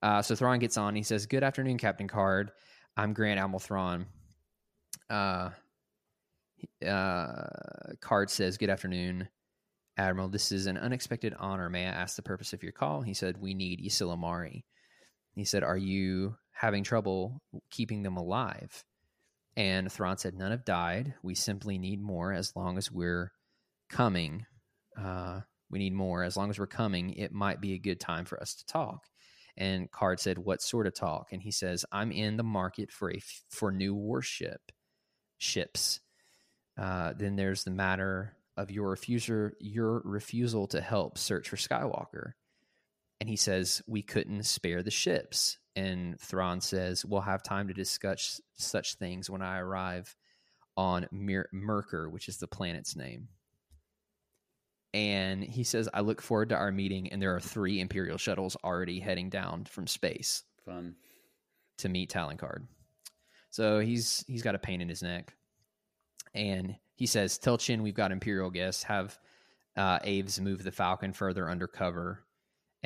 [0.02, 0.94] Uh, so Thrawn gets on.
[0.94, 2.50] He says, Good afternoon, Captain Karrde.
[2.96, 4.06] I'm Grand Admiral Thrawn.
[5.10, 5.50] Uh,
[6.86, 7.46] uh,
[8.00, 9.28] Karrde says, Good afternoon,
[9.96, 10.28] Admiral.
[10.28, 11.68] This is an unexpected honor.
[11.68, 13.02] May I ask the purpose of your call?
[13.02, 14.62] He said, We need Ysalamiri.
[15.34, 18.84] He said, Are you having trouble keeping them alive?
[19.56, 21.14] And Thrawn said, None have died.
[21.22, 23.32] We simply need more as long as we're
[23.88, 24.44] coming.
[24.98, 26.22] Uh, we need more.
[26.22, 29.04] As long as we're coming, it might be a good time for us to talk.
[29.56, 33.10] And Karrde said, "What sort of talk?" And he says, "I'm in the market for
[33.10, 34.72] a for new warship
[35.38, 36.00] ships."
[36.76, 42.32] Uh, then there's the matter of your refusal your refusal to help search for Skywalker.
[43.18, 47.74] And he says, "We couldn't spare the ships." And Thrawn says, "We'll have time to
[47.74, 50.16] discuss such things when I arrive
[50.76, 53.28] on Mer- Myrkr, which is the planet's name."
[54.96, 58.56] and he says, "I look forward to our meeting." And there are three Imperial shuttles
[58.64, 60.96] already heading down from space Fun.
[61.78, 62.66] to meet Talon Karrde.
[63.50, 65.34] So he's he's got a pain in his neck,
[66.34, 68.84] and he says, "Tell Chin we've got Imperial guests.
[68.84, 69.18] Have
[69.76, 72.24] uh, Aves move the Falcon further undercover."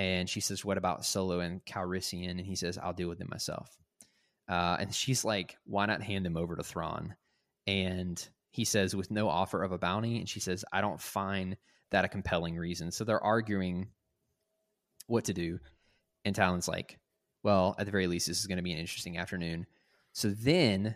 [0.01, 3.29] And she says, "What about Solo and Calrissian?" And he says, "I'll deal with them
[3.31, 3.77] myself."
[4.49, 7.15] Uh, and she's like, "Why not hand them over to Thrawn?"
[7.67, 11.57] And he says, "With no offer of a bounty." And she says, "I don't find."
[11.91, 12.91] that a compelling reason.
[12.91, 13.89] So they're arguing
[15.07, 15.59] what to do.
[16.25, 16.99] And Talon's like,
[17.43, 19.67] well, at the very least, this is going to be an interesting afternoon.
[20.13, 20.95] So then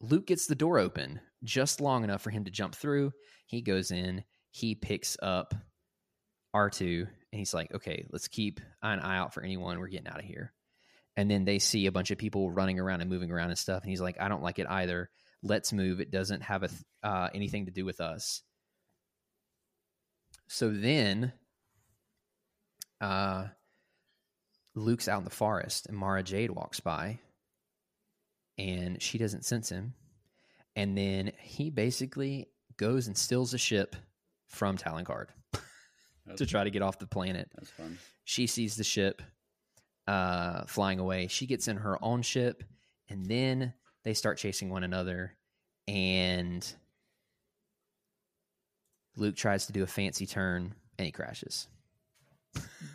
[0.00, 3.12] Luke gets the door open just long enough for him to jump through.
[3.46, 5.54] He goes in, he picks up
[6.54, 9.78] R2, and he's like, okay, let's keep an eye out for anyone.
[9.78, 10.54] We're getting out of here.
[11.18, 13.82] And then they see a bunch of people running around and moving around and stuff.
[13.82, 15.10] And he's like, I don't like it either.
[15.42, 16.00] Let's move.
[16.00, 16.70] It doesn't have a,
[17.02, 18.40] uh, anything to do with us.
[20.48, 21.34] So then
[23.02, 23.48] uh,
[24.74, 27.18] Luke's out in the forest and Mara Jade walks by
[28.56, 29.92] and she doesn't sense him.
[30.74, 32.48] And then he basically
[32.78, 33.94] goes and steals a ship
[34.46, 35.28] from Talon Karrde
[36.36, 37.48] to try to get off the planet.
[37.54, 37.98] That's fun.
[38.24, 39.22] She sees the ship
[40.06, 41.28] uh, flying away.
[41.28, 42.64] She gets in her own ship,
[43.08, 43.74] and then
[44.04, 45.36] they start chasing one another.
[45.88, 46.66] And
[49.16, 51.68] Luke tries to do a fancy turn, and he crashes.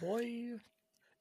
[0.02, 0.60] Boy.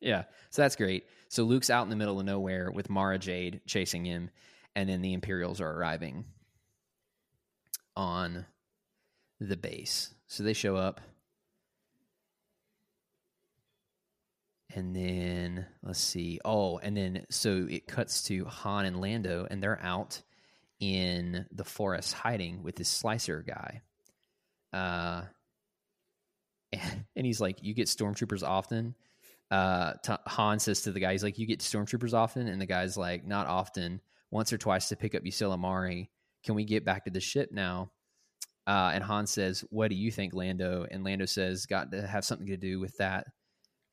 [0.00, 1.04] Yeah, so that's great.
[1.28, 4.30] So Luke's out in the middle of nowhere with Mara Jade chasing him,
[4.74, 6.24] and then the Imperials are arriving
[7.96, 8.46] on
[9.38, 10.14] the base.
[10.26, 11.00] So they show up.
[14.74, 16.40] And then let's see.
[16.44, 20.22] Oh, and then so it cuts to Han and Lando, and they're out
[20.78, 23.82] in the forest hiding with this slicer guy.
[24.72, 25.22] Uh,
[27.16, 28.94] and he's like, "You get stormtroopers often."
[29.50, 32.66] Uh, t- Han says to the guy, "He's like, you get stormtroopers often," and the
[32.66, 34.00] guy's like, "Not often.
[34.30, 36.08] Once or twice to pick up Ysalamiri.
[36.44, 37.90] Can we get back to the ship now?"
[38.68, 42.24] Uh, and Han says, "What do you think, Lando?" And Lando says, "Got to have
[42.24, 43.26] something to do with that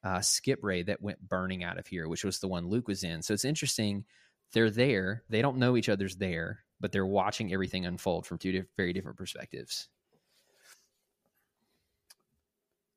[0.03, 3.03] uh, skip ray that went burning out of here, which was the one Luke was
[3.03, 4.05] in." So it's interesting.
[4.53, 5.23] They're there.
[5.29, 9.17] They don't know each other's there, but they're watching everything unfold from two very different
[9.17, 9.89] perspectives.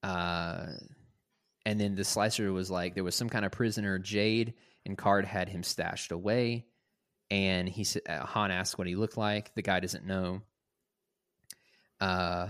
[0.02, 0.66] Uh,
[1.66, 4.54] and then the slicer was like there was some kind of prisoner jade
[4.86, 6.66] and Karrde had him stashed away
[7.30, 10.40] and he said uh, han asked what he looked like the guy doesn't know
[12.00, 12.48] uh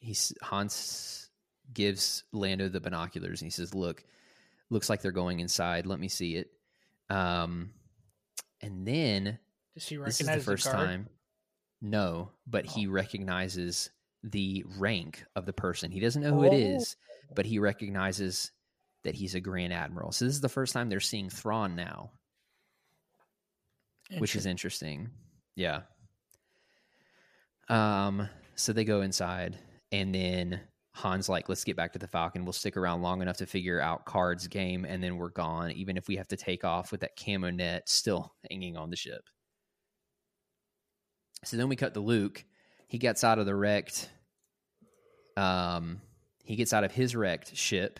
[0.00, 1.23] he's hans
[1.72, 4.04] gives lando the binoculars and he says look
[4.70, 5.86] looks like they're going inside.
[5.86, 6.50] Let me see it.
[7.10, 7.70] Um
[8.60, 9.38] and then
[9.74, 10.76] Does he this is the first guard?
[10.76, 11.08] time.
[11.80, 13.90] No but he recognizes
[14.22, 15.90] the rank of the person.
[15.90, 16.76] He doesn't know who it Oh.
[16.76, 16.96] is
[17.34, 18.50] but he recognizes
[19.02, 20.12] that he's a grand admiral.
[20.12, 22.10] So this is the first time they're seeing thrawn now
[24.18, 25.10] which is interesting.
[25.56, 25.82] Yeah.
[27.68, 29.58] Um so they go inside
[29.90, 30.60] and then
[30.94, 32.44] Han's like, let's get back to the Falcon.
[32.44, 35.96] We'll stick around long enough to figure out Karrde's game, and then we're gone, even
[35.96, 39.28] if we have to take off with that camo net still hanging on the ship.
[41.44, 42.44] So then we cut to Luke.
[42.86, 44.08] He gets out of the wrecked.
[45.36, 46.00] Um,
[46.44, 47.98] he gets out of his wrecked ship,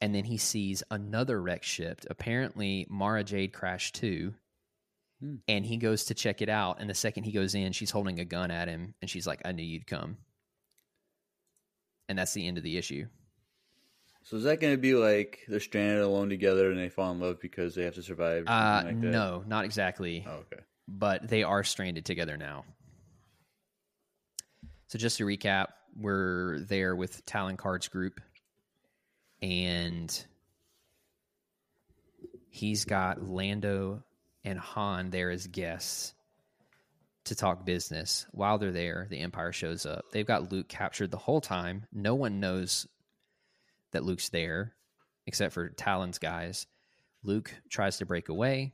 [0.00, 2.00] and then he sees another wrecked ship.
[2.10, 4.34] Apparently, Mara Jade crashed too.
[5.20, 5.36] Hmm.
[5.46, 8.18] And he goes to check it out, and the second he goes in, she's holding
[8.18, 10.16] a gun at him, and she's like, "I knew you'd come."
[12.10, 13.06] And that's the end of the issue.
[14.24, 17.20] So is that going to be like they're stranded alone together and they fall in
[17.20, 18.48] love because they have to survive?
[18.48, 19.06] Uh, like that?
[19.06, 20.26] no, not exactly.
[20.28, 20.60] Oh, okay.
[20.88, 22.64] but they are stranded together now.
[24.88, 28.20] So just to recap, we're there with Talon Karrde's group,
[29.40, 30.26] and
[32.48, 34.02] he's got Lando
[34.42, 36.12] and Han there as guests
[37.30, 38.26] to talk business.
[38.32, 40.04] While they're there, the Empire shows up.
[40.12, 41.86] They've got Luke captured the whole time.
[41.92, 42.86] No one knows
[43.92, 44.74] that Luke's there,
[45.26, 46.66] except for Talon's guys.
[47.22, 48.72] Luke tries to break away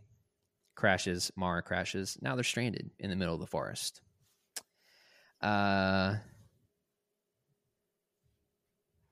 [0.76, 1.32] crashes.
[1.36, 2.16] Mara crashes.
[2.20, 4.00] Now they're stranded in the middle of the forest.
[5.40, 6.16] Uh,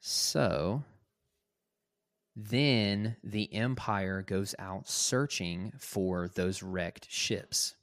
[0.01, 0.85] so
[2.37, 7.75] then the Empire goes out searching for those wrecked ships.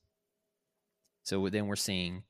[1.31, 2.23] So then we're seeing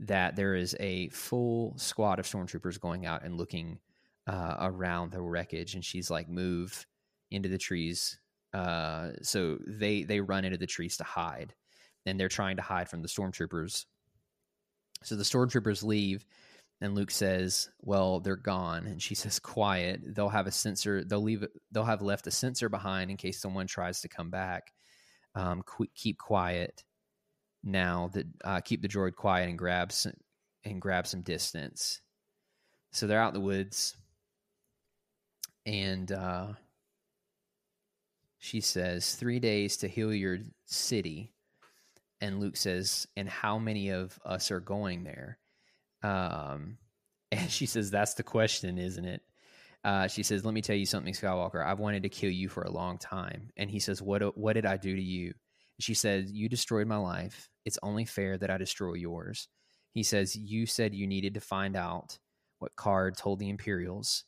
[0.00, 3.78] that there is a full squad of stormtroopers going out and looking
[4.26, 6.86] uh, around the wreckage, and she's like, "Move
[7.30, 8.18] into the trees."
[8.54, 11.54] Uh, so they they run into the trees to hide,
[12.06, 13.84] and they're trying to hide from the stormtroopers.
[15.02, 16.24] So the stormtroopers leave,
[16.80, 20.14] and Luke says, "Well, they're gone." And she says, "Quiet.
[20.14, 21.04] They'll have a sensor.
[21.04, 21.46] They'll leave.
[21.70, 24.72] They'll have left a sensor behind in case someone tries to come back.
[25.34, 26.82] Um, qu- keep quiet
[27.62, 28.10] now.
[28.12, 30.14] That uh, keep the droid quiet and grab some,
[30.64, 32.00] and grab some distance."
[32.92, 33.96] So they're out in the woods,
[35.64, 36.48] and uh,
[38.42, 41.30] she says, Three days to heal your city.
[42.20, 45.38] And Luke says, And how many of us are going there?
[46.02, 46.78] Um,
[47.32, 49.22] and she says, That's the question, isn't it?
[49.84, 51.64] Uh, she says, Let me tell you something, Skywalker.
[51.64, 53.50] I've wanted to kill you for a long time.
[53.56, 55.34] And he says, What, what did I do to you?
[55.78, 57.48] She says, You destroyed my life.
[57.64, 59.48] It's only fair that I destroy yours.
[59.92, 62.18] He says, You said you needed to find out
[62.58, 64.24] what Karrde told the Imperials.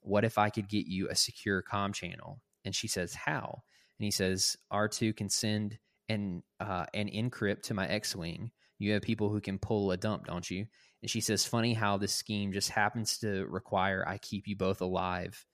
[0.00, 2.40] What if I could get you a secure com channel?
[2.64, 3.62] And she says, How?
[3.98, 5.78] And he says, R2 can send
[6.08, 8.50] an, uh, an encrypt to my X Wing.
[8.78, 10.66] You have people who can pull a dump, don't you?
[11.02, 14.80] And she says, Funny how this scheme just happens to require I keep you both
[14.80, 15.44] alive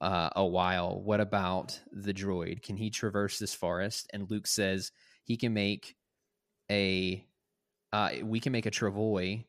[0.00, 1.00] uh, a while.
[1.00, 2.62] What about the droid?
[2.62, 4.08] Can he traverse this forest?
[4.12, 4.92] And Luke says,
[5.24, 5.96] He can make
[6.70, 7.24] a,
[7.92, 9.44] uh, we can make a Travois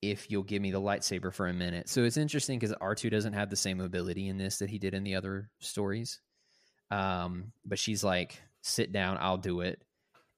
[0.00, 1.88] if you'll give me the lightsaber for a minute.
[1.88, 4.94] So it's interesting because R2 doesn't have the same ability in this that he did
[4.94, 6.20] in the other stories.
[6.90, 9.80] Um, but she's like, sit down, I'll do it.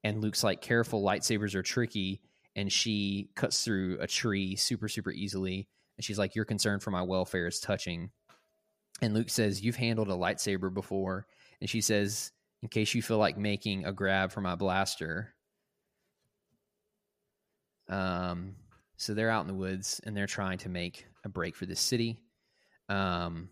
[0.04, 2.20] And Luke's like, careful, lightsabers are tricky.
[2.54, 5.66] And she cuts through a tree super, super easily.
[5.96, 8.10] And she's like, Your concern for my welfare is touching.
[9.00, 11.26] And Luke says, You've handled a lightsaber before.
[11.60, 12.30] And she says,
[12.62, 15.34] In case you feel like making a grab for my blaster.
[17.88, 18.56] Um,
[18.96, 21.76] so they're out in the woods and they're trying to make a break for the
[21.76, 22.18] city.
[22.88, 23.48] Um,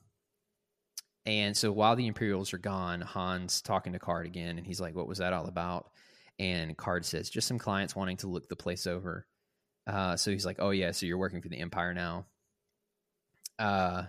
[1.25, 4.95] and so while the Imperials are gone, Han's talking to Karrde again, and he's like,
[4.95, 5.91] "What was that all about?"
[6.39, 9.27] And Karrde says, "Just some clients wanting to look the place over."
[9.87, 12.27] Uh, so he's like, "Oh yeah, so you're working for the Empire now."
[13.59, 14.05] Uh,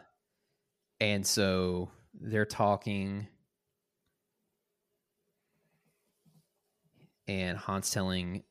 [0.99, 3.27] and so they're talking,
[7.27, 8.43] and Han's telling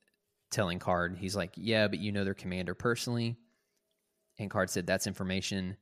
[0.53, 3.37] telling Karrde, he's like, "Yeah, but you know their commander personally."
[4.39, 5.77] And Karrde said, "That's information."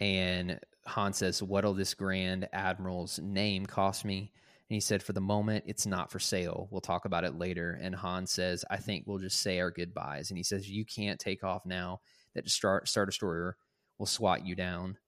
[0.00, 4.32] And Han says, "What'll this Grand Admiral's name cost me?"
[4.68, 6.68] And he said, "For the moment, it's not for sale.
[6.70, 10.30] We'll talk about it later." And Han says, "I think we'll just say our goodbyes."
[10.30, 12.00] And he says, "You can't take off now.
[12.34, 13.56] That Star Star Destroyer
[13.98, 14.98] will swat you down."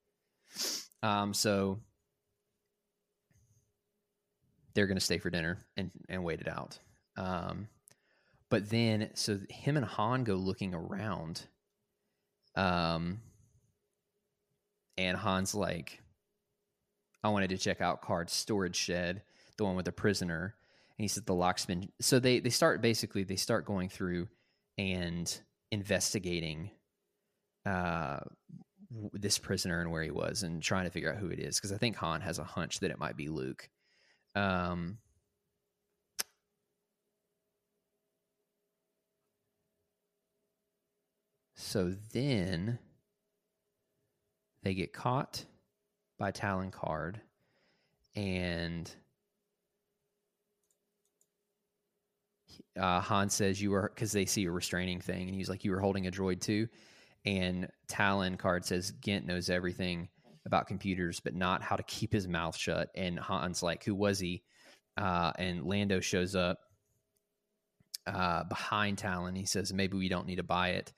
[1.03, 1.81] Um, so
[4.75, 6.79] they're going to stay for dinner and and wait it out.
[7.17, 7.69] Um,
[8.51, 11.43] but then, so him and Han go looking around.
[12.55, 13.21] Um,
[14.97, 16.01] and Han's like,
[17.23, 19.23] I wanted to check out Karrde's storage shed,
[19.57, 20.55] the one with the prisoner.
[20.99, 21.91] And he said the lock's been.
[22.01, 24.29] So they they start basically they start going through
[24.77, 26.71] and investigating
[27.67, 28.19] uh
[29.13, 31.73] this prisoner and where he was and trying to figure out who it is because
[31.73, 33.69] I think Han has a hunch that it might be Luke.
[34.35, 34.99] Um,
[41.61, 42.79] So then
[44.63, 45.45] they get caught
[46.17, 47.17] by Talon Karrde
[48.15, 48.89] and
[52.79, 55.73] uh, Han says you were because they see a restraining thing, and he's like, "You
[55.73, 56.69] were holding a droid too."
[57.25, 60.09] And Talon Karrde says Ghent knows everything
[60.47, 62.89] about computers, but not how to keep his mouth shut.
[62.95, 64.45] And Han's like, "Who was he?"
[64.97, 66.61] Uh, and Lando shows up
[68.07, 69.35] uh, behind Talon.
[69.35, 70.93] He says, "Maybe we don't need to buy it."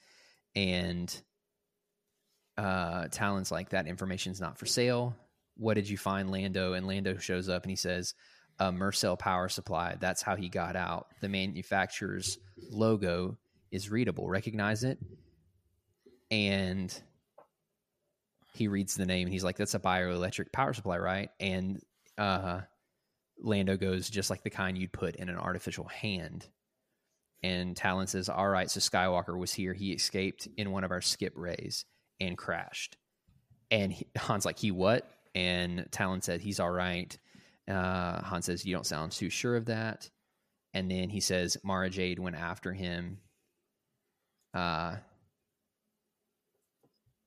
[0.54, 1.14] And
[2.56, 5.16] uh, Talon's like, "That information's not for sale."
[5.56, 6.72] What did you find, Lando?
[6.72, 8.14] And Lando shows up and he says,
[8.60, 9.96] a Murcell power supply.
[9.98, 11.08] That's how he got out.
[11.20, 12.38] The manufacturer's
[12.70, 13.38] logo
[13.72, 14.28] is readable.
[14.28, 14.98] Recognize it?
[16.30, 16.94] And
[18.54, 21.30] he reads the name and he's like, that's a bioelectric power supply, right?
[21.40, 21.80] And
[22.18, 22.60] uh,
[23.38, 26.46] Lando goes, just like the kind you'd put in an artificial hand.
[27.42, 29.72] And Talon says, all right, so Skywalker was here.
[29.72, 31.84] He escaped in one of our skip rays
[32.20, 32.96] and crashed.
[33.70, 35.10] And he, Han's like, he what?
[35.34, 37.16] And Talon said, he's all right.
[37.68, 40.10] Uh, Han says, You don't sound too sure of that.
[40.74, 43.18] And then he says, Mara Jade went after him.
[44.52, 44.96] Uh,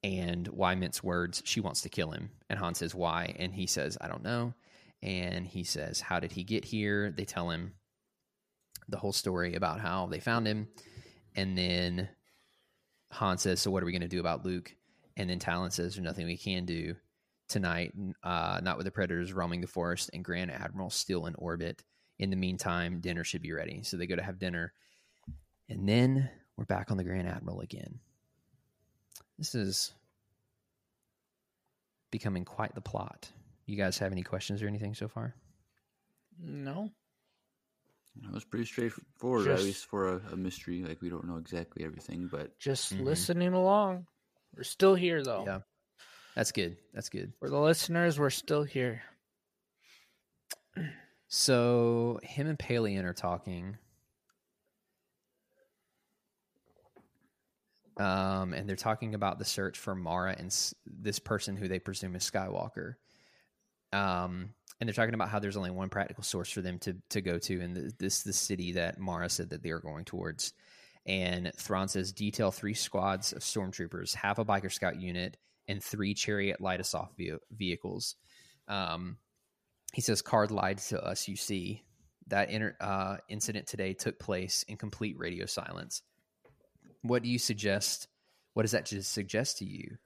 [0.03, 1.41] and why mince words?
[1.45, 2.31] She wants to kill him.
[2.49, 3.35] And Han says, Why?
[3.39, 4.53] And he says, I don't know.
[5.01, 7.11] And he says, How did he get here?
[7.11, 7.73] They tell him
[8.89, 10.67] the whole story about how they found him.
[11.35, 12.09] And then
[13.11, 14.75] Han says, So what are we going to do about Luke?
[15.17, 16.95] And then Talon says, There's nothing we can do
[17.47, 17.93] tonight,
[18.23, 21.83] uh, not with the predators roaming the forest and Grand Admiral still in orbit.
[22.19, 23.83] In the meantime, dinner should be ready.
[23.83, 24.73] So they go to have dinner.
[25.69, 27.99] And then we're back on the Grand Admiral again.
[29.37, 29.93] This is
[32.11, 33.29] becoming quite the plot.
[33.65, 35.35] You guys have any questions or anything so far?
[36.39, 36.91] No.
[38.21, 40.83] It was pretty straightforward, Just- at least for a, a mystery.
[40.83, 43.03] Like we don't know exactly everything, but Just Mhm.
[43.03, 44.05] listening along.
[44.55, 45.45] We're still here, though.
[45.45, 45.61] Yeah.
[46.35, 46.77] That's good.
[46.93, 47.33] That's good.
[47.39, 49.01] For the listeners, we're still here.
[51.27, 53.77] So him and Pellaeon are talking.
[57.97, 61.79] Um, and they're talking about the search for Mara and s- this person who they
[61.79, 62.95] presume is Skywalker.
[63.91, 67.21] Um, and they're talking about how there's only one practical source for them to to
[67.21, 70.53] go to, and th- this the city that Mara said that they are going towards.
[71.05, 75.37] And Thrawn says, detail three squads of stormtroopers, half a biker scout unit,
[75.67, 78.15] and three chariot light assault ve- vehicles.
[78.67, 79.17] Um,
[79.93, 81.83] he says, Karrde lied to us, you see.
[82.27, 86.01] That inter- uh, incident today took place in complete radio silence.
[87.01, 88.07] What do you suggest?
[88.53, 89.97] What does that just suggest to you?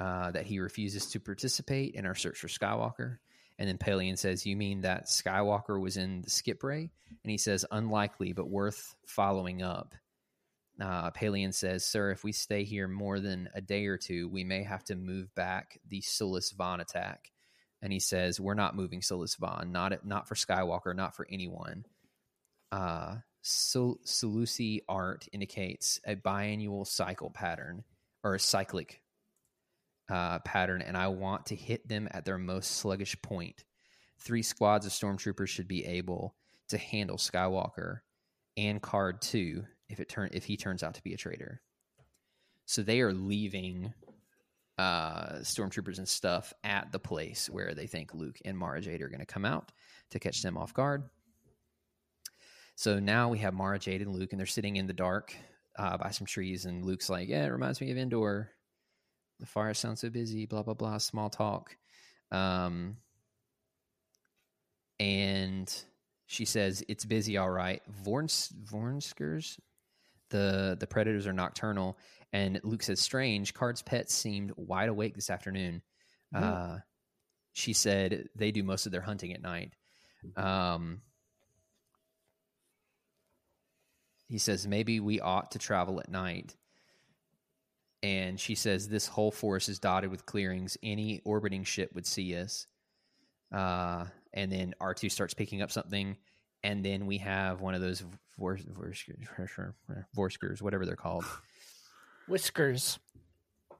[0.00, 3.16] Uh, that he refuses to participate in our search for Skywalker?
[3.58, 6.90] And then Pellaeon says, You mean that Skywalker was in the skip ray?
[7.24, 9.94] And he says, Unlikely, but worth following up.
[10.80, 11.10] Uh,
[11.50, 14.84] says, Sir, if we stay here more than a day or two, we may have
[14.84, 17.32] to move back the Sluis Van attack.
[17.82, 21.84] And he says, We're not moving Sluis Van, not, not for Skywalker, not for anyone.
[22.70, 27.82] Uh, Sluissi art indicates a biannual cycle pattern
[28.22, 29.00] or a cyclic
[30.08, 33.64] uh, pattern, and I want to hit them at their most sluggish point.
[34.18, 36.34] Three squads of stormtroopers should be able
[36.68, 38.00] to handle Skywalker
[38.56, 41.60] and Karrde too if it turn if he turns out to be a traitor.
[42.66, 43.94] So they are leaving
[44.76, 49.08] uh, stormtroopers and stuff at the place where they think Luke and Mara Jade are
[49.08, 49.72] going to come out
[50.10, 51.04] to catch them off guard.
[52.76, 55.34] So now we have Mara Jade and Luke, and they're sitting in the dark
[55.78, 58.50] uh, by some trees, and Luke's like, "Yeah, it reminds me of Endor.
[59.40, 60.46] The fire sounds so busy.
[60.46, 60.98] Blah blah blah.
[60.98, 61.76] Small talk."
[62.30, 62.98] Um,
[64.98, 65.72] and
[66.26, 69.58] she says, "It's busy, all right." Vorns Vornskrs,
[70.30, 71.98] the the predators are nocturnal,
[72.32, 73.54] and Luke says, "Strange.
[73.54, 75.82] Karrde's pets seemed wide awake this afternoon."
[76.34, 76.78] Uh,
[77.52, 79.72] she said they do most of their hunting at night.
[80.36, 81.00] Um,
[84.28, 86.54] he says maybe we ought to travel at night.
[88.02, 90.76] And she says this whole forest is dotted with clearings.
[90.82, 92.66] Any orbiting ship would see us.
[93.52, 96.16] Uh, and then R two starts picking up something,
[96.62, 98.04] and then we have one of those
[98.38, 99.72] Vors- Vornskrs,
[100.16, 101.24] Vornskrs, whatever they're called.
[102.28, 102.98] Whiskers.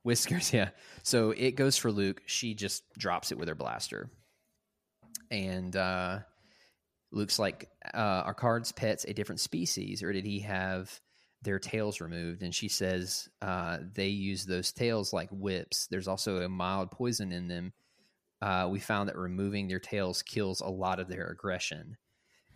[0.03, 0.71] Whiskers, yeah.
[1.03, 2.23] So it goes for Luke.
[2.27, 4.09] She just drops it with her blaster.
[5.31, 6.21] And uh,
[7.13, 10.99] Luke's like, uh, Are Karrde's pets a different species, or did he have
[11.43, 12.43] their tails removed?
[12.43, 15.87] And she says, uh, They use those tails like whips.
[15.87, 17.73] There's also a mild poison in them.
[18.41, 21.97] Uh, we found that removing their tails kills a lot of their aggression.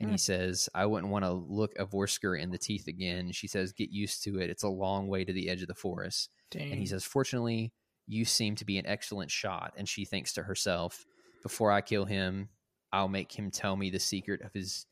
[0.01, 0.13] and Hmm.
[0.15, 3.73] he says, "I wouldn't want to look a Vornskr in the teeth again." She says,
[3.73, 4.51] "Get used to it.
[4.51, 6.71] It's a long way to the edge of the forest." Dang.
[6.73, 7.73] And he says, "Fortunately,
[8.09, 11.05] you seem to be an excellent shot." And she thinks to herself,
[11.43, 12.49] "Before I kill him,
[12.93, 14.87] I'll make him tell me the secret of his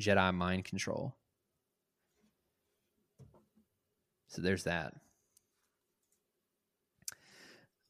[0.00, 1.16] Jedi mind control."
[4.32, 4.94] So there's that.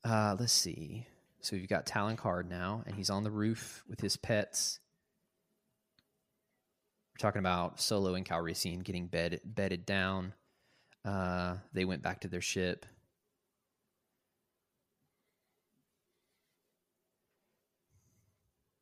[0.02, 1.06] Uh, let's see.
[1.40, 4.80] So we've got Talon Karrde now, and he's on the roof with his pets.
[7.14, 10.32] We're talking about Solo and Calrissian getting bed bedded down.
[11.04, 12.86] Uh, they went back to their ship.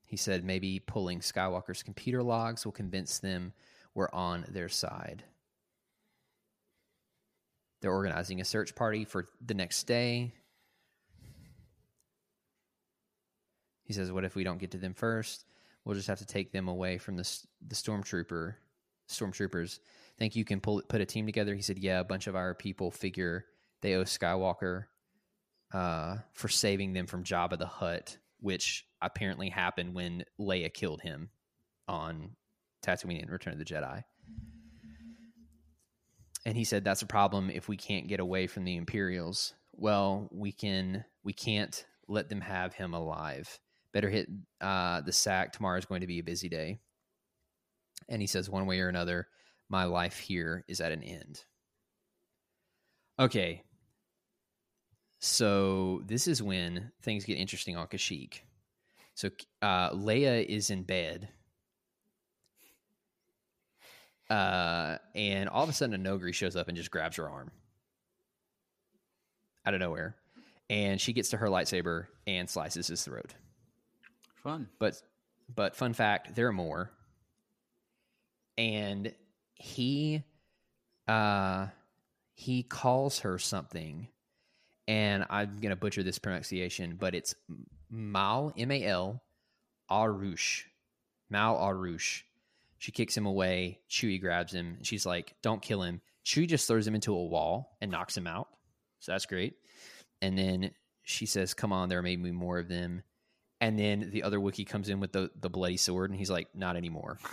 [0.06, 3.52] He said maybe pulling Skywalker's computer logs will convince them
[3.94, 5.24] we're on their side.
[7.80, 10.34] They're organizing a search party for the next day.
[13.84, 15.46] He says, "What if we don't get to them first?
[15.84, 17.24] We'll just have to take them away from the
[17.66, 18.54] the stormtrooper
[19.08, 19.80] stormtroopers.
[20.18, 22.54] Think you can pull put a team together?" He said, "Yeah, a bunch of our
[22.54, 23.46] people figure
[23.80, 24.84] they owe Skywalker
[25.72, 31.30] uh, for saving them from Jabba the Hutt, which apparently happened when Leia killed him
[31.88, 32.36] on
[32.82, 34.04] Tatooine in Return of the Jedi."
[36.50, 39.54] And he said, "That's a problem if we can't get away from the Imperials.
[39.72, 41.04] Well, we can.
[41.22, 43.60] We can't let them have him alive."
[43.92, 44.28] better hit
[44.60, 45.52] uh, the sack.
[45.52, 46.78] Tomorrow is going to be a busy day.
[48.08, 49.28] And he says, one way or another,
[49.68, 51.44] my life here is at an end.
[53.18, 53.62] Okay.
[55.20, 58.40] So this is when things get interesting on Kashyyyk.
[59.14, 61.28] So uh, Leia is in bed.
[64.30, 67.50] Uh, and all of a sudden, a Noghri shows up and just grabs her arm
[69.66, 70.16] out of nowhere.
[70.70, 73.34] And she gets to her lightsaber and slices his throat.
[74.36, 74.68] Fun.
[74.78, 75.02] But
[75.54, 76.92] but fun fact, there are more.
[78.56, 79.12] And
[79.54, 80.22] he
[81.08, 81.66] uh
[82.34, 84.08] he calls her something
[84.86, 87.34] and I'm going to butcher this pronunciation, but it's
[87.90, 89.22] Mal M A L
[89.90, 90.64] Arush.
[91.28, 92.22] Mal Arush.
[92.80, 93.80] She kicks him away.
[93.90, 94.76] Chewie grabs him.
[94.78, 98.16] And she's like, "Don't kill him." Chewie just throws him into a wall and knocks
[98.16, 98.48] him out.
[99.00, 99.54] So that's great.
[100.22, 100.70] And then
[101.02, 103.02] she says, "Come on, there may be more of them."
[103.60, 106.48] And then the other Wookiee comes in with the, the bloody sword, and he's like,
[106.54, 107.18] "Not anymore."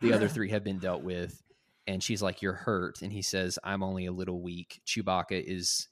[0.00, 1.40] The other three have been dealt with,
[1.86, 5.86] and she's like, "You're hurt," and he says, "I'm only a little weak." Chewbacca is,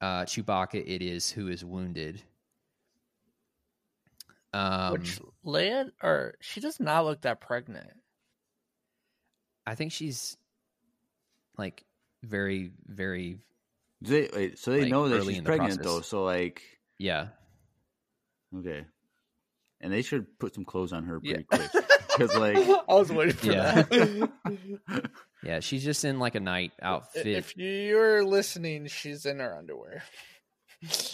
[0.00, 2.22] uh, Chewbacca it is who is wounded.
[4.52, 7.90] Um, Which Leia, or she does not look that pregnant.
[9.66, 10.36] I think she's
[11.56, 11.84] like
[12.24, 13.38] very, very,
[14.00, 16.00] they, wait, so they Like, know that she's pregnant though.
[16.00, 16.62] So like,
[16.98, 17.28] yeah.
[18.56, 18.84] okay,
[19.80, 21.34] and they should put some clothes on her Yeah.
[21.34, 21.70] pretty quick
[22.08, 22.56] because like,
[22.88, 23.82] I was waiting for Yeah.
[23.82, 24.30] that.
[25.42, 27.26] Yeah, she's just in like a night outfit.
[27.26, 30.02] if you're listening, she's in her underwear,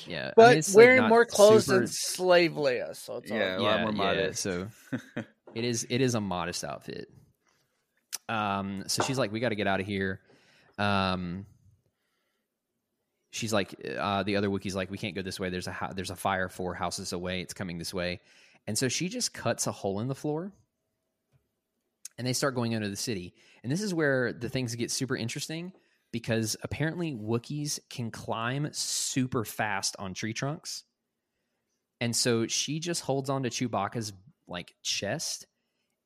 [0.06, 2.94] yeah, I but mean, it's, like, wearing more clothes super- than slave Leia.
[2.96, 3.62] So it's all Yeah, a good.
[3.64, 4.42] lot yeah, more yeah, modest.
[4.42, 4.68] So
[5.54, 7.08] it is it is a modest outfit.
[8.28, 10.20] Um, so she's like, we got to get out of here.
[10.78, 11.46] Um,
[13.30, 15.48] she's like, uh, the other Wookiee's like, we can't go this way.
[15.50, 17.40] There's a hou- there's a fire four houses away.
[17.40, 18.20] It's coming this way,
[18.66, 20.52] and so she just cuts a hole in the floor,
[22.18, 23.34] and they start going into the city.
[23.62, 25.72] And this is where the things get super interesting
[26.12, 30.84] because apparently Wookiees can climb super fast on tree trunks.
[32.00, 34.12] And so she just holds on to Chewbacca's
[34.46, 35.46] like chest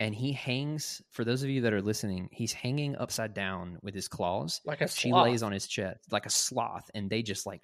[0.00, 3.94] and he hangs for those of you that are listening, he's hanging upside down with
[3.94, 4.60] his claws.
[4.64, 7.62] like a She lays on his chest like a sloth and they just like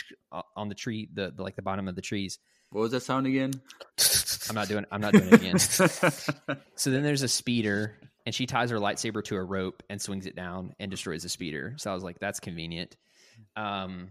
[0.56, 2.38] on the tree the, the like the bottom of the trees.
[2.70, 3.52] what was that sound again?
[4.48, 5.58] I'm not doing I'm not doing it again.
[6.76, 10.26] So then there's a speeder, and she ties her lightsaber to a rope and swings
[10.26, 11.74] it down and destroys the speeder.
[11.76, 12.96] So I was like, that's convenient.
[13.56, 14.10] Um,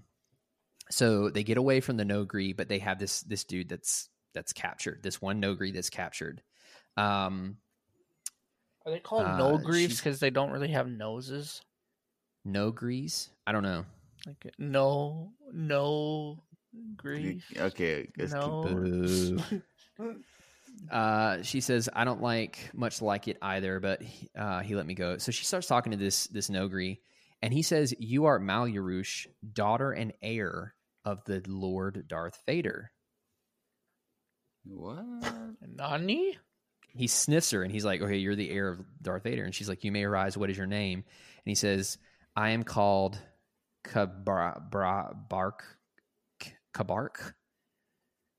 [0.90, 4.54] so they get away from the Noghri, but they have this this dude that's that's
[4.54, 5.02] captured.
[5.02, 6.42] This one Noghri that's captured.
[6.98, 7.58] Um,
[8.86, 11.62] Are they called Uh, no greaves because they don't really have noses?
[12.46, 13.30] Noghris?
[13.48, 13.86] I don't know.
[14.28, 16.44] Like no, no
[16.96, 17.44] grief.
[17.58, 18.62] okay, let's No.
[18.62, 19.64] going.
[20.90, 20.96] Boo.
[20.96, 24.86] Uh, she says, "I don't like much like it either, but he- uh, he let
[24.86, 27.00] me go." So she starts talking to this this Noghri,
[27.42, 32.92] and he says, "You are Mal Yarush, daughter and heir of the Lord Darth Vader."
[34.66, 35.04] What?
[35.62, 36.38] Nani?
[36.96, 39.68] He sniffs her, and he's like, "Okay, you're the heir of Darth Vader." And she's
[39.68, 40.38] like, "You may arise.
[40.38, 41.98] What is your name?" And he says,
[42.36, 43.20] "I am called
[43.84, 45.64] Kabar- Bra- Bark
[46.74, 47.34] Khabarakh.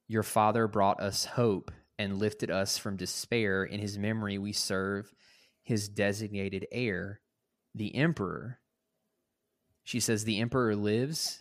[0.08, 3.64] Your father brought us hope, and lifted us from despair.
[3.64, 5.12] In his memory, we serve
[5.62, 7.20] his designated heir,
[7.74, 8.58] the emperor.
[9.82, 11.40] She says, The emperor lives,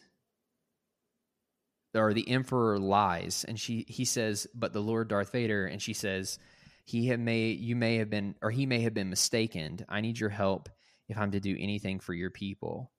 [1.94, 3.46] or the emperor lies.
[3.48, 6.40] And she he says, But the Lord Darth Vader, and she says,
[6.86, 9.80] He may you may have been or he may have been mistaken.
[9.90, 10.70] I need your help
[11.10, 12.92] if I'm to do anything for your people.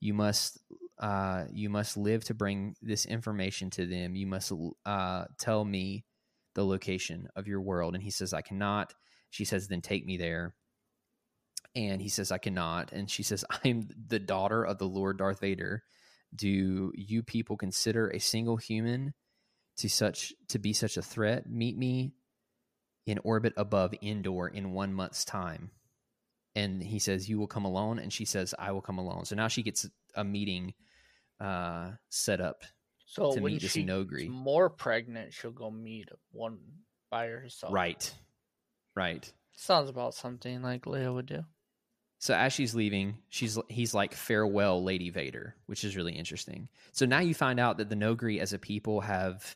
[0.00, 0.58] You must
[0.98, 4.14] uh, you must live to bring this information to them.
[4.14, 4.52] You must
[4.86, 6.04] uh, tell me
[6.54, 7.94] the location of your world.
[7.94, 8.94] And he says, I cannot.
[9.30, 10.54] She says, then take me there.
[11.76, 12.92] And he says, I cannot.
[12.92, 15.82] And she says, I'm the daughter of the Lord Darth Vader.
[16.34, 19.14] Do you people consider a single human
[19.78, 21.48] to such to be such a threat?
[21.48, 22.14] Meet me
[23.06, 25.70] in orbit above Endor in one month's time.
[26.56, 27.98] And he says, You will come alone.
[27.98, 29.24] And she says, I will come alone.
[29.26, 30.74] So now she gets a meeting
[31.40, 32.64] uh, set up
[33.14, 34.28] So to when meet this she's Noghri.
[34.28, 36.58] more pregnant, she'll go meet one
[37.10, 37.72] by herself.
[37.72, 38.12] Right.
[38.96, 39.32] Right.
[39.52, 41.44] Sounds about something like Leia would do.
[42.18, 46.68] So as she's leaving, she's he's like farewell, Lady Vader, which is really interesting.
[46.90, 49.54] So now you find out that the Noghri as a people have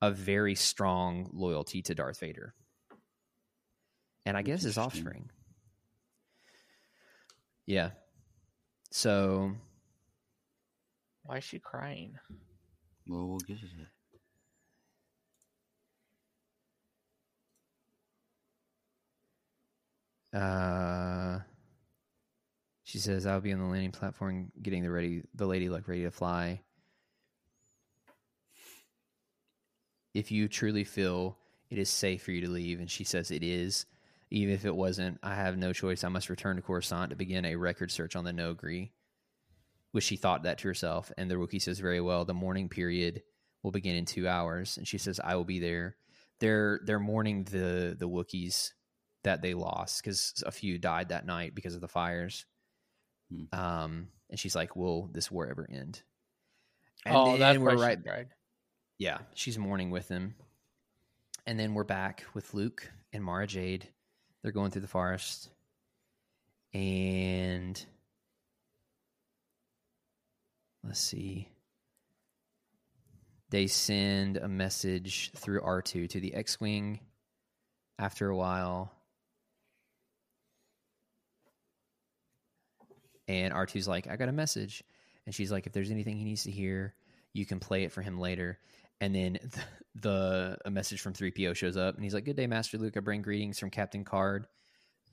[0.00, 2.54] a very strong loyalty to Darth Vader,
[4.24, 5.30] and I guess his offspring.
[7.66, 7.90] Yeah.
[8.90, 9.52] So
[11.24, 12.18] Why is she crying?
[13.08, 13.66] Well, we'll get to
[20.32, 20.38] that.
[20.38, 21.40] Uh,
[22.84, 26.02] she says, "I'll be on the landing platform, getting the ready, the lady like ready
[26.02, 26.60] to fly.
[30.14, 31.38] If you truly feel
[31.70, 33.86] it is safe for you to leave," and she says, "It is.
[34.30, 36.02] Even if it wasn't, I have no choice.
[36.02, 38.90] I must return to Coruscant to begin a record search on the Noghri."
[39.96, 42.26] Which she thought that to herself, and the Wookiee says very well.
[42.26, 43.22] The mourning period
[43.62, 45.96] will begin in two hours, and she says, "I will be there."
[46.38, 48.72] They're they're mourning the the Wookiees
[49.24, 52.44] that they lost because a few died that night because of the fires.
[53.32, 53.58] Hmm.
[53.58, 56.02] Um, and she's like, "Will this war ever end?"
[57.06, 58.04] And oh, then that's we're right.
[58.04, 58.28] cried.
[58.98, 60.34] Yeah, she's mourning with him,
[61.46, 63.88] and then we're back with Luke and Mara Jade.
[64.42, 65.48] They're going through the forest,
[66.74, 67.82] and
[70.86, 71.48] let's see.
[73.50, 77.00] They send a message through R two to the X wing.
[77.98, 78.92] After a while,
[83.28, 84.82] And R2's like, I got a message.
[85.24, 86.94] And she's like, if there's anything he needs to hear,
[87.32, 88.58] you can play it for him later.
[89.00, 89.60] And then the,
[90.00, 92.96] the a message from 3PO shows up and he's like, Good day, Master Luke.
[92.96, 94.44] I bring greetings from Captain Karrde.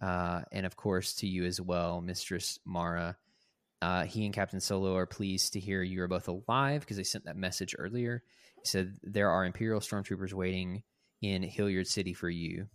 [0.02, 3.18] Uh, and of course to you as well, Mistress Mara.
[3.84, 7.04] Uh, he and Captain Solo are pleased to hear you are both alive because they
[7.04, 8.24] sent that message earlier.
[8.62, 10.84] He said there are Imperial stormtroopers waiting
[11.22, 12.68] in Hyllyard City for you.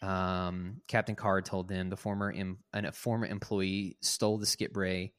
[0.00, 5.12] Um, Captain Karrde told them the former em- a former employee stole the skip ray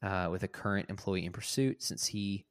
[0.00, 1.82] uh, with a current employee in pursuit.
[1.82, 2.46] Since he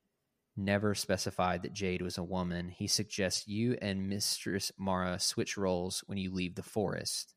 [0.57, 6.03] never specified that Jade was a woman, he suggests you and Mistress Mara switch roles
[6.07, 7.35] when you leave the forest.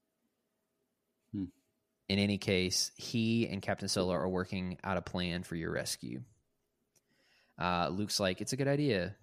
[2.08, 6.22] In any case, he and Captain Solo are working out a plan for your rescue.
[7.58, 9.14] Uh, Luke's like, it's a good idea.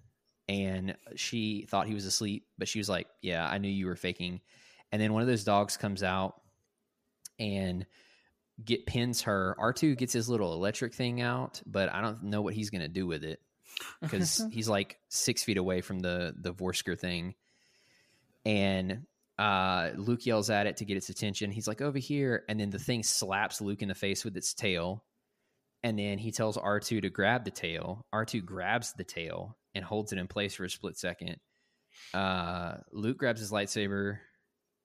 [0.47, 3.95] And she thought he was asleep, but she was like, yeah, I knew you were
[3.95, 4.41] faking
[4.91, 6.41] and then one of those dogs comes out
[7.37, 7.85] and
[8.63, 9.55] get pins her.
[9.59, 12.87] R2 gets his little electric thing out, but I don't know what he's going to
[12.87, 13.39] do with it
[14.01, 17.35] because he's like six feet away from the the Vornskr thing.
[18.45, 19.05] And
[19.39, 21.49] uh, Luke yells at it to get its attention.
[21.49, 22.43] He's like, over here.
[22.49, 25.05] And then the thing slaps Luke in the face with its tail.
[25.81, 28.05] And then he tells R2 to grab the tail.
[28.13, 31.37] R2 grabs the tail and holds it in place for a split second.
[32.13, 34.17] Uh, Luke grabs his lightsaber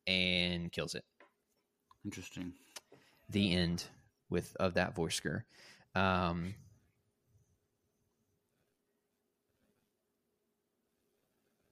[0.07, 1.05] and kills it.
[2.05, 2.53] Interesting.
[3.31, 3.83] The end
[4.31, 5.43] with of that Vornskr.
[5.97, 6.55] Um,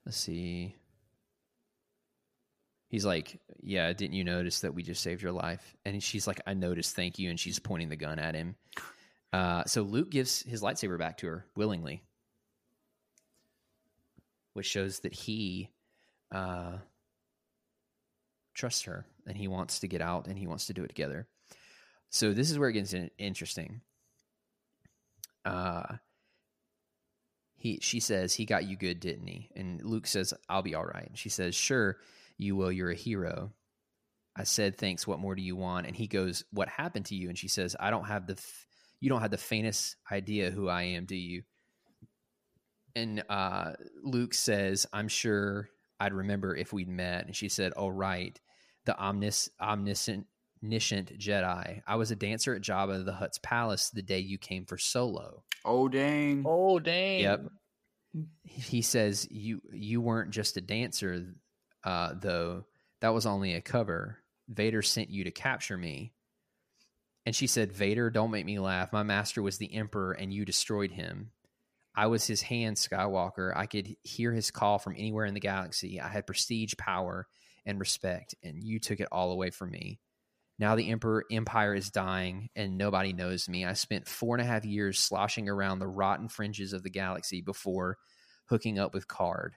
[0.05, 0.75] let's see.
[2.93, 6.43] He's like, "Yeah, didn't you notice that we just saved your life?" And she's like,
[6.47, 8.55] "I noticed, thank you." And she's pointing the gun at him.
[9.33, 12.03] Uh, so Luke gives his lightsaber back to her willingly,
[14.53, 15.71] which shows that he
[16.33, 16.77] uh,
[18.53, 21.27] trusts her and he wants to get out and he wants to do it together.
[22.11, 23.81] So this is where it gets in- interesting.
[25.47, 25.97] Uh,
[27.57, 29.49] he she says he got you good, didn't he?
[29.57, 31.07] And Luke says I'll be all right.
[31.07, 31.97] And she says sure
[32.43, 32.73] you will.
[32.73, 33.53] You're a hero.
[34.37, 35.07] I said thanks.
[35.07, 35.87] What more do you want?
[35.87, 37.29] And he goes, what happened to you?
[37.29, 38.67] And she says I don't have the f-
[39.01, 41.43] you don't have the faintest idea who I am, do you?
[42.95, 43.73] And uh,
[44.03, 47.27] Luke says I'm sure I'd remember if we'd met.
[47.27, 48.39] And she said, "Oh right,
[48.87, 50.27] the omnis omniscient
[50.63, 51.83] omniscient Jedi.
[51.87, 55.45] I was a dancer at Jabba the Hutt's palace the day you came for Solo."
[55.65, 56.45] Oh dang!
[56.47, 57.21] Oh dang!
[57.21, 57.41] Yep.
[58.43, 61.25] He says you you weren't just a dancer,
[61.85, 62.65] uh, though.
[63.01, 64.19] That was only a cover.
[64.49, 66.13] Vader sent you to capture me.
[67.25, 68.93] And she said, Vader, don't make me laugh.
[68.93, 71.31] My master was the Emperor, and you destroyed him.
[71.95, 73.53] I was his hand, Skywalker.
[73.55, 76.01] I could hear his call from anywhere in the galaxy.
[76.01, 77.27] I had prestige, power,
[77.67, 80.01] and respect, and you took it all away from me.
[80.59, 83.65] Now the Emperor Empire is dying, and nobody knows me.
[83.65, 87.41] I spent four and a half years sloshing around the rotten fringes of the galaxy
[87.41, 87.99] before
[88.47, 89.53] hooking up with Karrde.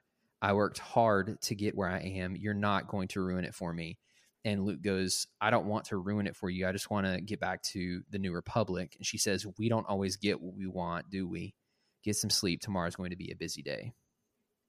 [0.46, 2.36] I worked hard to get where I am.
[2.36, 3.98] You're not going to ruin it for me.
[4.44, 6.68] And Luke goes, I don't want to ruin it for you.
[6.68, 8.94] I just want to get back to the New Republic.
[8.98, 11.56] And she says, We don't always get what we want, do we?
[12.04, 12.62] Get some sleep.
[12.62, 13.94] Tomorrow's going to be a busy day.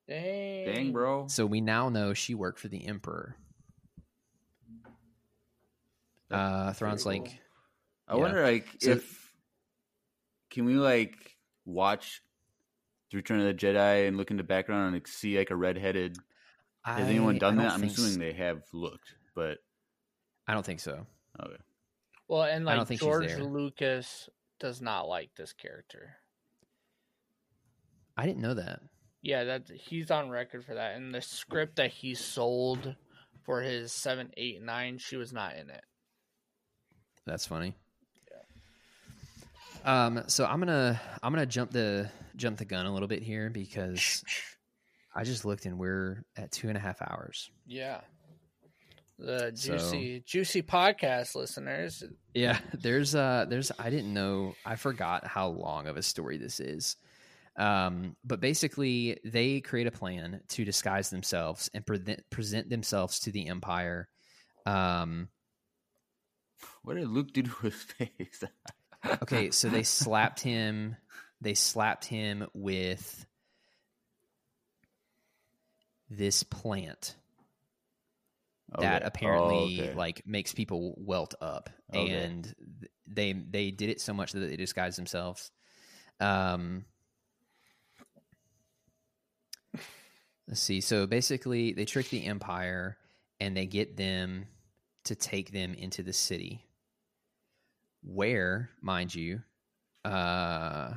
[0.09, 0.65] Dang.
[0.65, 1.27] Dang, bro.
[1.29, 3.37] So we now know she worked for the Emperor.
[6.31, 7.41] Uh, Thrawn's pretty like.
[8.09, 8.21] I Yeah.
[8.21, 9.35] wonder, like, So- if
[10.51, 12.26] can we like watch the
[13.13, 16.19] Return of the Jedi and look in the background and see like a redheaded?
[16.83, 17.73] Has anyone done that?
[17.73, 19.59] I'm assuming s- they have looked, but
[20.47, 21.07] I don't think so.
[21.43, 21.57] okay.
[22.29, 23.35] Well, and I don't like think George.
[23.37, 24.29] Lucas
[24.59, 26.17] does not like this character.
[28.17, 28.81] I didn't know that.
[29.23, 30.97] Yeah, that he's on record for that.
[30.97, 32.95] And the script that he sold
[33.45, 35.85] for his seven, eight, nine, she was not in it.
[37.27, 37.75] That's funny.
[39.87, 43.49] Um, so I'm gonna I'm gonna jump the jump the gun a little bit here
[43.51, 44.23] because
[45.15, 47.51] I just looked and we're at two and a half hours.
[47.67, 48.01] Yeah.
[49.19, 52.03] The So- juicy, juicy podcast listeners.
[52.35, 56.61] Yeah, there's uh there's I didn't know I forgot how long of a story this
[56.61, 56.97] is.
[57.59, 63.31] Um, but basically they create a plan to disguise themselves and present present themselves to
[63.33, 64.09] the Empire.
[64.67, 65.29] Um,
[66.83, 68.45] What did Luke do to his face?
[69.23, 70.97] Okay, so they slapped him
[71.41, 73.27] they slapped him with
[76.11, 77.15] this plant
[78.79, 79.95] that apparently Oh, okay.
[79.95, 81.71] like makes people welt up.
[81.95, 82.11] Okay.
[82.11, 82.55] and
[83.07, 85.51] they they did it so much that they disguised themselves.
[86.21, 86.85] Um
[90.49, 90.81] let's see.
[90.81, 92.97] So basically they trick the empire
[93.41, 94.47] and they get them
[95.05, 96.66] to take them into the city
[98.07, 99.43] where mind you
[100.05, 100.95] uh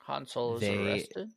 [0.00, 1.28] Han Solo's They- arrested.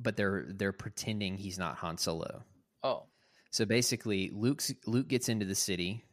[0.00, 2.44] but they're they're pretending he's not Han Solo
[2.82, 3.06] Oh,
[3.50, 6.04] So basically, Luke's Luke gets into the city.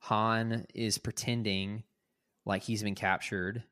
[0.00, 1.84] Han is pretending
[2.46, 3.62] like he's been captured,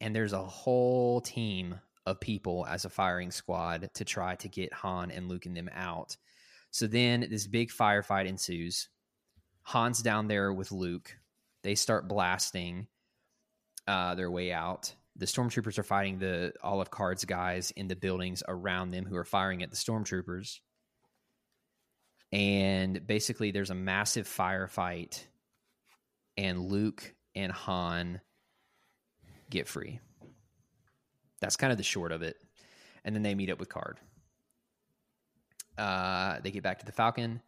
[0.00, 4.72] and there's a whole team of people as a firing squad to try to get
[4.72, 6.16] Han and Luke and them out.
[6.72, 8.88] So then this big firefight ensues.
[9.66, 11.18] Han's down there with Luke.
[11.64, 12.86] They start blasting
[13.88, 14.94] uh, their way out.
[15.16, 19.24] The stormtroopers are fighting the Olive Karrde's guys in the buildings around them who are
[19.24, 20.60] firing at the stormtroopers.
[22.30, 25.20] And basically there's a massive firefight
[26.36, 28.20] and luke and han
[29.50, 29.98] get free.
[31.40, 32.36] That's kind of the short of it.
[33.04, 33.96] And then they meet up with Karrde.
[35.76, 37.40] Uh, they get back to the falcon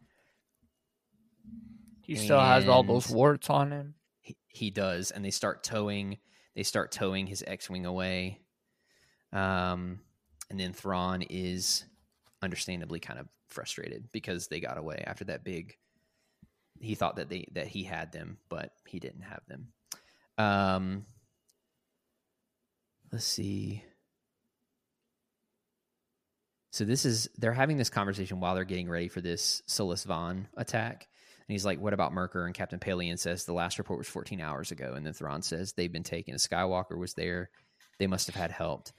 [2.09, 3.95] he still has all those warts on him.
[4.21, 6.17] he, he does and they start towing
[6.55, 8.41] they start towing his x-wing away.
[9.31, 9.99] Um,
[10.49, 11.85] and then Thrawn is
[12.41, 15.77] understandably kind of frustrated because they got away after that big
[16.79, 19.67] he thought that they that he had them but he didn't have them.
[20.37, 21.05] Um
[23.11, 23.83] let's see.
[26.71, 30.47] So this is they're having this conversation while they're getting ready for this Sluis Van
[30.55, 31.08] attack
[31.49, 34.39] and he's like, "What about Myrkr?" And Captain Pellaeon says, "The last report was 14
[34.39, 36.35] hours ago." And then Thrawn says, "They've been taken.
[36.35, 37.49] Skywalker was there.
[37.97, 38.89] They must have had help.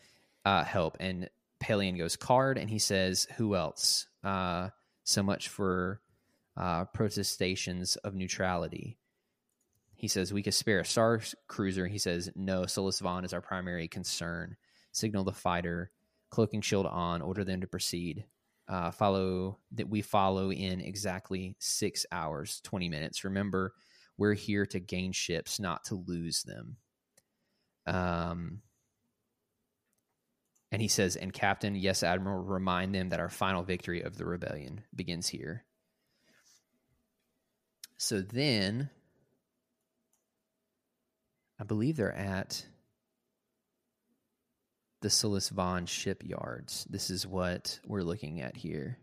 [0.44, 1.30] Uh, help." And
[1.60, 4.70] Pellaeon goes, "Karrde," and he says, "Who else?" Uh,
[5.04, 6.00] so much for
[6.56, 8.98] uh, protestations of neutrality.
[9.94, 13.40] He says, "We could spare a star cruiser." He says, "No, Sluis Van is our
[13.40, 14.56] primary concern.
[14.90, 15.92] Signal the fighter,
[16.30, 17.22] cloaking shield on.
[17.22, 18.24] Order them to proceed."
[18.70, 23.24] Uh, follow that we follow in exactly six hours, 20 minutes.
[23.24, 23.74] Remember,
[24.16, 26.76] we're here to gain ships, not to lose them.
[27.86, 28.62] Um,
[30.70, 34.24] and he says, and Captain, yes, Admiral, remind them that our final victory of the
[34.24, 35.65] rebellion begins here.
[37.97, 38.89] So then,
[41.58, 42.65] I believe they're at
[45.00, 46.86] the Sluis Van shipyards.
[46.90, 48.98] This is what we're looking at here.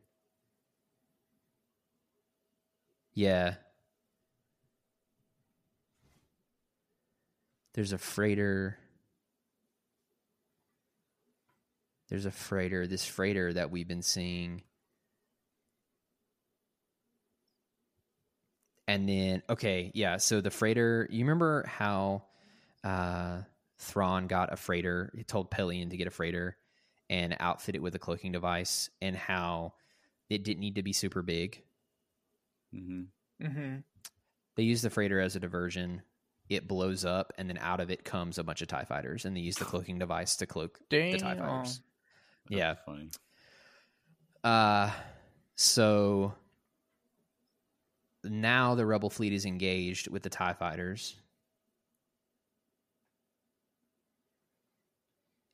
[3.13, 3.55] Yeah.
[7.73, 8.77] There's a freighter.
[12.09, 14.61] There's a freighter, this freighter that we've been seeing.
[18.87, 20.17] And then, okay, yeah.
[20.17, 22.23] So the freighter, you remember how
[22.83, 23.39] uh,
[23.79, 25.11] Thrawn got a freighter?
[25.15, 26.57] He told Pellaeon to get a freighter
[27.09, 29.73] and outfit it with a cloaking device, and how
[30.29, 31.61] it didn't need to be super big.
[32.73, 33.03] hmm
[33.41, 33.77] Mm-hmm.
[34.55, 36.01] They use the freighter as a diversion.
[36.49, 39.37] It blows up, and then out of it comes a bunch of Tie fighters, and
[39.37, 41.37] they use the cloaking device to cloak the Tie Damn.
[41.37, 41.81] fighters.
[42.49, 42.75] Yeah.
[42.85, 43.09] funny.
[44.43, 44.89] Uh,
[45.55, 46.33] so
[48.23, 51.15] now the rebel fleet is engaged with the Tie fighters,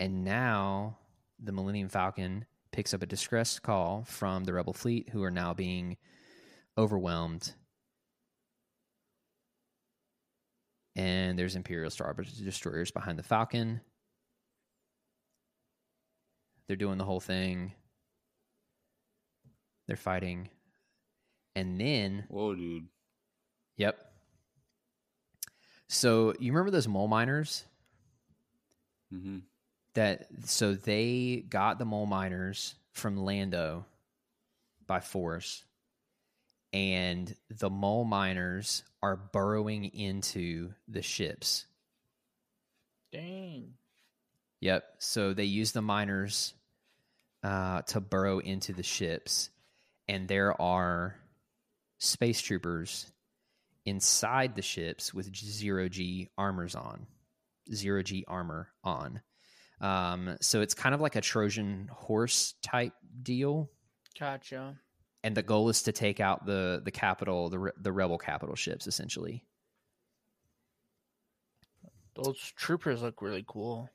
[0.03, 0.97] and now
[1.41, 5.53] the Millennium Falcon picks up a distress call from the rebel fleet, who are now
[5.53, 5.95] being
[6.77, 7.53] overwhelmed.
[10.97, 13.79] And there's Imperial Star destroyers behind the Falcon.
[16.67, 17.71] They're doing the whole thing.
[19.87, 20.49] They're fighting.
[21.55, 22.87] And then, Whoa, dude.
[23.77, 23.97] yep.
[25.87, 27.63] So you remember those mole miners
[29.09, 29.39] hmm
[29.93, 33.85] that so they got the mole miners from Lando
[34.87, 35.63] by force
[36.73, 41.65] and the mole miners are burrowing into the ships.
[43.11, 43.73] Dang.
[44.59, 44.83] Yep.
[44.97, 46.53] So they use the miners
[47.43, 49.51] uh, to burrow into the ships,
[50.07, 51.15] and there are
[51.99, 53.11] space troopers
[53.85, 57.05] inside the ships with zero G armors on,
[57.71, 59.21] zero G armor on.
[59.81, 63.69] Um, so it's kind of like a Trojan horse type deal,
[64.19, 64.77] Gotcha.
[65.23, 68.87] and the goal is to take out the the capital, the the rebel capital ships,
[68.87, 69.43] essentially.
[72.15, 73.89] Those troopers look really cool.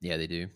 [0.00, 0.48] Yeah, they do.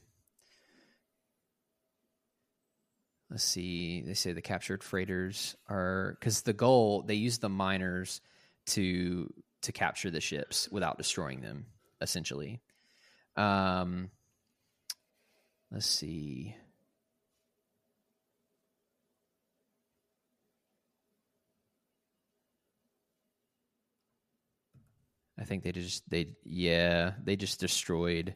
[3.31, 4.03] Let's see.
[4.03, 8.21] They say the captured freighters are because the goal they use the miners
[8.67, 11.67] to to capture the ships without destroying them.
[12.01, 12.61] Essentially,
[13.37, 14.11] um,
[15.71, 16.57] let's see.
[25.39, 28.35] I think they just they yeah they just destroyed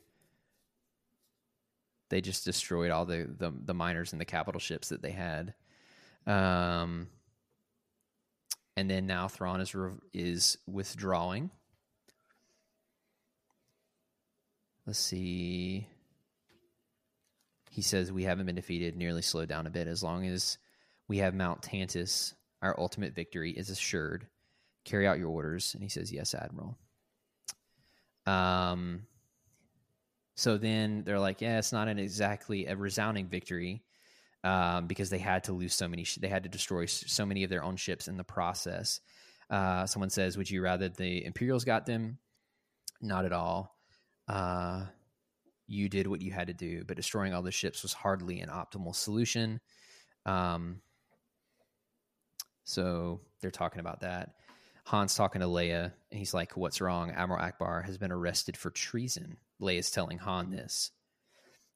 [2.11, 5.55] they just destroyed all the the, the miners and the capital ships that they had.
[6.27, 7.09] Um,
[8.77, 9.75] and then now Thrawn is
[10.13, 11.51] is withdrawing.
[14.87, 15.87] Let's see.
[17.71, 18.97] He says we haven't been defeated.
[18.97, 19.89] Nearly slowed down a bit.
[19.89, 20.59] As long as
[21.09, 24.27] we have Mount Tantiss, our ultimate victory is assured.
[24.85, 25.73] Carry out your orders.
[25.73, 26.77] And he says, "Yes, Admiral."
[28.27, 29.07] Um,
[30.35, 33.83] so then they're like, yeah, it's not an exactly a resounding victory
[34.43, 36.05] um, because they had to lose so many.
[36.05, 39.01] Sh- they had to destroy so many of their own ships in the process.
[39.49, 42.19] Uh, someone says, "Would you rather the Imperials got them?"
[43.01, 43.77] Not at all.
[44.29, 44.87] Uh,
[45.71, 48.49] you did what you had to do, but destroying all the ships was hardly an
[48.49, 49.61] optimal solution.
[50.27, 50.81] Um,
[52.65, 54.35] so they're talking about that.
[54.85, 58.71] Han's talking to Leia, and he's like, "What's wrong?" Admiral Ackbar has been arrested for
[58.71, 59.37] treason.
[59.61, 60.91] Leia's telling Han this,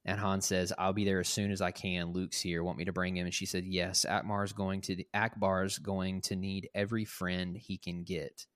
[0.05, 2.65] and Han says, "I'll be there as soon as I can." Luke's here.
[2.65, 3.27] Want me to bring him?
[3.27, 8.03] And she said, "Yes." Ackbar's going to Ackbar's going to need every friend he can
[8.03, 8.47] get.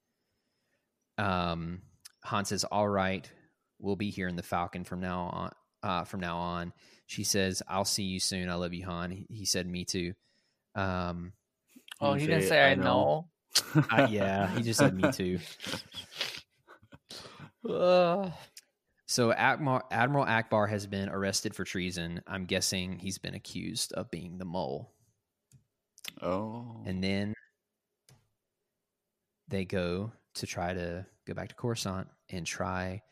[1.16, 1.82] Um,
[2.24, 3.30] Han says, "All right,
[3.78, 5.50] we'll be here in the Falcon from now on."
[5.82, 6.72] Uh, from now on,
[7.06, 8.48] she says, "I'll see you soon.
[8.48, 10.14] I love you, Han." He, he said, "Me too."
[10.74, 11.32] Um,
[12.00, 13.28] Oh, he didn't say I know.
[13.90, 15.38] I- yeah, he just said, "Me too."
[17.68, 18.32] Ugh.
[19.06, 22.20] So Admiral, Admiral Ackbar has been arrested for treason.
[22.26, 24.92] I'm guessing he's been accused of being the mole.
[26.20, 26.82] Oh.
[26.84, 27.34] And then
[29.48, 33.02] they go to try to go back to Coruscant and try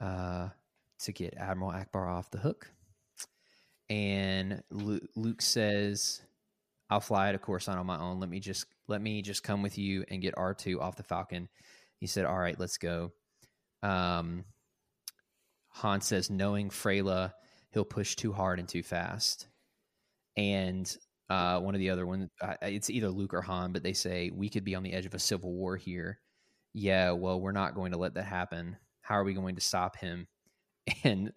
[0.00, 0.48] uh,
[1.00, 2.70] to get Admiral Ackbar off the hook.
[3.88, 6.22] And Luke, says,
[6.88, 8.20] "I'll fly to Coruscant on my own.
[8.20, 11.02] Let me just let me just come with you and get R two off the
[11.02, 11.48] Falcon."
[11.98, 13.12] He said, "All right, let's go."
[13.82, 14.44] Um,
[15.70, 17.32] Han says, knowing Fey'lya,
[17.70, 19.48] he'll push too hard and too fast.
[20.36, 20.94] And
[21.28, 24.30] uh, one of the other ones, uh, it's either Luke or Han, but they say,
[24.34, 26.18] we could be on the edge of a civil war here.
[26.72, 28.76] Yeah, well, we're not going to let that happen.
[29.10, 30.28] How are we going to stop him?
[31.04, 31.32] And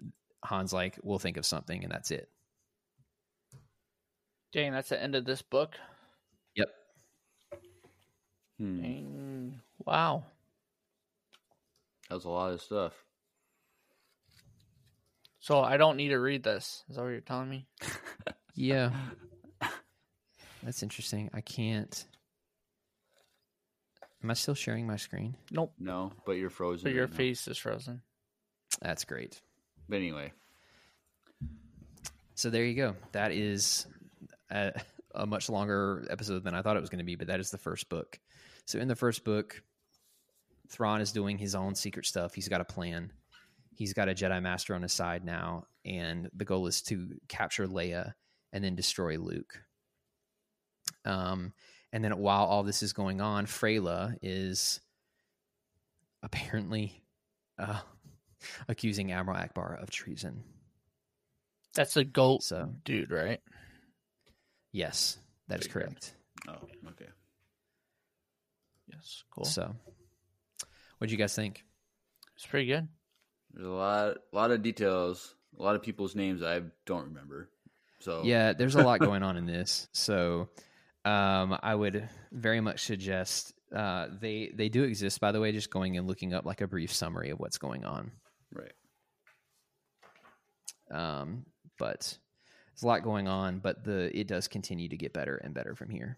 [0.45, 2.29] Han's like, "We'll think of something," and that's it.
[4.51, 5.75] Dang, that's the end of this book.
[6.55, 6.67] Yep.
[8.59, 8.81] Hmm.
[8.81, 9.59] Dang.
[9.85, 10.23] Wow.
[12.09, 12.93] That was a lot of stuff.
[15.39, 16.83] So I don't need to read this.
[16.89, 17.65] Is that what you're telling me?
[18.55, 18.91] Yeah.
[20.61, 21.31] That's interesting.
[21.33, 22.05] I can't.
[24.23, 25.35] Am I still sharing my screen?
[25.51, 25.73] Nope.
[25.77, 26.85] No, but you're frozen.
[26.85, 27.17] But your right now.
[27.17, 28.01] face is frozen.
[28.81, 29.41] That's great.
[29.89, 30.31] But anyway,
[32.35, 32.95] So there you go.
[33.11, 33.85] That is
[34.49, 34.71] a,
[35.13, 37.51] a much longer episode than I thought it was going to be, but that is
[37.51, 38.19] the first book.
[38.65, 39.61] So in the first book,
[40.69, 42.33] Thrawn is doing his own secret stuff.
[42.33, 43.11] He's got a plan.
[43.75, 47.67] He's got a Jedi Master on his side now, and the goal is to capture
[47.67, 48.13] Leia
[48.53, 49.61] and then destroy Luke.
[51.05, 51.53] Um,
[51.93, 54.81] and then while all this is going on, Fey'lya is
[56.21, 57.01] apparently
[57.57, 57.79] uh,
[58.67, 60.43] accusing Admiral Ackbar of treason.
[61.75, 63.39] That's a goat So dude, right?
[64.71, 66.13] yes, that is correct.
[66.47, 66.53] oh,
[66.89, 67.07] okay.
[68.91, 69.23] Yes.
[69.31, 69.45] Cool.
[69.45, 69.75] So,
[70.97, 71.63] what do you guys think?
[72.35, 72.87] it's pretty good.
[73.53, 77.49] There's a lot, a lot of details, a lot of people's names I don't remember.
[77.99, 79.87] So Yeah, there's a lot going on in this.
[79.93, 80.49] So,
[81.05, 85.19] um, I would very much suggest uh, they they do exist.
[85.19, 87.83] By the way, just going and looking up like a brief summary of what's going
[87.85, 88.11] on.
[88.53, 88.71] right.
[90.91, 91.45] Um,
[91.79, 92.17] but
[92.69, 95.75] there's a lot going on, but the it does continue to get better and better
[95.75, 96.17] from here.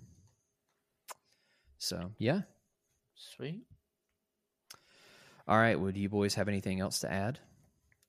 [1.78, 2.42] So yeah.
[3.16, 3.62] Sweet.
[5.48, 5.80] All right.
[5.80, 7.40] Well, you boys have anything else to add?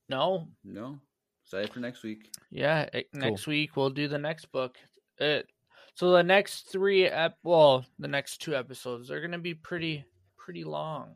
[0.08, 0.48] No.
[0.64, 0.98] No,
[1.44, 2.30] excited for next week.
[2.50, 2.88] Yeah.
[2.92, 4.76] eh, Next week we'll do the next book.
[5.18, 5.46] It.
[5.96, 10.04] So the next three, ep- well, the next two episodes, they're gonna be pretty,
[10.36, 11.14] pretty long.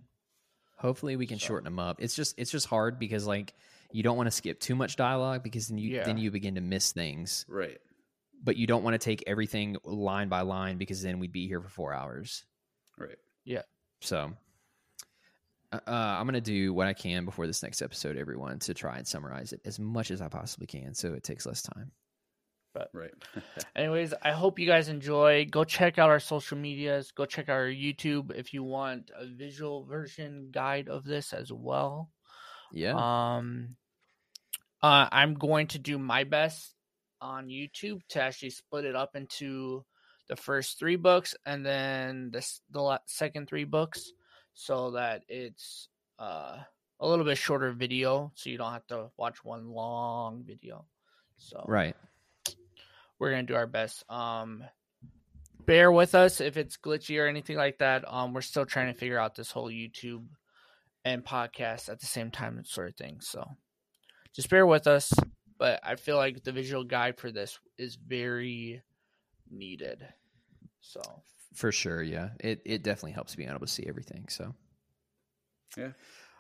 [0.79, 2.01] Hopefully, we can So- shorten them up.
[2.01, 3.53] It's just it's just hard because like
[3.93, 6.63] you don't want to skip too much dialogue because then you then you begin to
[6.63, 7.45] miss things.
[7.47, 7.79] Right.
[8.43, 11.61] But you don't want to take everything line by line because then we'd be here
[11.61, 12.47] for four hours.
[12.97, 13.19] Right.
[13.45, 13.63] Yeah.
[14.01, 14.33] So
[15.73, 18.97] uh, uh, I'm gonna do what I can before this next episode, everyone, to try
[18.97, 21.93] and summarize it as much as I possibly can, so it takes less time.
[22.73, 23.13] But right.
[23.77, 25.47] Anyways, I hope you guys enjoy.
[25.51, 27.13] Go check out our social medias.
[27.13, 31.53] Go check out our YouTube if you want a visual version guide of this as
[31.53, 32.11] well.
[32.73, 32.95] Yeah.
[32.95, 33.77] Um,
[34.83, 36.75] uh, I'm going to do my best
[37.21, 39.85] on YouTube to actually split it up into
[40.29, 44.13] the first three books and then the the second three books,
[44.55, 46.59] so that it's uh
[47.01, 50.85] a little bit shorter video, so you don't have to watch one long video.
[51.37, 51.97] So right.
[53.21, 54.03] We're gonna do our best.
[54.11, 54.65] Um,
[55.67, 58.05] bear with us if it's glitchy or anything like that.
[58.13, 60.25] Um, we're still trying to figure out this whole YouTube
[61.05, 63.21] and podcast at the same time, sort of thing.
[63.21, 63.47] So
[64.35, 65.13] just bear with us.
[65.59, 68.83] But I feel like the visual guide for this is very
[69.51, 70.03] needed.
[70.81, 71.03] So
[71.55, 72.31] For sure, yeah.
[72.41, 74.27] It it definitely helps being able to see everything.
[74.29, 74.55] So
[75.77, 75.93] Yeah.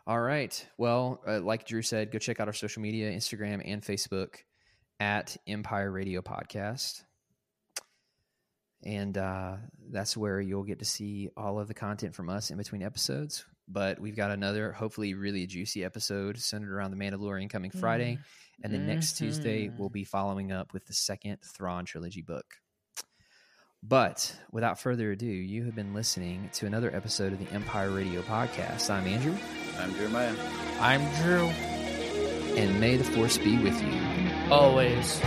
[0.06, 0.66] All right.
[0.78, 4.36] Well, uh, like Drew said, go check out our social media, Instagram and Facebook
[5.00, 7.02] at Empire Radio Podcast.
[8.84, 9.56] And uh,
[9.90, 13.44] that's where you'll get to see all of the content from us in between episodes.
[13.66, 18.18] But we've got another, hopefully, really juicy episode centered around the Mandalorian coming Friday.
[18.62, 22.44] And then next Tuesday, we'll be following up with the second Thrawn trilogy book.
[23.82, 28.20] But without further ado, you have been listening to another episode of the Empire Radio
[28.22, 28.90] Podcast.
[28.90, 29.34] I'm Andrew,
[29.78, 30.34] I'm Jeremiah.
[30.80, 31.46] I'm Drew.
[32.56, 34.29] and may the Force be with you.
[34.50, 35.20] Always.